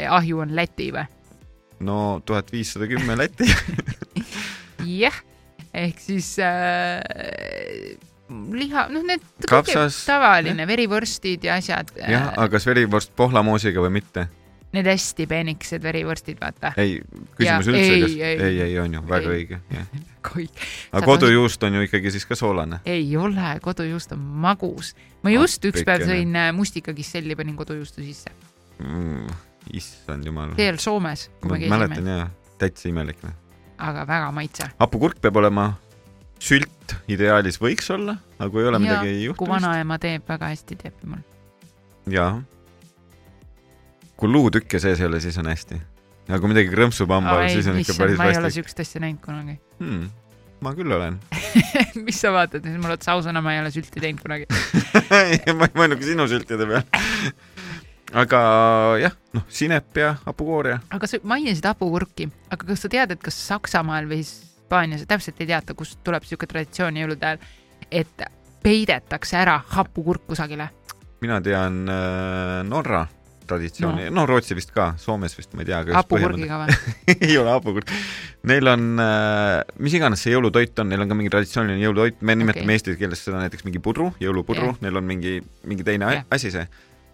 ahju 0.08 0.42
on 0.44 0.54
Läti 0.56 0.90
või? 0.94 1.06
no 1.86 2.20
tuhat 2.26 2.52
viissada 2.52 2.88
kümme 2.90 3.16
Läti. 3.18 3.48
jah, 5.02 5.16
ehk 5.74 6.00
siis 6.00 6.30
äh, 6.42 7.00
liha, 8.30 8.86
noh, 8.92 9.04
need 9.06 9.24
Kapsas. 9.48 10.02
tavaline 10.08 10.66
verivorstid 10.68 11.44
ja 11.46 11.58
asjad. 11.60 11.92
jah, 12.00 12.32
aga 12.34 12.48
kas 12.56 12.66
verivorst 12.68 13.12
pohlamoosiga 13.16 13.84
või 13.84 13.98
mitte? 14.00 14.28
Need 14.76 14.88
hästi 14.90 15.26
peenikesed 15.30 15.82
verivorstid, 15.82 16.36
vaata. 16.40 16.72
ei, 16.76 16.98
küsimus 17.38 17.68
Jaa, 17.68 17.72
üldse, 17.72 17.92
ei, 17.94 18.02
kas, 18.02 18.16
ei. 18.18 18.40
ei, 18.48 18.60
ei 18.66 18.78
on 18.82 18.96
ju, 18.98 19.02
väga 19.08 19.32
Ei. 19.32 19.38
õige, 19.40 19.60
aga 20.96 21.02
kodujuust 21.06 21.62
on 21.68 21.78
ju 21.78 21.86
ikkagi 21.86 22.12
siis 22.14 22.26
ka 22.28 22.36
soolane. 22.38 22.80
ei 22.84 23.08
ole, 23.16 23.54
kodujuust 23.64 24.12
on 24.16 24.26
magus. 24.44 24.94
ma 25.24 25.32
just 25.32 25.64
üks 25.68 25.86
päev 25.86 26.06
sõin 26.08 26.36
äh, 26.36 26.50
mustikakisselli, 26.56 27.38
panin 27.38 27.56
kodujuustu 27.56 28.04
sisse. 28.04 28.34
mm,. 28.82 29.32
issand 29.76 30.28
jumal. 30.28 30.52
see 30.58 30.68
oli 30.74 30.82
Soomes, 30.82 31.28
kui 31.40 31.50
ma 31.50 31.56
me 31.56 31.62
käisime, 31.64 31.78
mäletan 31.78 32.12
jaa, 32.12 32.28
täitsa 32.60 32.90
imelik. 32.90 33.24
aga 33.78 34.06
väga 34.08 34.30
maitse. 34.34 34.68
hapukurk 34.80 35.22
peab 35.22 35.40
olema 35.42 35.70
sült 36.42 36.96
ideaalis 37.08 37.60
võiks 37.62 37.88
olla, 37.94 38.18
aga 38.38 38.50
kui 38.50 38.64
ei 38.64 38.68
ole 38.70 38.82
midagi 38.82 39.14
kui 39.14 39.24
juhtumist, 39.24 39.54
vanaema 39.54 39.98
teeb, 40.02 40.26
väga 40.28 40.52
hästi 40.52 40.78
teeb 40.82 41.08
mul. 41.08 41.24
jaa. 42.12 42.42
Kui 44.16 44.32
luutükke 44.32 44.80
sees 44.82 45.00
ei 45.00 45.08
ole, 45.10 45.20
siis 45.20 45.36
on 45.40 45.50
hästi. 45.50 45.80
aga 46.28 46.38
kui 46.42 46.52
midagi 46.52 46.72
krõmpsub 46.72 47.12
hambal, 47.12 47.46
siis 47.52 47.68
on 47.70 47.80
ikka 47.80 47.96
päris 47.98 48.20
ma 48.20 48.30
ei 48.30 48.38
ole 48.38 48.48
vastik 48.48 48.62
siukest 48.62 48.86
asja 48.86 49.02
näinud 49.04 49.20
kunagi 49.24 49.58
hmm,. 49.78 50.08
ma 50.64 50.72
küll 50.78 50.96
olen 50.96 51.18
mis 52.06 52.20
sa 52.20 52.32
vaatad, 52.34 52.66
mul 52.80 52.96
otsa 52.96 53.14
ausõna, 53.16 53.42
ma 53.44 53.54
ei 53.54 53.62
ole 53.62 53.72
sülti 53.74 54.02
teinud 54.02 54.22
kunagi. 54.24 54.48
ma 55.58 55.68
ei 55.68 55.76
mõelnud 55.76 56.00
ka 56.00 56.08
sinu 56.08 56.26
sültide 56.30 56.68
peale. 56.68 56.84
aga 58.16 58.40
jah, 59.02 59.16
noh, 59.36 59.44
sinep 59.52 60.00
ja 60.00 60.14
hapukooria. 60.24 60.80
aga 60.96 61.10
sa 61.10 61.20
mainisid 61.26 61.68
hapukurki, 61.68 62.30
aga 62.50 62.70
kas 62.72 62.86
sa 62.86 62.92
tead, 62.92 63.16
et 63.16 63.22
kas 63.22 63.38
Saksamaal 63.50 64.08
või 64.10 64.22
Hispaanias, 64.22 65.04
täpselt 65.08 65.44
ei 65.44 65.52
teata, 65.52 65.76
kust 65.78 66.00
tuleb 66.06 66.24
siuke 66.26 66.48
traditsioon 66.50 66.96
jõulude 67.02 67.28
ajal, 67.28 67.44
et 67.90 68.26
peidetakse 68.64 69.38
ära 69.38 69.60
hapukurk 69.76 70.26
kusagile. 70.32 70.70
mina 71.20 71.40
tean 71.40 71.84
äh, 71.88 72.64
Norra 72.66 73.06
traditsiooni 73.48 74.08
no., 74.08 74.20
no 74.20 74.26
Rootsi 74.28 74.56
vist 74.58 74.72
ka, 74.74 74.92
Soomes 75.00 75.36
vist 75.38 75.54
ma 75.56 75.64
ei 75.64 75.70
tea, 75.70 75.82
hapukurgiga 75.96 76.62
või? 76.62 76.78
ei 77.16 77.36
ole 77.40 77.52
hapukurk. 77.54 77.92
Neil 78.46 78.70
on 78.70 79.00
äh,, 79.02 79.62
mis 79.82 79.94
iganes 79.98 80.22
see 80.22 80.34
jõulutoit 80.34 80.82
on, 80.82 80.90
neil 80.92 81.02
on 81.02 81.10
ka 81.10 81.18
mingi 81.18 81.32
traditsiooniline 81.32 81.82
jõulutoit, 81.82 82.20
me 82.22 82.36
nimetame 82.38 82.66
Okei. 82.68 82.80
eesti 82.80 82.98
keeles 83.00 83.22
seda 83.26 83.40
näiteks 83.42 83.66
mingi 83.66 83.82
pudru, 83.82 84.12
jõulupudru 84.22 84.74
Jah. 84.74 84.82
neil 84.86 85.00
on 85.00 85.08
mingi, 85.08 85.40
mingi 85.66 85.86
teine 85.86 86.12
yeah. 86.12 86.28
asi 86.34 86.52
see. 86.54 86.66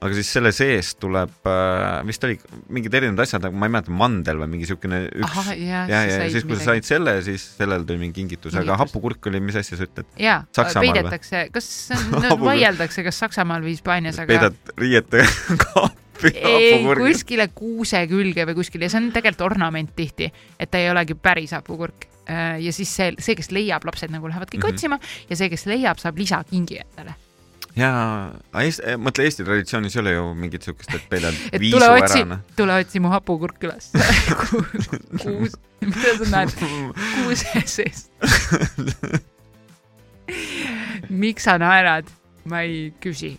aga 0.03 0.16
siis 0.18 0.33
selle 0.35 0.51
sees 0.53 0.91
tuleb 1.01 1.49
äh,, 1.49 2.03
vist 2.09 2.26
oli 2.26 2.37
mingid 2.74 2.95
erinevad 2.99 3.22
asjad, 3.24 3.47
aga 3.49 3.57
ma 3.57 3.68
ei 3.70 3.74
mäleta, 3.76 3.95
mandel 4.03 4.43
või 4.43 4.51
mingi 4.57 4.68
siukene 4.68 5.01
üks 5.22 5.49
ja, 5.55 5.87
ja, 5.89 6.03
ja, 6.11 6.28
siis, 6.35 6.45
kui 6.49 6.59
sa 6.59 6.72
said 6.72 6.89
selle, 6.89 7.16
siis 7.24 7.47
sellele 7.57 7.87
tuli 7.89 8.03
mingi 8.03 8.18
kingitus, 8.18 8.59
aga 8.59 8.76
hapukurk 8.83 9.30
oli, 9.30 9.41
mis 9.47 9.57
asja 9.62 9.78
sa 9.78 9.89
ütled? 9.89 10.12
jaa, 10.20 10.43
peidetakse, 10.53 11.47
kas 11.55 11.72
no, 12.12 12.37
vaieldakse, 12.43 13.07
kas 13.09 13.24
Saksamaal 13.24 13.64
või 13.64 13.76
Hispaanias, 13.78 14.20
aga 14.20 14.35
peidad 14.35 14.76
riiete 14.83 15.24
kaapi 15.64 16.02
ei, 16.31 16.85
kuskile 17.03 17.49
kuuse 17.55 18.05
külge 18.11 18.47
või 18.49 18.55
kuskile 18.61 18.87
ja 18.87 18.93
see 18.95 19.01
on 19.03 19.11
tegelikult 19.14 19.51
ornament 19.51 19.93
tihti, 19.97 20.31
et 20.61 20.70
ta 20.70 20.79
ei 20.79 20.91
olegi 20.91 21.14
päris 21.14 21.53
hapukurk. 21.57 22.07
ja 22.62 22.73
siis 22.73 22.89
see, 22.97 23.12
see, 23.18 23.35
kes 23.35 23.51
leiab, 23.51 23.83
lapsed 23.85 24.11
nagu 24.14 24.29
lähevad 24.31 24.49
kõik 24.53 24.62
Mhm. 24.64 24.75
otsima 24.75 24.99
ja 25.31 25.37
see, 25.37 25.49
kes 25.51 25.66
leiab, 25.66 25.99
saab 25.99 26.16
lisakingi 26.18 26.79
endale. 26.79 27.14
jaa, 27.77 28.31
mõtle 29.01 29.25
Eesti 29.27 29.45
traditsioonis 29.45 29.97
ei 29.97 30.01
ole 30.01 30.12
ju 30.12 30.35
mingit 30.35 30.62
siukest, 30.62 30.95
et 30.95 31.09
peidad 31.11 31.35
viisu 31.62 31.77
tule 31.79 31.89
ära 31.91 32.05
otsi 32.05 32.25
noh., 32.25 32.39
tule 32.57 32.77
otsi 32.79 33.01
mu 33.01 33.09
hapukurk 33.11 33.64
üles. 33.64 33.91
kuus, 35.23 35.57
mida 35.81 36.14
sa 36.20 36.31
näed, 36.37 36.55
kuuse 37.25 37.62
sees. 37.66 38.07
miks 41.11 41.45
sa 41.49 41.59
naerad? 41.59 42.07
ma 42.45 42.64
ei 42.66 42.93
küsi 43.03 43.37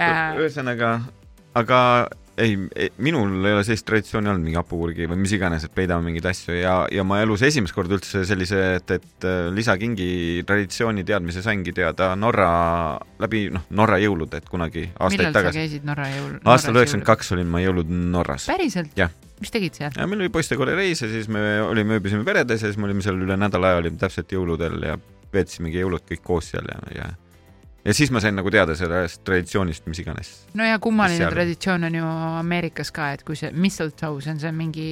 äh,. 0.00 0.32
ühesõnaga, 0.40 0.94
aga 1.56 1.78
ei, 2.36 2.56
ei, 2.76 2.90
minul 3.02 3.44
ei 3.46 3.56
ole 3.56 3.64
sellist 3.66 3.86
traditsiooni 3.88 4.30
olnud, 4.30 4.44
mingi 4.44 4.58
hapukurgi 4.60 5.08
või 5.10 5.20
mis 5.24 5.34
iganes, 5.36 5.64
et 5.66 5.74
peidame 5.76 6.04
mingeid 6.08 6.28
asju 6.30 6.56
ja, 6.58 6.76
ja 6.92 7.04
ma 7.06 7.20
elus 7.24 7.44
esimest 7.46 7.76
korda 7.76 7.96
üldse 7.96 8.24
sellise, 8.28 8.62
et, 8.80 8.96
et 8.98 9.28
äh, 9.28 9.48
lisakingi 9.56 10.44
traditsiooni 10.48 11.04
teadmise 11.08 11.44
saingi 11.44 11.74
teada 11.76 12.12
Norra 12.18 12.50
läbi, 13.22 13.46
noh, 13.54 13.66
Norra 13.76 14.00
jõulud, 14.02 14.36
et 14.38 14.48
kunagi 14.50 14.88
aastaid 14.92 15.20
millal 15.20 15.32
sa 15.32 15.38
tagasi. 15.40 15.62
käisid 15.62 15.86
Norra 15.88 16.08
jõul? 16.12 16.34
aastal 16.44 16.80
üheksakümmend. 16.80 17.08
kaks 17.08 17.32
olin 17.36 17.52
ma 17.52 17.62
jõulud 17.64 17.92
Norras. 18.16 18.48
päriselt 18.52 18.92
mis 19.40 19.52
tegid 19.52 19.76
seal? 19.76 19.96
meil 20.04 20.24
oli 20.24 20.32
poistekooli 20.32 20.76
reis 20.76 21.02
ja 21.04 21.10
siis 21.10 21.28
me 21.32 21.60
olime, 21.64 21.98
ööbisime 22.00 22.24
peredes 22.28 22.62
ja 22.62 22.70
siis 22.70 22.80
me 22.80 22.88
olime 22.88 23.04
seal 23.04 23.20
üle 23.20 23.36
nädala 23.40 23.72
aja 23.72 23.84
olime 23.84 24.00
täpselt 24.00 24.32
jõuludel 24.32 24.80
ja 24.84 24.96
veetsimegi 25.32 25.82
jõulud 25.82 26.04
kõik 26.08 26.24
koos 26.24 26.52
seal 26.52 26.68
ja, 26.70 26.80
ja 26.94 27.08
ja 27.86 27.94
siis 27.94 28.10
ma 28.14 28.20
sain 28.22 28.34
nagu 28.38 28.50
teada 28.50 28.74
sellest 28.78 29.22
traditsioonist, 29.26 29.86
mis 29.90 30.00
iganes. 30.02 30.32
no 30.58 30.66
ja 30.66 30.78
kummaline 30.82 31.28
traditsioon 31.32 31.86
on 31.88 31.94
ju 32.00 32.10
Ameerikas 32.42 32.90
ka, 32.94 33.12
et 33.16 33.22
kui 33.26 33.38
see 33.38 33.52
mistletoe, 33.54 34.20
see 34.24 34.34
on 34.34 34.42
see 34.42 34.52
mingi, 34.56 34.90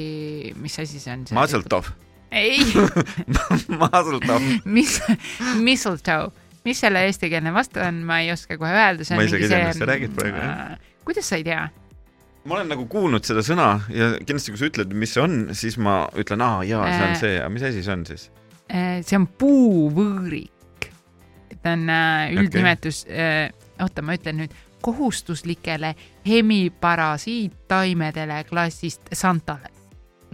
mis 0.62 0.78
asi 0.82 1.02
see 1.02 1.12
on? 1.16 1.26
Mazeltov, 1.36 1.90
ei, 2.30 2.58
Mazeltov. 3.82 4.42
mis, 4.64 4.98
mistletoe, 5.60 6.30
mis 6.64 6.80
selle 6.80 7.02
eestikeelne 7.08 7.52
vastu 7.54 7.82
on, 7.84 8.02
ma 8.08 8.20
ei 8.24 8.30
oska 8.32 8.56
kohe 8.60 8.70
öelda. 8.72 9.06
Ma 9.16 9.26
isegi 9.26 9.48
ei 9.48 9.50
tea, 9.52 9.62
millest 9.64 9.82
sa 9.82 9.88
räägid 9.90 10.14
praegu, 10.16 10.38
jah.. 10.44 10.76
kuidas 11.04 11.28
sa 11.28 11.40
ei 11.40 11.44
tea? 11.46 11.64
ma 12.44 12.58
olen 12.58 12.68
nagu 12.74 12.84
kuulnud 12.92 13.24
seda 13.24 13.40
sõna 13.44 13.68
ja 13.88 14.10
kindlasti, 14.20 14.52
kui 14.52 14.60
sa 14.60 14.66
ütled, 14.68 14.90
mis 15.00 15.14
see 15.16 15.22
on, 15.24 15.36
siis 15.56 15.78
ma 15.80 16.02
ütlen, 16.20 16.42
aa 16.44 16.58
jaa, 16.68 16.82
see 16.92 17.04
on 17.06 17.14
Äh. 17.14 17.20
see, 17.22 17.36
aga 17.40 17.52
mis 17.54 17.64
asi 17.70 17.84
see 17.86 17.94
on 17.94 18.02
siis? 18.08 18.26
see 19.04 19.16
on 19.16 19.24
puuvõõrik. 19.40 20.50
On 21.72 21.90
äh, 21.90 22.32
üldnimetus 22.34 23.06
okay., 23.06 23.50
oota, 23.82 24.02
ma 24.02 24.14
ütlen 24.14 24.36
nüüd, 24.42 24.50
kohustuslikele 24.84 25.94
hemiparasiittaimedele 26.26 28.44
klassist 28.48 29.00
Santale. 29.12 29.68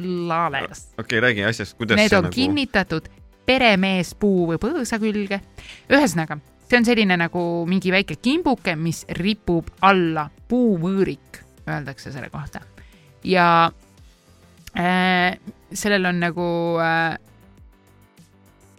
Lales. 0.00 0.88
okei 0.98 1.18
okay,, 1.18 1.20
räägi 1.20 1.44
asjast, 1.44 1.76
kuidas 1.76 1.96
Need 1.96 2.08
see 2.08 2.18
on 2.18 2.24
nagu 2.24 2.34
kinnitatud 2.34 3.08
peremeespuu 3.46 4.46
või 4.52 4.58
põõsa 4.62 4.98
külge. 5.02 5.40
ühesõnaga, 5.90 6.38
see 6.68 6.78
on 6.78 6.84
selline 6.88 7.16
nagu 7.20 7.66
mingi 7.68 7.92
väike 7.92 8.14
kimbuke, 8.22 8.76
mis 8.76 9.04
ripub 9.18 9.66
alla, 9.86 10.30
puuvõõrik 10.48 11.42
öeldakse 11.68 12.12
selle 12.12 12.30
kohta. 12.30 12.60
ja 13.24 13.72
äh, 14.78 15.38
sellel 15.72 16.06
on 16.06 16.20
nagu 16.20 16.78
äh, 16.80 17.18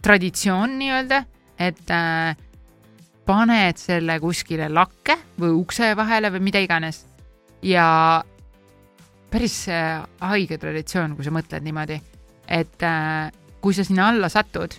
traditsioon 0.02 0.80
nii-öelda, 0.80 1.26
et 1.62 1.94
äh, 1.94 2.36
paned 3.28 3.80
selle 3.80 4.18
kuskile 4.24 4.70
lakke 4.72 5.18
või 5.40 5.54
ukse 5.62 5.94
vahele 5.98 6.32
või 6.34 6.48
mida 6.50 6.62
iganes 6.64 7.04
ja 7.64 7.86
päris 9.32 9.64
haige 9.70 10.58
traditsioon, 10.60 11.14
kui 11.16 11.24
sa 11.24 11.32
mõtled 11.32 11.64
niimoodi, 11.64 12.00
et 12.52 12.84
äh, 12.84 13.30
kui 13.62 13.78
sa 13.78 13.86
sinna 13.88 14.10
alla 14.12 14.30
satud, 14.34 14.74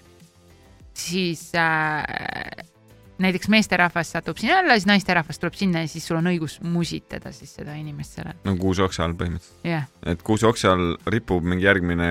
siis 0.99 1.53
äh, 1.57 2.03
näiteks 3.23 3.49
meesterahvas 3.53 4.13
satub 4.17 4.41
sinna 4.41 4.59
alla, 4.61 4.77
siis 4.77 4.89
naisterahvas 4.91 5.39
tuleb 5.41 5.57
sinna 5.59 5.85
ja 5.85 5.91
siis 5.91 6.07
sul 6.09 6.19
on 6.19 6.31
õigus 6.33 6.59
musitada 6.67 7.33
siis 7.35 7.55
seda 7.59 7.77
inimest 7.79 8.19
sellel, 8.19 8.39
nagu 8.47 8.59
kuuseoksa 8.67 9.07
all 9.07 9.17
põhimõtteliselt. 9.19 9.69
jah. 9.69 9.87
et 10.07 10.25
kuuseoksa 10.27 10.75
all 10.75 10.97
ripub 11.15 11.47
mingi 11.47 11.69
järgmine 11.69 12.11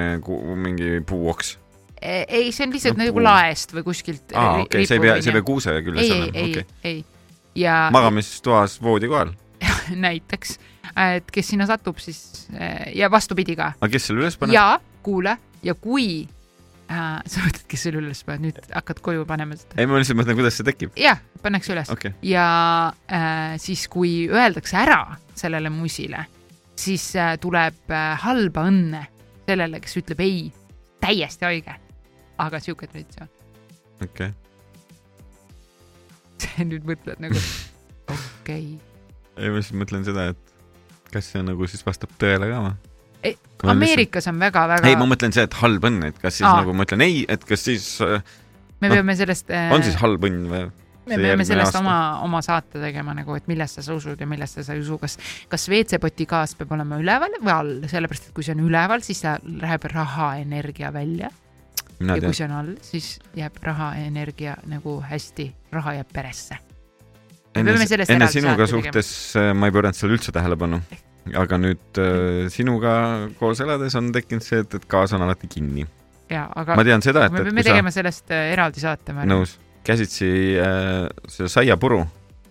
mingi 0.55 1.01
puuoks. 1.07 1.57
ei, 2.01 2.51
see 2.51 2.65
on 2.65 2.73
lihtsalt 2.75 2.97
No 2.97 3.05
nagu 3.05 3.23
laest 3.23 3.75
või 3.75 3.85
kuskilt. 3.85 4.33
aa, 4.33 4.63
okei 4.63 4.67
okay,, 4.67 4.89
see 4.89 4.97
ei 4.97 5.05
pea, 5.05 5.15
see 5.21 5.31
ei 5.31 5.37
pea 5.37 5.47
kuuse 5.47 5.77
küljes 5.85 6.03
ei, 6.05 6.11
ei, 6.11 6.17
olema, 6.17 6.33
ei 6.33 6.51
okei. 6.51 6.65
okay., 6.65 6.91
ei. 6.91 7.31
ja 7.63 7.77
magamistoas 7.93 8.79
voodi 8.81 9.09
kohal. 9.11 9.33
näiteks, 10.07 10.57
et 10.97 11.31
kes 11.31 11.53
sinna 11.53 11.69
satub, 11.69 12.01
siis 12.01 12.49
ja 12.97 13.11
vastupidi 13.11 13.55
ka. 13.59 13.73
aga 13.79 13.91
kes 13.93 14.09
selle 14.09 14.25
üles 14.25 14.39
paneb? 14.41 14.57
ja 14.57 14.67
kuule, 15.05 15.37
ja 15.65 15.75
kui 15.77 16.23
äh, 16.91 17.21
sa 17.25 17.43
mõtled, 17.45 17.63
kes 17.69 17.85
selle 17.87 18.01
üles 18.01 18.23
paneb, 18.27 18.47
nüüd 18.47 18.59
hakkad 18.73 19.01
koju 19.05 19.25
panema 19.29 19.57
seda. 19.59 19.77
ei, 19.77 19.89
ma 19.89 20.01
lihtsalt 20.01 20.19
mõtlen, 20.21 20.37
kuidas 20.39 20.57
see 20.59 20.67
tekib. 20.67 20.95
jah, 20.99 21.21
pannakse 21.43 21.75
üles 21.75 21.91
okay., 21.93 22.15
ja 22.25 22.45
äh, 23.11 23.55
siis, 23.61 23.87
kui 23.91 24.25
öeldakse 24.31 24.79
ära 24.81 25.01
sellele 25.37 25.71
musile, 25.73 26.25
siis 26.79 27.11
äh, 27.19 27.35
tuleb 27.41 27.93
äh, 27.93 28.11
halba 28.25 28.65
õnne 28.69 29.05
sellele, 29.47 29.81
kes 29.83 29.97
ütleb 30.01 30.21
ei, 30.23 30.43
täiesti 31.01 31.47
haige. 31.47 31.77
Aga 32.37 32.59
sihuke 32.63 32.87
traditsioon. 32.87 33.29
okei 34.03 34.31
okay.. 36.37 36.65
nüüd 36.67 36.87
mõtled 36.87 37.21
nagu, 37.23 37.41
okei 38.15 38.77
ei, 39.37 39.49
ma 39.49 39.57
lihtsalt 39.57 39.79
mõtlen 39.81 40.07
seda, 40.07 40.31
et 40.33 40.55
kas 41.11 41.31
see 41.33 41.43
nagu 41.45 41.67
siis 41.69 41.83
vastab 41.87 42.13
tõele 42.21 42.49
ka 42.51 42.63
või? 42.67 42.75
okay.. 43.21 43.35
Olen 43.61 43.77
Ameerikas 43.77 44.29
on 44.31 44.39
väga-väga 44.41 44.89
ei, 44.89 44.97
ma 44.97 45.07
mõtlen 45.09 45.33
see, 45.35 45.45
et 45.45 45.57
halb 45.61 45.83
õnn, 45.85 46.05
et 46.09 46.21
kas 46.21 46.39
siis 46.39 46.47
Aa. 46.49 46.61
Nagu 46.63 46.73
ma 46.73 46.87
ütlen 46.87 47.03
ei, 47.05 47.25
et 47.29 47.43
kas 47.47 47.67
siis 47.69 47.89
äh, 48.05 48.23
me 48.81 48.89
noh, 48.89 48.97
peame 48.97 49.17
sellest 49.19 49.51
äh, 49.53 49.73
on 49.75 49.85
siis 49.85 49.99
halb 50.01 50.25
õnn 50.25 50.47
või? 50.49 50.63
me 51.11 51.17
peame 51.17 51.45
sellest 51.45 51.75
aasta? 51.75 51.83
oma, 51.83 51.97
oma 52.25 52.41
saate 52.45 52.81
tegema 52.81 53.13
nagu, 53.17 53.35
et 53.37 53.47
millesse 53.51 53.83
sa 53.85 53.93
usud 53.97 54.19
ja 54.21 54.27
millesse 54.29 54.65
sa 54.65 54.73
ei 54.77 54.81
usu, 54.81 54.97
kas, 55.01 55.17
kas 55.51 55.67
WC-poti 55.69 56.27
gaas 56.29 56.55
peab 56.57 56.73
olema 56.77 56.97
üleval 57.01 57.37
või 57.41 57.53
all, 57.53 57.71
sellepärast 57.91 58.29
et 58.29 58.35
kui 58.37 58.45
see 58.45 58.55
on 58.57 58.65
üleval, 58.67 59.05
siis 59.05 59.23
läheb 59.25 59.87
rahaenergia 59.93 60.93
välja 60.95 61.29
mina 61.29 61.50
ja 62.09 62.17
tean. 62.17 62.31
kui, 62.31 62.37
see 62.37 62.47
on 62.47 62.57
all, 62.57 62.73
siis 62.85 63.07
jääb 63.37 63.57
rahaenergia 63.63 64.57
nagu 64.71 64.97
hästi, 65.05 65.47
raha 65.75 65.95
jääb 65.99 66.11
peresse. 66.13 66.57
enne 67.55 67.75
enne 68.07 68.27
sinuga 68.31 68.67
suhtes 68.67 69.09
äh, 69.39 69.51
ma 69.53 69.67
ei 69.67 69.75
pööranud 69.75 69.97
sellele 69.97 70.19
üldse 70.19 70.35
tähelepanu. 70.35 70.81
aga 71.37 71.57
nüüd 71.61 72.01
äh, 72.01 72.45
sinuga 72.53 72.93
koos 73.39 73.61
elades 73.61 73.95
on 73.99 74.11
tekkinud 74.15 74.45
see, 74.45 74.63
et, 74.63 74.79
et 74.79 74.87
gaas 74.89 75.13
on 75.13 75.25
alati 75.25 75.49
kinni. 75.51 75.85
ja 76.29 76.47
aga 76.55 76.79
ma 76.79 76.87
tean 76.87 77.03
seda, 77.05 77.27
et, 77.27 77.35
me 77.35 77.43
peame 77.43 77.59
kui 77.59 77.67
sa 77.67 77.73
tegema 77.75 77.93
sellest 77.97 78.31
äh, 78.31 78.53
eraldi 78.55 78.83
saate, 78.83 79.17
nõus. 79.25 79.57
Käsitsi 79.81 80.27
äh, 80.61 81.07
selle 81.25 81.49
saiapuru 81.49 82.03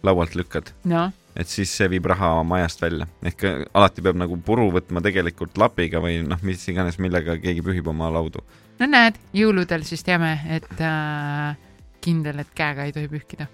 laualt 0.03 0.35
lükkad, 0.35 0.73
noh, 0.91 1.13
et 1.37 1.51
siis 1.51 1.71
see 1.77 1.89
viib 1.93 2.07
raha 2.11 2.33
majast 2.47 2.83
välja. 2.83 3.07
ehk 3.27 3.45
äh, 3.47 3.65
alati 3.75 4.03
peab 4.03 4.19
nagu 4.19 4.39
puru 4.47 4.69
võtma 4.75 5.03
tegelikult 5.05 5.59
lapiga 5.61 6.03
või 6.03 6.21
noh, 6.27 6.41
mis 6.47 6.67
iganes, 6.73 6.99
millega 7.03 7.37
keegi 7.43 7.65
pühib 7.67 7.91
oma 7.93 8.11
laudu. 8.13 8.43
no 8.81 8.89
näed, 8.91 9.19
jõuludel 9.37 9.85
siis 9.87 10.05
teame, 10.07 10.37
et 10.57 10.83
äh, 10.85 11.59
kindel, 12.01 12.43
et 12.43 12.55
käega 12.57 12.89
ei 12.89 12.97
tohi 12.97 13.11
pühkida. 13.13 13.47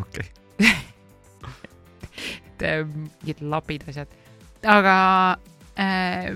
okei, 0.00 0.26
et 2.50 2.66
äh, 2.68 2.84
mingid 2.84 3.42
lapid 3.54 3.88
asjad. 3.88 4.12
aga 4.66 4.98
äh, 5.80 6.28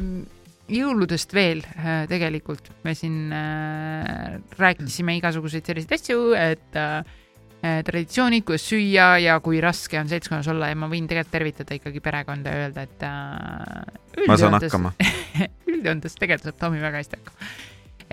jõuludest 0.72 1.34
veel 1.36 1.62
äh, 1.76 2.06
tegelikult 2.10 2.72
me 2.84 2.96
siin 2.98 3.30
äh, 3.34 4.40
rääkisime 4.58 5.20
igasuguseid 5.20 5.68
selliseid 5.68 6.00
asju, 6.00 6.32
et 6.38 6.80
äh, 6.80 6.98
äh, 6.98 7.25
traditsioonid, 7.86 8.44
kuidas 8.46 8.64
süüa 8.70 9.08
ja 9.22 9.38
kui 9.44 9.60
raske 9.62 9.98
on 10.00 10.08
seltskonnas 10.10 10.48
olla 10.52 10.70
ja 10.70 10.78
ma 10.78 10.88
võin 10.90 11.08
tegelikult 11.08 11.32
tervitada 11.32 11.76
ikkagi 11.78 12.02
perekonda 12.04 12.52
ja 12.52 12.66
öelda, 12.66 12.86
et 12.86 13.06
äh, 13.06 14.26
ma 14.28 14.38
saan 14.40 14.58
hakkama. 14.58 14.92
üldjoontes 15.72 16.18
tegelikult 16.18 16.50
saab 16.50 16.60
Tomi 16.64 16.82
väga 16.82 17.02
hästi 17.02 17.20
hakkama. 17.20 17.52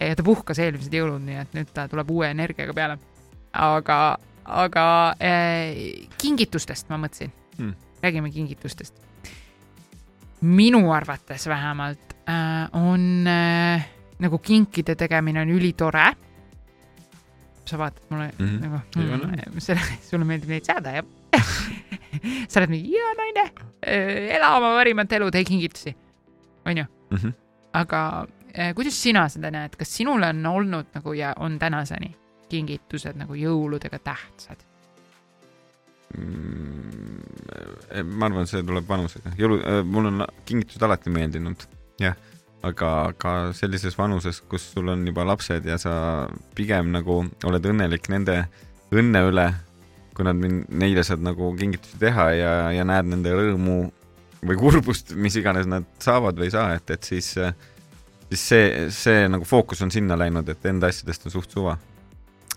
ja 0.01 0.19
ta 0.19 0.25
puhkas 0.25 0.61
eelmised 0.63 0.93
jõulud, 0.93 1.23
nii 1.23 1.39
et 1.41 1.57
nüüd 1.57 1.73
ta 1.73 1.87
tuleb 1.91 2.11
uue 2.11 2.29
energiaga 2.33 2.75
peale. 2.77 2.99
aga, 3.53 3.99
aga 4.45 4.85
äh, 5.21 6.07
kingitustest 6.21 6.89
ma 6.91 7.01
mõtlesin 7.01 7.33
hmm., 7.57 7.73
räägime 8.03 8.31
kingitustest. 8.31 8.93
minu 10.41 10.91
arvates 10.91 11.47
vähemalt 11.47 12.17
äh, 12.27 12.69
on 12.73 13.27
äh, 13.27 13.89
nagu 14.19 14.37
kinkide 14.39 14.95
tegemine 14.95 15.41
on 15.41 15.49
ülitore. 15.49 16.13
Sa 17.69 17.77
vaatad 17.77 18.09
mulle 18.09 18.31
mm. 18.37 18.47
-hmm. 18.47 18.61
nagu 18.61 18.81
mm, 19.55 19.59
sulle 20.09 20.25
meeldib 20.25 20.49
neid 20.49 20.65
saada 20.65 20.97
jah 20.97 21.05
sa 22.49 22.59
oled 22.59 22.69
mingi 22.69 22.93
hea 22.93 23.13
naine, 23.17 23.45
ela 24.35 24.55
oma 24.57 24.75
parimat 24.77 25.11
elu, 25.17 25.31
tee 25.31 25.43
kingitusi, 25.43 25.95
onju 26.65 26.85
Mhm. 27.13 27.33
aga 27.73 28.27
eh, 28.53 28.73
kuidas 28.75 28.97
sina 29.01 29.27
seda 29.29 29.51
näed, 29.53 29.77
kas 29.77 29.95
sinule 29.97 30.29
on 30.33 30.45
olnud 30.45 30.93
nagu 30.95 31.13
ja 31.17 31.33
on 31.39 31.57
tänaseni 31.59 32.13
kingitused 32.49 33.17
nagu 33.17 33.37
jõuludega 33.37 33.99
tähtsad? 34.03 34.61
Mm, 36.17 37.21
ma 38.13 38.29
arvan, 38.29 38.47
see 38.49 38.61
tuleb 38.65 38.85
vanusega. 38.89 39.33
jõulu, 39.37 39.59
mul 39.89 40.11
on 40.11 40.25
kingitused 40.45 40.85
alati 40.85 41.13
meeldinud, 41.13 41.65
jah. 42.01 42.17
Aga 42.63 42.89
ka 43.19 43.33
sellises 43.57 43.97
vanuses, 43.99 44.39
kus 44.49 44.69
sul 44.71 44.91
on 44.93 45.03
juba 45.07 45.25
lapsed 45.27 45.65
ja 45.67 45.77
sa 45.81 45.93
pigem 46.55 46.93
nagu 46.95 47.19
oled 47.47 47.67
õnnelik 47.73 48.07
nende 48.11 48.45
õnne 48.93 49.23
üle, 49.27 49.47
kui 50.15 50.27
nad, 50.27 50.39
neile 50.69 51.03
saad 51.03 51.23
nagu 51.25 51.51
kingitusi 51.59 51.99
teha 51.99 52.29
ja, 52.37 52.53
ja 52.75 52.85
näed 52.87 53.09
nende 53.09 53.33
rõõmu 53.35 53.77
või 54.43 54.59
kurbust, 54.59 55.13
mis 55.15 55.35
iganes 55.39 55.67
nad 55.69 55.87
saavad 56.03 56.39
või 56.39 56.49
ei 56.49 56.55
saa, 56.55 56.73
et, 56.77 56.89
et 56.93 57.07
siis, 57.07 57.31
siis 58.29 58.43
see, 58.51 58.67
see 58.93 59.27
nagu 59.31 59.47
fookus 59.47 59.83
on 59.83 59.91
sinna 59.91 60.17
läinud, 60.19 60.47
et 60.51 60.67
enda 60.69 60.91
asjadest 60.91 61.27
on 61.27 61.35
suht 61.35 61.55
suva. 61.55 61.77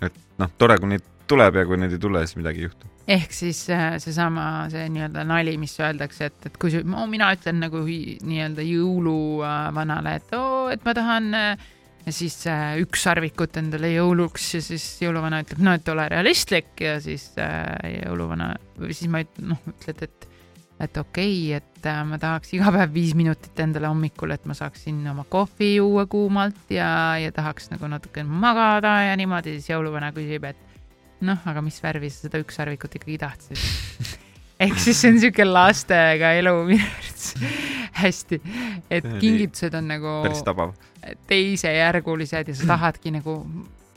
et 0.02 0.14
noh, 0.38 0.50
tore, 0.58 0.78
kui 0.82 0.92
neid 0.92 1.06
tuleb 1.30 1.62
ja 1.62 1.66
kui 1.66 1.78
neid 1.80 1.94
ei 1.96 2.02
tule, 2.02 2.22
siis 2.26 2.38
midagi 2.38 2.62
ei 2.62 2.68
juhtu. 2.68 2.95
Ehk 3.06 3.32
siis 3.34 3.62
äh, 3.70 3.96
seesama, 4.02 4.66
see 4.72 4.88
nii-öelda 4.90 5.22
nali, 5.28 5.54
mis 5.62 5.76
öeldakse, 5.78 6.30
et, 6.32 6.50
et 6.50 6.58
kui 6.60 6.72
see, 6.74 6.82
no, 6.86 7.06
mina 7.10 7.30
ütlen 7.36 7.60
nagu 7.62 7.84
nii-öelda 7.86 8.66
jõuluvanale, 8.66 10.16
et 10.20 10.36
oo, 10.38 10.66
et 10.74 10.82
ma 10.86 10.94
tahan 10.96 11.28
äh, 11.38 11.66
ja 12.06 12.14
siis 12.14 12.38
äh, 12.50 12.76
üks 12.82 13.02
sarvikut 13.06 13.58
endale 13.60 13.90
jõuluks 13.94 14.52
ja 14.56 14.62
siis 14.62 14.84
jõuluvana 15.02 15.42
ütleb, 15.42 15.62
no 15.66 15.74
et 15.76 15.88
ole 15.90 16.06
realistlik 16.12 16.82
ja 16.82 16.96
siis 17.02 17.32
äh, 17.42 17.72
jõuluvana 18.04 18.52
või 18.78 18.94
siis 18.94 19.10
ma 19.10 19.22
üt- 19.24 19.42
noh, 19.42 19.62
ütled, 19.74 20.06
et 20.06 20.32
et 20.76 20.98
okei 21.00 21.54
okay,, 21.56 21.56
et 21.56 21.88
äh, 21.88 22.02
ma 22.04 22.18
tahaks 22.20 22.52
iga 22.52 22.70
päev 22.74 22.92
viis 22.92 23.14
minutit 23.16 23.58
endale 23.64 23.88
hommikul, 23.88 24.34
et 24.34 24.44
ma 24.46 24.54
saaksin 24.54 25.00
oma 25.08 25.24
kohvi 25.30 25.76
juua 25.78 26.04
kuumalt 26.10 26.70
ja, 26.70 27.16
ja 27.22 27.32
tahaks 27.32 27.70
nagu 27.72 27.88
natuke 27.90 28.26
magada 28.28 28.98
ja 29.08 29.16
niimoodi, 29.18 29.56
siis 29.56 29.72
jõuluvana 29.72 30.12
küsib, 30.16 30.44
et 30.50 30.65
noh, 31.24 31.40
aga 31.48 31.62
mis 31.64 31.78
värvi 31.82 32.10
sa 32.12 32.26
seda 32.26 32.40
ükssarvikut 32.42 32.98
ikkagi 32.98 33.18
tahtsid? 33.22 33.62
ehk 34.66 34.78
siis 34.80 35.00
see 35.00 35.12
on 35.12 35.20
siuke 35.20 35.46
lastega 35.46 36.32
elu 36.40 36.52
minu 36.68 36.84
arvates 36.84 37.32
hästi, 38.02 38.40
et 38.92 39.06
kingitused 39.20 39.74
on 39.76 39.88
nagu 39.88 40.14
teisejärgulised 41.30 42.52
ja 42.52 42.56
sa 42.56 42.68
tahadki 42.74 43.12
nagu, 43.14 43.38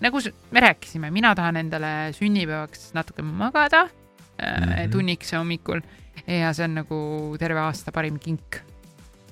nagu 0.03 0.23
me 0.51 0.65
rääkisime, 0.67 1.11
mina 1.15 1.33
tahan 1.35 1.59
endale 1.63 1.93
sünnipäevaks 2.15 2.91
natuke 2.97 3.23
magada 3.25 3.85
mm. 3.85 4.63
-hmm. 4.63 4.91
tunnikese 4.91 5.37
hommikul 5.37 5.81
ja 6.27 6.53
see 6.53 6.65
on 6.65 6.75
nagu 6.81 6.99
terve 7.39 7.59
aasta 7.59 7.91
parim 7.91 8.19
kink. 8.19 8.59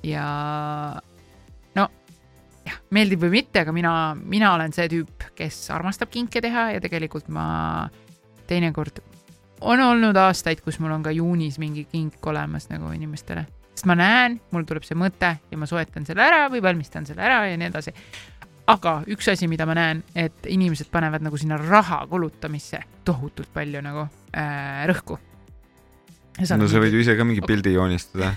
ja 0.02 0.24
no 1.74 1.88
jah, 2.66 2.80
meeldib 2.90 3.22
või 3.24 3.30
mitte, 3.40 3.60
aga 3.60 3.72
mina, 3.72 3.92
mina 4.14 4.52
olen 4.54 4.72
see 4.72 4.88
tüüp, 4.88 5.17
kes 5.38 5.68
armastab 5.74 6.10
kinke 6.10 6.42
teha 6.44 6.72
ja 6.74 6.82
tegelikult 6.82 7.30
ma 7.30 7.46
teinekord 8.48 9.02
on 9.60 9.80
olnud 9.82 10.16
aastaid, 10.16 10.62
kus 10.64 10.78
mul 10.82 10.94
on 10.94 11.04
ka 11.04 11.12
juunis 11.14 11.58
mingi 11.62 11.84
kink 11.90 12.26
olemas 12.26 12.68
nagu 12.70 12.90
inimestele, 12.94 13.44
sest 13.74 13.86
ma 13.90 13.96
näen, 13.98 14.38
mul 14.54 14.66
tuleb 14.68 14.86
see 14.86 14.98
mõte 14.98 15.34
ja 15.38 15.60
ma 15.60 15.68
soetan 15.70 16.06
selle 16.08 16.24
ära 16.24 16.46
või 16.52 16.62
valmistan 16.64 17.06
selle 17.08 17.24
ära 17.26 17.44
ja 17.50 17.58
nii 17.58 17.70
edasi. 17.70 17.94
aga 18.68 18.98
üks 19.08 19.30
asi, 19.32 19.48
mida 19.48 19.66
ma 19.66 19.74
näen, 19.78 20.02
et 20.14 20.46
inimesed 20.46 20.90
panevad 20.92 21.24
nagu 21.24 21.38
sinna 21.40 21.58
raha 21.60 22.04
kulutamisse 22.10 22.82
tohutult 23.04 23.50
palju 23.54 23.82
nagu 23.82 24.06
äh, 24.36 24.84
rõhku. 24.90 25.18
no 26.38 26.68
sa 26.68 26.82
võid 26.82 26.94
ju 26.94 27.02
ise 27.02 27.16
ka 27.18 27.26
mingi 27.26 27.42
pildi 27.42 27.74
joonistada, 27.74 28.34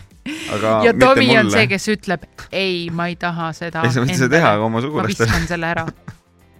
aga 0.55 0.79
ja 0.87 0.95
Tomi 0.97 1.29
on 1.37 1.51
see, 1.53 1.67
kes 1.69 1.89
ütleb 1.93 2.25
ei, 2.51 2.89
ma 2.89 3.11
ei 3.11 3.15
taha 3.15 3.51
seda. 3.53 3.85
ei, 3.85 3.93
sa 3.93 4.01
võid 4.01 4.17
seda 4.17 4.33
teha 4.37 4.55
aga 4.57 4.65
oma 4.65 4.79
ma 4.79 4.87
sugulastele. 4.87 5.29
viskan 5.29 5.47
selle 5.53 5.69
ära. 5.75 5.85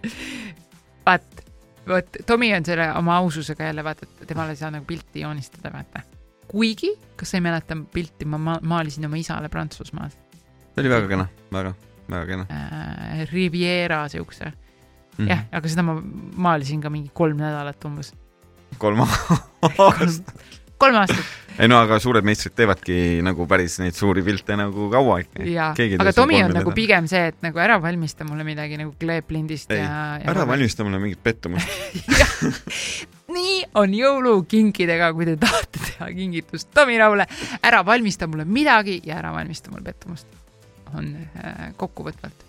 vaat, 1.06 1.44
vot 1.88 2.18
Tomi 2.26 2.52
on 2.56 2.64
selle 2.64 2.88
oma 2.98 3.16
aususega 3.22 3.70
jälle 3.70 3.84
vaata, 3.84 4.08
et 4.08 4.26
temale 4.28 4.56
ei 4.56 4.60
saa 4.60 4.70
nagu 4.74 4.86
pilti 4.88 5.24
joonistada, 5.26 5.72
vaata. 5.74 6.04
kuigi, 6.48 6.94
kas 7.16 7.32
sa 7.32 7.40
ei 7.40 7.46
mäleta 7.46 7.76
pilti, 7.94 8.28
ma 8.28 8.38
ma 8.38 8.58
maalisin 8.62 9.06
oma 9.08 9.20
isale 9.20 9.48
Prantsusmaal 9.48 10.12
see 10.72 10.82
oli 10.82 10.92
väga 10.92 11.08
kena, 11.08 11.28
väga, 11.52 11.74
väga 12.08 12.26
kena 12.26 12.46
äh,, 12.48 13.26
Riviera 13.32 14.02
siukse 14.08 14.48
mm., 14.48 15.18
mm. 15.18 15.28
jah, 15.28 15.44
aga 15.52 15.72
seda 15.72 15.84
ma 15.86 15.98
maalisin 16.48 16.80
ka 16.82 16.92
mingi 16.92 17.12
kolm 17.14 17.40
nädalat 17.40 17.84
umbes, 17.88 18.12
kolm 18.80 19.04
aastat. 19.06 20.34
Kolm 20.82 20.98
aastat 21.02 21.38
ei 21.60 21.68
no 21.68 21.78
aga 21.82 21.98
suured 22.00 22.24
meistrid 22.24 22.54
teevadki 22.56 22.96
nagu 23.24 23.44
päris 23.48 23.76
neid 23.82 23.96
suuri 23.96 24.22
pilte 24.24 24.56
nagu 24.56 24.88
kaua 24.92 25.18
ikka. 25.22 25.46
aga 26.00 26.12
Tomi 26.16 26.40
on 26.44 26.54
nagu 26.56 26.72
pigem 26.76 27.08
see, 27.10 27.26
et 27.32 27.40
nagu 27.44 27.60
ära 27.60 27.78
valmista 27.82 28.26
mulle 28.28 28.46
midagi 28.46 28.78
nagu 28.80 28.94
kleeplindist 29.00 29.72
ei 29.74 29.82
ja,, 29.82 29.96
ja 30.22 30.30
ära 30.32 30.46
valmista 30.48 30.86
mulle 30.86 31.00
mingit 31.02 31.20
pettumust. 31.22 31.68
nii 33.36 33.58
on 33.80 33.96
jõulukinkidega, 33.96 35.10
kui 35.16 35.28
te 35.28 35.36
tahate 35.40 35.82
teha 35.82 36.08
kingitust 36.16 36.70
Tomi 36.74 36.96
Raule, 37.00 37.26
ära 37.64 37.82
valmista 37.86 38.28
mulle 38.30 38.46
midagi 38.48 39.00
ja 39.06 39.18
ära 39.20 39.32
valmista 39.34 39.72
mulle 39.72 39.84
pettumust. 39.90 40.26
on 40.96 41.14
äh, 41.16 41.68
kokkuvõtvalt. 41.76 42.48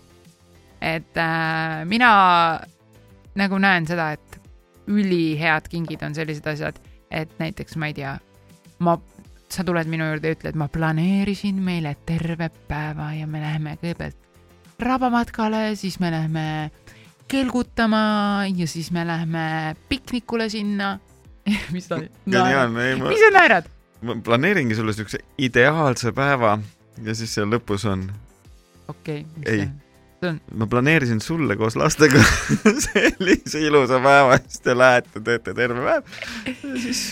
et 0.80 1.16
äh, 1.16 1.84
mina 1.88 2.10
nagu 3.34 3.58
näen 3.58 3.86
seda, 3.86 4.12
et 4.12 4.40
ülihead 4.88 5.68
kingid 5.68 6.02
on 6.04 6.14
sellised 6.14 6.46
asjad, 6.46 6.76
et 7.14 7.34
näiteks 7.38 7.76
ma 7.80 7.90
ei 7.90 7.96
tea, 7.96 8.14
ma, 8.84 8.98
sa 9.52 9.64
tuled 9.66 9.88
minu 9.90 10.08
juurde 10.10 10.32
ja 10.32 10.38
ütled, 10.38 10.58
ma 10.58 10.68
planeerisin 10.72 11.60
meile 11.62 11.94
terve 12.06 12.50
päeva 12.68 13.12
ja 13.14 13.26
me 13.30 13.42
läheme 13.42 13.76
kõigepealt 13.82 14.20
rabamatkale, 14.84 15.76
siis 15.78 16.00
me 16.02 16.10
läheme 16.10 16.46
kelgutama 17.30 18.44
ja 18.56 18.66
siis 18.68 18.90
me 18.92 19.06
läheme 19.06 19.76
piknikule 19.88 20.48
sinna. 20.48 20.98
mis 21.74 21.88
geniaalne, 21.88 22.88
ei 22.88 22.96
ma 22.96 23.08
mis, 23.12 23.20
sa 23.20 23.30
naerad? 23.34 23.66
ma 24.04 24.16
planeeringi 24.24 24.74
sulle 24.76 24.92
siukse 24.96 25.18
ideaalse 25.38 26.12
päeva 26.12 26.58
ja 27.04 27.14
siis 27.16 27.34
seal 27.36 27.50
lõpus 27.52 27.84
on, 27.88 28.06
okei 28.88 29.26
Ei. 29.44 29.66
okay,, 30.30 30.56
ma 30.58 30.66
planeerisin 30.70 31.20
sulle 31.20 31.56
koos 31.56 31.76
lastega 31.76 32.22
sellise 32.86 33.60
ilusa 33.60 34.00
päeva, 34.02 34.38
siis 34.46 34.60
te 34.64 34.76
lähete, 34.78 35.20
teete 35.24 35.54
terve 35.54 35.84
päev 35.84 36.02
ja 36.46 36.80
siis 36.80 37.02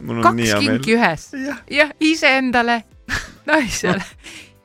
mul 0.00 0.20
on 0.20 0.22
kaks 0.22 0.36
nii 0.36 0.48
hea 0.48 0.60
meel. 0.60 0.78
kinki 0.78 0.96
ühes, 0.96 1.26
jah, 1.46 1.62
jah, 1.70 1.92
iseendale, 2.00 2.82
naisele. 3.46 4.04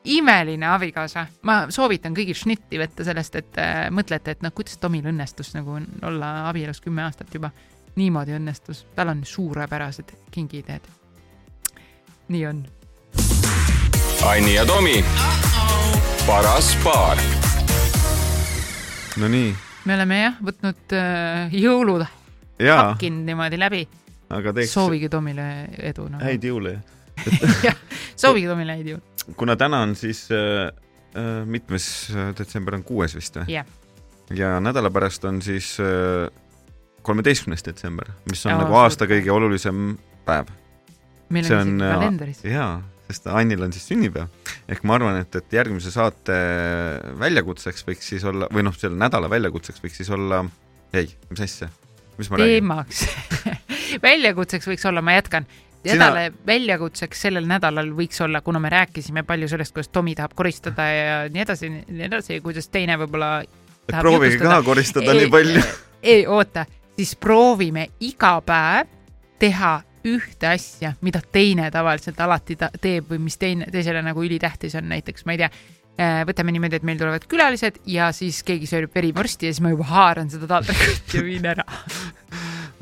imeline 0.06 0.68
abikaasa, 0.70 1.26
ma 1.42 1.64
soovitan 1.74 2.14
kõigil 2.14 2.36
šnitti 2.38 2.78
võtta 2.78 3.06
sellest, 3.06 3.40
et 3.40 3.58
äh, 3.58 3.86
mõtlete, 3.90 4.36
et 4.36 4.44
noh, 4.46 4.54
kuidas 4.54 4.78
Tomil 4.78 5.08
õnnestus 5.10 5.50
nagu 5.56 5.80
olla 6.06 6.34
abielus 6.50 6.80
kümme 6.84 7.02
aastat 7.06 7.34
juba. 7.34 7.50
niimoodi 7.96 8.34
õnnestus, 8.36 8.84
tal 8.94 9.08
on 9.08 9.24
suurepärased 9.24 10.12
kingitähed. 10.30 10.86
nii 12.28 12.46
on. 12.46 12.66
Anni 14.26 14.54
ja 14.54 14.66
Tomi, 14.66 15.04
paras 16.26 16.76
paar 16.84 17.45
no 19.20 19.28
nii, 19.32 19.52
me 19.88 19.96
oleme 19.96 20.20
jah 20.20 20.38
võtnud 20.44 20.96
äh, 20.96 21.54
jõulud 21.56 22.04
hakkinud 22.60 23.26
niimoodi 23.28 23.58
läbi, 23.60 23.82
aga 24.32 24.52
teeks 24.56 24.74
soovige 24.76 25.10
Tomile 25.12 25.46
edu 25.78 26.08
nagu.. 26.10 26.24
häid 26.24 26.44
jõule. 26.44 26.78
soovige 28.22 28.50
Tomile 28.50 28.76
häid 28.78 28.90
jõule. 28.94 29.34
kuna 29.36 29.56
täna 29.60 29.82
on 29.86 29.94
siis 29.98 30.26
äh, 30.34 30.68
äh, 31.16 31.44
mitmes 31.44 32.10
äh, 32.14 32.32
detsember 32.38 32.78
on 32.78 32.84
kuues 32.86 33.16
vist 33.16 33.38
või? 33.40 33.58
jah, 33.58 33.68
ja 34.36 34.56
nädala 34.60 34.90
pärast 34.94 35.24
on 35.28 35.40
siis 35.44 35.76
äh, 35.80 36.28
kolmeteistkümnes 37.06 37.62
detsember, 37.64 38.10
mis 38.30 38.44
on 38.46 38.56
Aa, 38.56 38.64
nagu 38.64 38.78
aasta 38.80 39.06
kõige 39.06 39.30
olulisem 39.32 39.96
päev. 40.26 40.50
meil 41.30 41.52
on 41.54 41.76
isegi 41.76 41.92
kalendris. 41.94 42.44
jaa, 42.44 42.72
sest 43.06 43.28
Annil 43.30 43.62
on 43.62 43.74
siis 43.74 43.86
sünnipäev. 43.90 44.30
ehk 44.68 44.84
ma 44.86 44.96
arvan, 44.98 45.20
et, 45.22 45.36
et 45.38 45.58
järgmise 45.58 45.92
saate 45.94 46.36
väljakutseks 47.20 47.86
võiks 47.86 48.08
siis 48.14 48.24
olla, 48.26 48.48
või 48.52 48.66
noh, 48.66 48.74
selle 48.76 48.98
nädala 48.98 49.30
väljakutseks 49.30 49.82
võiks 49.84 50.00
siis 50.02 50.10
olla, 50.14 50.42
ei, 50.96 51.10
mis 51.30 51.44
asja, 51.46 51.70
mis 52.18 52.30
ma 52.30 52.40
räägin? 52.40 52.58
teemaks 52.58 53.06
väljakutseks 54.08 54.68
võiks 54.72 54.88
olla, 54.90 55.04
ma 55.04 55.16
jätkan. 55.18 55.46
Sina- 55.86 56.08
nädala 56.08 56.32
väljakutseks 56.46 57.20
sellel 57.28 57.46
nädalal 57.46 57.92
võiks 57.94 58.18
olla, 58.24 58.40
kuna 58.42 58.58
me 58.62 58.72
rääkisime 58.74 59.22
palju 59.26 59.48
sellest, 59.52 59.74
kuidas 59.76 59.92
Tomi 59.94 60.16
tahab 60.18 60.34
koristada 60.34 60.88
ja 60.90 61.20
nii 61.30 61.44
edasi, 61.44 61.70
nii 61.70 62.08
edasi, 62.08 62.40
kuidas 62.42 62.66
teine 62.74 62.96
võib-olla 62.98 63.30
proovige 63.86 64.40
ka 64.42 64.62
koristada 64.66 65.14
nii 65.14 65.30
palju. 65.30 65.62
ei 66.02 66.26
oota, 66.26 66.66
siis 66.96 67.14
proovime 67.22 67.86
iga 68.00 68.40
päev 68.42 68.90
teha 69.38 69.76
ühte 70.06 70.48
asja, 70.50 70.92
mida 71.04 71.20
teine 71.32 71.70
tavaliselt 71.74 72.20
alati 72.20 72.56
ta 72.60 72.70
teeb 72.80 73.10
või 73.10 73.24
mis 73.26 73.36
teine, 73.40 73.66
teisele 73.72 74.02
nagu 74.06 74.22
ülitähtis 74.24 74.76
on, 74.78 74.88
näiteks 74.92 75.26
ma 75.26 75.34
ei 75.36 75.42
tea, 75.44 75.50
võtame 76.28 76.52
niimoodi, 76.52 76.76
et 76.76 76.84
meil 76.84 76.98
tulevad 77.00 77.24
külalised 77.30 77.80
ja 77.88 78.10
siis 78.12 78.42
keegi 78.46 78.68
sööb 78.68 78.94
verivorsti 78.94 79.48
ja 79.48 79.54
siis 79.54 79.62
ma 79.64 79.72
juba 79.72 79.86
haaran 79.88 80.30
seda 80.32 80.48
taldrikut 80.50 81.14
ja 81.16 81.22
viin 81.24 81.46
ära. 81.46 81.64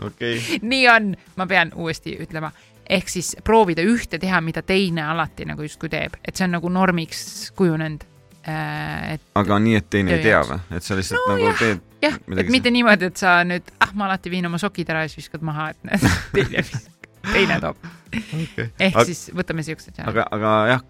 okei, 0.03 0.61
nii 0.63 0.89
on, 0.91 1.13
ma 1.39 1.47
pean 1.51 1.71
uuesti 1.79 2.17
ütlema, 2.25 2.51
ehk 2.91 3.09
siis 3.09 3.37
proovida 3.45 3.85
ühte 3.87 4.19
teha, 4.21 4.41
mida 4.45 4.63
teine 4.67 5.07
alati 5.13 5.47
nagu 5.49 5.63
justkui 5.63 5.93
teeb, 5.93 6.19
et 6.25 6.35
see 6.37 6.49
on 6.49 6.57
nagu 6.59 6.69
normiks 6.73 7.53
kujunenud. 7.57 8.05
et 8.45 9.23
aga 9.41 9.59
nii, 9.59 9.79
et 9.81 9.87
teine 9.91 10.19
ei 10.19 10.23
tea 10.27 10.43
või? 10.45 10.59
et 10.77 10.85
sa 10.85 10.99
lihtsalt 10.99 11.23
No 11.25 11.37
nagu 11.37 11.47
jah. 11.49 11.59
teed 11.63 11.81
jah, 12.05 12.19
et 12.43 12.51
mitte 12.53 12.71
niimoodi, 12.75 13.09
et 13.09 13.17
sa 13.17 13.39
nüüd, 13.47 13.71
ah, 13.81 13.95
ma 13.97 14.09
alati 14.09 14.33
viin 14.33 14.47
oma 14.47 14.59
sokid 14.61 14.91
ära 14.93 15.07
ja 15.07 15.13
siis 15.13 15.23
viskad 15.25 15.47
maha, 15.47 15.71
et 15.73 15.87
näed, 15.89 16.05
teine, 16.37 16.65
teine 17.33 17.59
toob. 17.63 17.81
okay.. 18.15 18.69
ehk 18.79 18.95
Aga- 18.95 19.07
siis 19.09 19.27
võtame 19.37 19.65
siuksed. 19.67 19.99
aga, 20.05 20.27
aga 20.35 20.53
jah, 20.73 20.87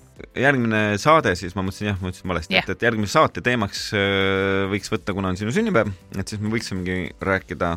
järgmine 0.47 0.83
saade 1.03 1.35
siis, 1.39 1.57
ma 1.57 1.65
mõtlesin 1.67 1.93
jah, 1.93 1.99
ma 2.03 2.13
ütlesin 2.13 2.35
valesti 2.35 2.57
Jah. 2.57 2.67
et, 2.69 2.77
et 2.77 2.87
järgmise 2.89 3.17
saate 3.17 3.45
teemaks 3.45 3.89
äh, 3.97 4.65
võiks 4.73 4.93
võtta, 4.93 5.17
kuna 5.17 5.33
on 5.33 5.41
sinu 5.41 5.55
sünnipäev, 5.55 5.93
et 6.19 6.31
siis 6.31 6.43
me 6.43 6.53
võiksimegi 6.55 6.99
rääkida 7.25 7.77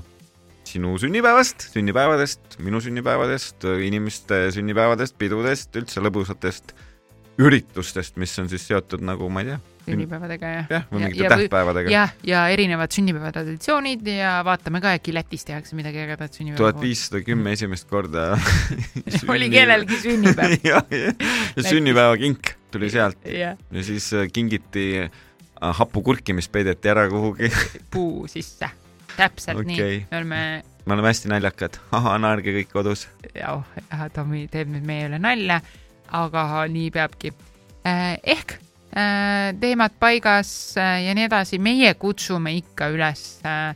sinu 0.67 0.97
sünnipäevast, 0.99 1.69
sünnipäevadest, 1.71 2.57
minu 2.59 2.81
sünnipäevadest, 2.83 3.63
inimeste 3.87 4.47
sünnipäevadest, 4.55 5.15
pidudest, 5.19 5.71
üldse 5.79 6.03
lõbusatest 6.03 6.75
üritustest, 7.37 8.17
mis 8.17 8.33
on 8.41 8.49
siis 8.49 8.65
seotud 8.67 9.03
nagu 9.05 9.29
ma 9.29 9.43
ei 9.43 9.51
tea, 9.51 9.57
sünnipäevadega 9.87 10.49
ja. 10.51 10.63
jah, 10.69 10.85
või 10.91 11.01
Ja- 11.01 11.07
mingite 11.07 11.23
ja 11.23 11.29
tähtpäevadega. 11.31 11.91
jah, 11.91 12.13
ja 12.27 12.41
erinevad 12.53 12.91
sünnipäeva 12.91 13.31
traditsioonid 13.35 14.07
ja 14.11 14.31
vaatame 14.45 14.81
ka, 14.83 14.93
äkki 14.97 15.13
Lätis 15.15 15.45
tehakse 15.47 15.77
midagi 15.77 16.01
ägedat 16.03 16.33
sünnipäeva 16.33 16.57
tuhat. 16.57 16.81
viissada 16.81 17.21
kümme 17.23 17.53
esimest 17.55 17.87
korda 17.89 18.39
oli 19.33 19.49
kellelgi 19.53 19.99
sünnipäev. 20.01 20.57
jah, 20.71 20.83
jah, 20.91 21.13
ja 21.55 21.63
sünnipäevakink 21.69 22.53
tuli 22.71 22.89
sealt 22.93 23.21
jah, 23.25 23.57
ja 23.71 23.83
siis 23.83 24.09
äh, 24.13 24.27
kingiti 24.33 24.87
äh, 25.05 25.11
hapukurki, 25.61 26.33
mis 26.33 26.49
peideti 26.49 26.89
ära 26.89 27.07
kuhugi. 27.09 27.51
puu 27.93 28.27
sisse. 28.27 28.69
täpselt 29.17 29.57
okay. 29.61 29.75
nii 29.75 30.05
me 30.11 30.17
oleme, 30.17 30.63
me 30.85 30.93
oleme 30.93 31.13
hästi 31.13 31.31
naljakad, 31.31 31.79
ahah, 31.91 32.19
naerge 32.21 32.53
kõik 32.59 32.73
kodus. 32.73 33.07
oh, 33.47 33.63
Tomi 34.13 34.47
teeb 34.51 34.73
nüüd 34.73 34.85
meie 34.85 35.07
üle 35.07 35.21
nalja, 35.21 35.61
aga 36.11 36.65
nii 36.71 36.91
peabki. 36.91 37.33
ehk 37.87 38.57
äh, 38.97 39.53
teemad 39.59 39.91
paigas 39.99 40.49
äh, 40.77 41.05
ja 41.07 41.13
nii 41.15 41.27
edasi, 41.29 41.59
meie 41.59 41.93
kutsume 41.93 42.55
ikka 42.57 42.89
üles 42.91 43.39
äh, 43.45 43.75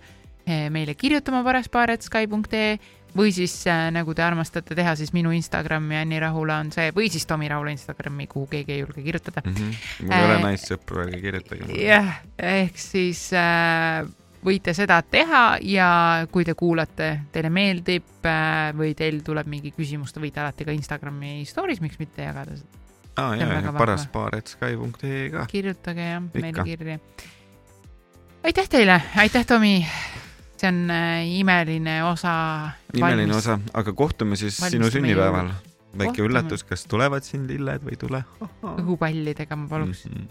meile 0.69 0.95
kirjutama 0.95 1.43
paraspaar.sky.ee 1.45 2.79
või 3.15 3.31
siis 3.35 3.53
äh, 3.67 3.89
nagu 3.91 4.13
te 4.15 4.23
armastate 4.23 4.75
teha, 4.75 4.93
siis 4.95 5.11
minu 5.15 5.31
Instagram 5.35 5.89
ja 5.91 6.01
Anni 6.05 6.19
Rahula 6.19 6.59
on 6.63 6.71
see 6.71 6.91
või 6.95 7.09
siis 7.11 7.25
Tomi 7.27 7.49
Rahula 7.51 7.71
Instagrami, 7.75 8.27
kuhu 8.31 8.47
keegi 8.51 8.71
ei 8.77 8.79
julge 8.83 9.03
kirjutada. 9.03 9.43
mul 9.45 10.15
ei 10.15 10.25
ole 10.25 10.37
Äh, 10.37 10.43
naissõpru, 10.45 11.01
ärge 11.05 11.19
kirjutage. 11.23 11.67
jah, 11.83 12.21
ehk 12.39 12.79
siis 12.79 13.27
äh, 13.35 14.07
võite 14.45 14.73
seda 14.73 15.01
teha 15.01 15.57
ja 15.61 15.87
kui 16.31 16.45
te 16.47 16.53
kuulate, 16.57 17.09
teile 17.31 17.49
meeldib 17.53 18.25
äh, 18.25 18.71
või 18.77 18.93
teil 18.97 19.19
tuleb 19.25 19.47
mingi 19.51 19.71
küsimus, 19.75 20.13
te 20.13 20.19
võite 20.23 20.41
alati 20.41 20.65
ka 20.65 20.71
Instagrami 20.75 21.41
story's, 21.45 21.81
miks 21.83 21.99
mitte 22.01 22.25
jagada 22.25 22.55
seda. 22.57 22.79
aa 23.21 23.35
jaa, 23.35 23.47
ja 23.47 23.61
vahva. 23.61 23.77
paraspaar.sky.ee 23.79 25.29
ka. 25.33 25.45
kirjutage 25.51 26.07
jah, 26.13 26.21
meile 26.33 26.63
kirja. 26.65 26.99
aitäh 28.43 28.69
teile, 28.69 29.01
aitäh, 29.17 29.45
Tomi. 29.45 29.85
see 30.61 30.69
on 30.69 30.89
äh, 30.93 31.25
imeline 31.39 32.03
osa. 32.05 32.71
imeline 32.93 33.35
osa, 33.35 33.59
aga 33.73 33.93
kohtume 33.93 34.35
siis 34.35 34.57
sinu 34.57 34.89
sünnipäeval. 34.93 35.49
väike 35.97 36.11
Kohtume. 36.13 36.27
üllatus, 36.29 36.63
kas 36.63 36.85
tulevad 36.87 37.23
siin 37.27 37.47
lilled 37.49 37.81
või 37.83 37.95
ei 37.97 37.97
tule? 37.99 38.23
õhupallidega 38.63 39.55
ma 39.57 39.67
paluks 39.67 40.05
Mhm. 40.05 40.27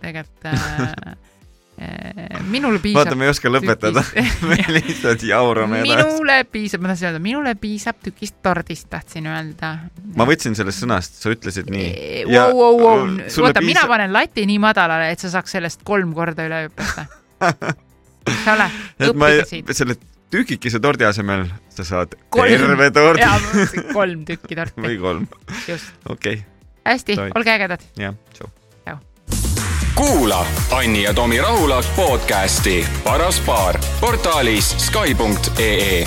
tegelikult 0.00 0.44
äh, 0.44 0.82
äh, 0.82 1.16
minule 2.48 2.78
piisab. 2.82 2.98
vaata, 3.04 3.16
me 3.18 3.26
ei 3.26 3.32
oska 3.32 3.50
lõpetada. 3.52 4.02
me 4.48 4.58
lihtsalt 4.72 5.22
jaurame 5.26 5.82
edasi. 5.82 5.94
minule 5.94 6.38
piisab, 6.52 6.82
ma 6.82 6.92
tahtsin 6.92 7.10
öelda, 7.10 7.22
minule 7.22 7.54
piisab 7.60 8.00
tükist 8.04 8.38
tordist, 8.42 8.88
tahtsin 8.90 9.28
öelda. 9.30 9.72
ma 10.16 10.26
võtsin 10.28 10.56
sellest 10.58 10.84
sõnast, 10.84 11.20
sa 11.22 11.32
ütlesid 11.34 11.70
nii. 11.72 11.88
Wow, 12.30 12.54
wow, 12.58 12.82
wow. 12.82 13.16
sulle 13.30 13.52
oota, 13.52 13.64
mina 13.64 13.86
panen 13.90 14.12
lati 14.14 14.46
nii 14.48 14.60
madalale, 14.62 15.10
et 15.14 15.22
sa 15.22 15.32
saaks 15.38 15.58
sellest 15.58 15.84
kolm 15.86 16.14
korda 16.16 16.48
üle 16.48 16.64
hüpata. 16.66 17.06
sa 18.44 18.54
ole, 18.56 18.70
õppige 19.08 19.48
siit. 19.48 19.74
selle 19.76 19.98
tükikese 20.30 20.80
tordi 20.84 21.06
asemel 21.08 21.46
sa 21.72 21.86
saad 21.86 22.14
Kolm. 22.34 22.52
terve 22.52 22.90
tordi 22.92 23.24
kolm 23.92 24.24
tükki 24.28 24.58
torti, 24.58 24.82
või 24.84 25.00
kolm. 25.00 25.26
just. 25.68 25.94
okei 26.04 26.42
okay., 26.42 26.46
hästi 26.88 27.18
olge 27.28 27.54
ägedad. 27.54 27.84
jah, 27.96 28.16
tšau. 28.34 28.50
Kuula 29.98 30.46
Anni 30.70 31.02
ja 31.02 31.14
Tomi 31.14 31.38
Rahula 31.38 31.82
podcasti 31.96 32.86
Paras 33.04 33.40
paar 33.40 33.78
portaalis 34.00 34.74
Sky.ee 34.78 36.06